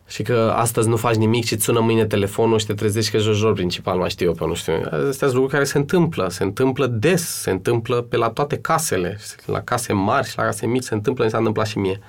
și 0.10 0.24
că 0.24 0.54
astăzi 0.56 0.90
nu 0.90 0.96
faci 0.96 1.16
nimic 1.16 1.46
și 1.46 1.54
îți 1.54 1.64
sună 1.64 1.80
mâine 1.80 2.06
telefonul 2.06 2.60
și 2.60 2.66
te 2.66 2.74
trezești 2.74 3.12
că 3.12 3.18
joci 3.18 3.42
rol 3.42 3.54
principal, 3.54 3.98
mai 3.98 4.10
știu 4.10 4.26
eu 4.26 4.34
pe 4.34 4.46
nu 4.46 4.54
știu. 4.54 4.74
Astea 4.74 5.12
sunt 5.12 5.34
lucruri 5.34 5.52
care 5.52 5.64
se 5.64 5.78
întâmplă, 5.78 6.28
se 6.30 6.44
întâmplă 6.44 6.88
des, 6.88 7.42
se 7.42 7.50
întâmplă 7.50 8.02
pe 8.02 8.18
la 8.18 8.30
toate 8.30 8.58
casele, 8.58 9.20
la 9.46 9.62
case 9.62 9.94
mari 9.94 10.28
și 10.28 10.38
la 10.38 10.44
case 10.44 10.66
mici, 10.66 10.84
se 10.84 10.94
întâmplă, 10.94 11.24
mi 11.24 11.30
s-a 11.30 11.38
întâmplat 11.38 11.68
și 11.68 11.78
mie. 11.78 12.00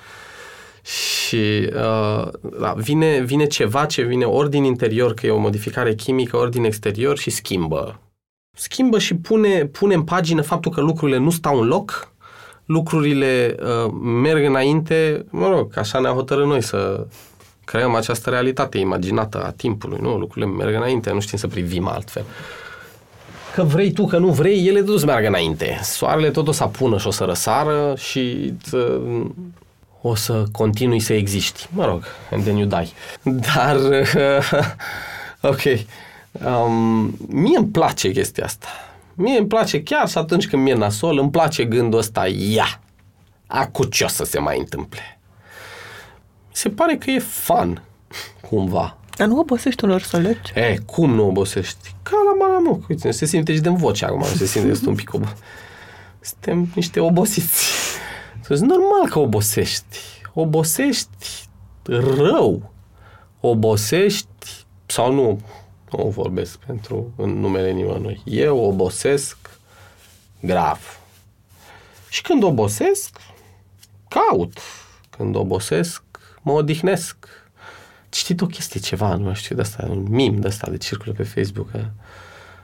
Și 0.82 1.70
uh, 1.74 2.28
da, 2.61 2.74
vine, 2.76 3.20
vine 3.20 3.46
ceva 3.46 3.84
ce 3.84 4.03
vine 4.03 4.24
ori 4.24 4.51
din 4.51 4.64
interior, 4.64 5.14
că 5.14 5.26
e 5.26 5.30
o 5.30 5.38
modificare 5.38 5.94
chimică, 5.94 6.36
ori 6.36 6.51
din 6.51 6.64
exterior 6.64 7.18
și 7.18 7.30
schimbă. 7.30 8.01
Schimbă 8.57 8.98
și 8.98 9.14
pune, 9.14 9.66
pune 9.66 9.94
în 9.94 10.03
pagină 10.03 10.42
faptul 10.42 10.72
că 10.72 10.80
lucrurile 10.80 11.18
nu 11.18 11.30
stau 11.30 11.61
în 11.61 11.66
loc, 11.66 12.12
lucrurile 12.64 13.57
uh, 13.61 13.92
merg 14.03 14.44
înainte, 14.44 15.24
mă 15.30 15.48
rog, 15.48 15.78
așa 15.78 15.98
ne-a 15.98 16.11
hotărât 16.11 16.46
noi 16.46 16.62
să 16.62 17.07
creăm 17.70 17.94
această 17.94 18.30
realitate 18.30 18.78
imaginată 18.78 19.44
a 19.44 19.50
timpului, 19.50 19.98
nu? 20.00 20.16
Lucrurile 20.16 20.52
merg 20.52 20.74
înainte, 20.74 21.12
nu 21.12 21.20
știm 21.20 21.38
să 21.38 21.46
privim 21.46 21.88
altfel. 21.88 22.24
Că 23.54 23.62
vrei 23.62 23.92
tu, 23.92 24.06
că 24.06 24.18
nu 24.18 24.28
vrei, 24.28 24.66
ele 24.66 24.82
tot 24.82 24.98
să 24.98 25.06
meargă 25.06 25.26
înainte. 25.26 25.80
Soarele 25.82 26.30
tot 26.30 26.48
o 26.48 26.52
să 26.52 26.62
apună 26.62 26.98
și 26.98 27.06
o 27.06 27.10
să 27.10 27.24
răsară 27.24 27.94
și 27.96 28.54
uh, 28.72 29.26
o 30.00 30.14
să 30.14 30.44
continui 30.52 31.00
să 31.00 31.12
existi. 31.12 31.68
Mă 31.72 31.84
rog, 31.84 32.04
and 32.32 32.42
then 32.42 32.56
you 32.56 32.68
die. 32.68 32.90
Dar, 33.22 33.76
uh, 33.76 34.72
ok, 35.52 35.62
Um, 36.32 37.16
mie 37.28 37.58
îmi 37.58 37.68
place 37.68 38.10
chestia 38.10 38.44
asta. 38.44 38.66
Mie 39.14 39.38
îmi 39.38 39.46
place 39.46 39.82
chiar 39.82 40.08
și 40.08 40.18
atunci 40.18 40.48
când 40.48 40.62
mi-e 40.62 40.74
nasol, 40.74 41.18
îmi 41.18 41.30
place 41.30 41.64
gândul 41.64 41.98
ăsta, 41.98 42.26
ia, 42.26 42.80
acu 43.46 43.84
ce 43.84 44.04
o 44.04 44.08
să 44.08 44.24
se 44.24 44.38
mai 44.38 44.58
întâmple. 44.58 45.19
Mi 46.51 46.57
se 46.57 46.68
pare 46.68 46.96
că 46.96 47.11
e 47.11 47.18
fun, 47.18 47.82
cumva. 48.48 48.96
Dar 49.16 49.28
nu 49.28 49.38
obosești 49.38 49.84
unor 49.84 50.03
să 50.03 50.16
legi? 50.16 50.53
E, 50.55 50.78
cum 50.86 51.14
nu 51.14 51.26
obosești? 51.26 51.94
Ca 52.03 52.16
la 52.24 52.46
malamuc. 52.46 52.88
Uite, 52.88 53.11
se 53.11 53.24
simte 53.24 53.55
și 53.55 53.61
de 53.61 53.68
voce 53.68 54.05
acum, 54.05 54.22
se 54.22 54.46
simte 54.46 54.88
un 54.88 54.94
pic 54.94 55.14
ob... 55.14 55.24
Suntem 56.20 56.68
niște 56.74 57.01
obosiți. 57.01 57.64
Deci 58.48 58.59
normal 58.59 59.09
că 59.11 59.18
obosești. 59.18 59.98
Obosești 60.34 61.48
rău. 62.16 62.72
Obosești 63.40 64.64
sau 64.86 65.12
nu, 65.12 65.40
nu 65.90 66.09
vorbesc 66.09 66.57
pentru 66.59 67.12
în 67.16 67.40
numele 67.40 67.72
nimănui. 67.72 68.22
Eu 68.24 68.59
obosesc 68.59 69.36
grav. 70.40 70.98
Și 72.09 72.22
când 72.22 72.42
obosesc, 72.42 73.20
caut. 74.09 74.59
Când 75.11 75.36
obosesc, 75.36 76.03
mă 76.43 76.53
odihnesc. 76.53 77.16
Citit 78.09 78.41
o 78.41 78.47
chestie, 78.47 78.80
ceva, 78.80 79.14
nu 79.14 79.34
știu, 79.34 79.55
de 79.55 79.61
asta, 79.61 79.86
un 79.91 80.07
mim 80.09 80.41
de 80.41 80.47
asta 80.47 80.70
de 80.70 80.76
circulă 80.76 81.12
pe 81.12 81.22
Facebook. 81.22 81.70
Că 81.70 81.84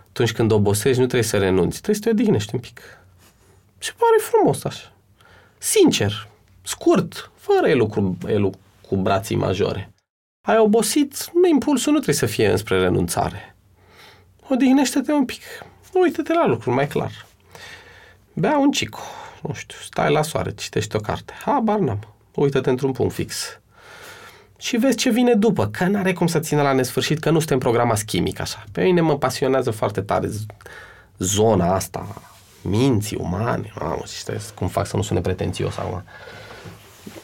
atunci 0.09 0.33
când 0.33 0.53
obosești, 0.53 1.01
nu 1.01 1.07
trebuie 1.07 1.29
să 1.29 1.39
renunți, 1.39 1.81
trebuie 1.81 1.97
să 1.97 2.03
te 2.03 2.11
odihnești 2.11 2.55
un 2.55 2.61
pic. 2.61 2.81
Și 3.79 3.95
pare 3.95 4.17
frumos 4.21 4.65
așa. 4.65 4.93
Sincer, 5.59 6.29
scurt, 6.63 7.31
fără 7.35 7.69
elu 7.69 7.87
cu, 7.87 8.19
elu 8.27 8.53
cu 8.89 8.97
brații 8.97 9.37
majore 9.37 9.91
ai 10.47 10.59
obosit, 10.59 11.31
impulsul 11.51 11.93
nu 11.93 11.99
trebuie 11.99 12.17
să 12.17 12.27
fie 12.27 12.51
înspre 12.51 12.79
renunțare. 12.79 13.57
Odihnește-te 14.49 15.13
un 15.13 15.25
pic, 15.25 15.43
uită-te 15.93 16.33
la 16.33 16.47
lucruri 16.47 16.77
mai 16.77 16.87
clar. 16.87 17.27
Bea 18.33 18.59
un 18.59 18.71
cico, 18.71 19.01
nu 19.43 19.53
știu, 19.53 19.79
stai 19.83 20.13
la 20.13 20.23
soare, 20.23 20.55
citești 20.55 20.97
o 20.97 20.99
carte, 20.99 21.33
habar 21.45 21.79
n-am. 21.79 22.15
uită-te 22.35 22.71
într-un 22.71 22.93
punct 22.93 23.15
fix. 23.15 23.61
Și 24.59 24.77
vezi 24.77 24.97
ce 24.97 25.11
vine 25.11 25.35
după, 25.35 25.67
că 25.67 25.85
n-are 25.85 26.13
cum 26.13 26.27
să 26.27 26.39
țină 26.39 26.63
la 26.63 26.73
nesfârșit, 26.73 27.19
că 27.19 27.31
nu 27.31 27.39
suntem 27.39 27.59
programați 27.59 28.05
chimic 28.05 28.41
așa. 28.41 28.65
Pe 28.73 28.83
mine 28.83 29.01
mă 29.01 29.19
pasionează 29.19 29.71
foarte 29.71 30.01
tare 30.01 30.31
zona 31.19 31.75
asta, 31.75 32.23
minții 32.63 33.17
umane, 33.21 33.73
mamă, 33.81 34.03
știi, 34.19 34.35
cum 34.55 34.69
fac 34.69 34.87
să 34.87 34.97
nu 34.97 35.03
sune 35.03 35.21
pretențios 35.21 35.77
acum, 35.77 36.03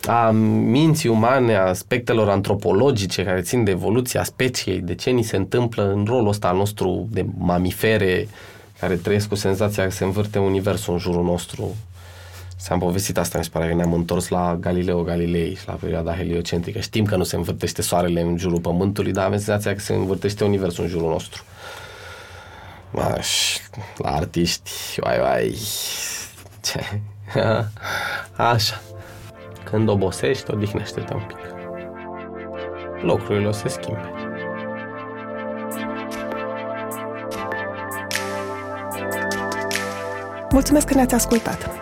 a 0.06 0.30
minții 0.30 1.08
umane, 1.08 1.56
a 1.56 1.68
aspectelor 1.68 2.28
antropologice 2.28 3.24
care 3.24 3.40
țin 3.40 3.64
de 3.64 3.70
evoluția 3.70 4.24
speciei, 4.24 4.80
de 4.80 4.94
ce 4.94 5.10
ni 5.10 5.22
se 5.22 5.36
întâmplă 5.36 5.92
în 5.92 6.04
rolul 6.04 6.28
ăsta 6.28 6.48
al 6.48 6.56
nostru 6.56 7.08
de 7.10 7.26
mamifere 7.38 8.28
care 8.80 8.96
trăiesc 8.96 9.28
cu 9.28 9.34
senzația 9.34 9.84
că 9.84 9.90
se 9.90 10.04
învârte 10.04 10.38
universul 10.38 10.92
în 10.92 10.98
jurul 10.98 11.24
nostru. 11.24 11.74
S-am 12.62 12.78
povestit 12.78 13.18
asta, 13.18 13.38
mi 13.38 13.44
se 13.44 13.50
pare 13.52 13.68
că 13.68 13.74
ne-am 13.74 13.92
întors 13.92 14.28
la 14.28 14.56
Galileo 14.60 15.02
Galilei 15.02 15.54
și 15.54 15.66
la 15.66 15.72
perioada 15.72 16.14
heliocentrică. 16.14 16.78
Știm 16.78 17.04
că 17.04 17.16
nu 17.16 17.22
se 17.22 17.36
învârtește 17.36 17.82
soarele 17.82 18.20
în 18.20 18.36
jurul 18.36 18.60
Pământului, 18.60 19.12
dar 19.12 19.24
avem 19.24 19.38
senzația 19.38 19.74
că 19.74 19.80
se 19.80 19.94
învârtește 19.94 20.44
universul 20.44 20.84
în 20.84 20.90
jurul 20.90 21.08
nostru. 21.08 21.42
Aș, 23.16 23.58
la 23.96 24.10
artiști, 24.10 24.70
vai, 24.96 25.18
vai, 25.18 25.58
ce? 26.60 27.00
Așa. 28.52 28.80
Când 29.64 29.88
obosești, 29.88 30.50
odihnește-te 30.50 31.14
un 31.14 31.22
pic. 31.26 31.38
Lucrurile 33.00 33.46
o 33.46 33.52
să 33.52 33.60
se 33.60 33.68
schimbe. 33.68 34.10
Mulțumesc 40.50 40.86
că 40.86 40.94
ne-ați 40.94 41.14
ascultat! 41.14 41.81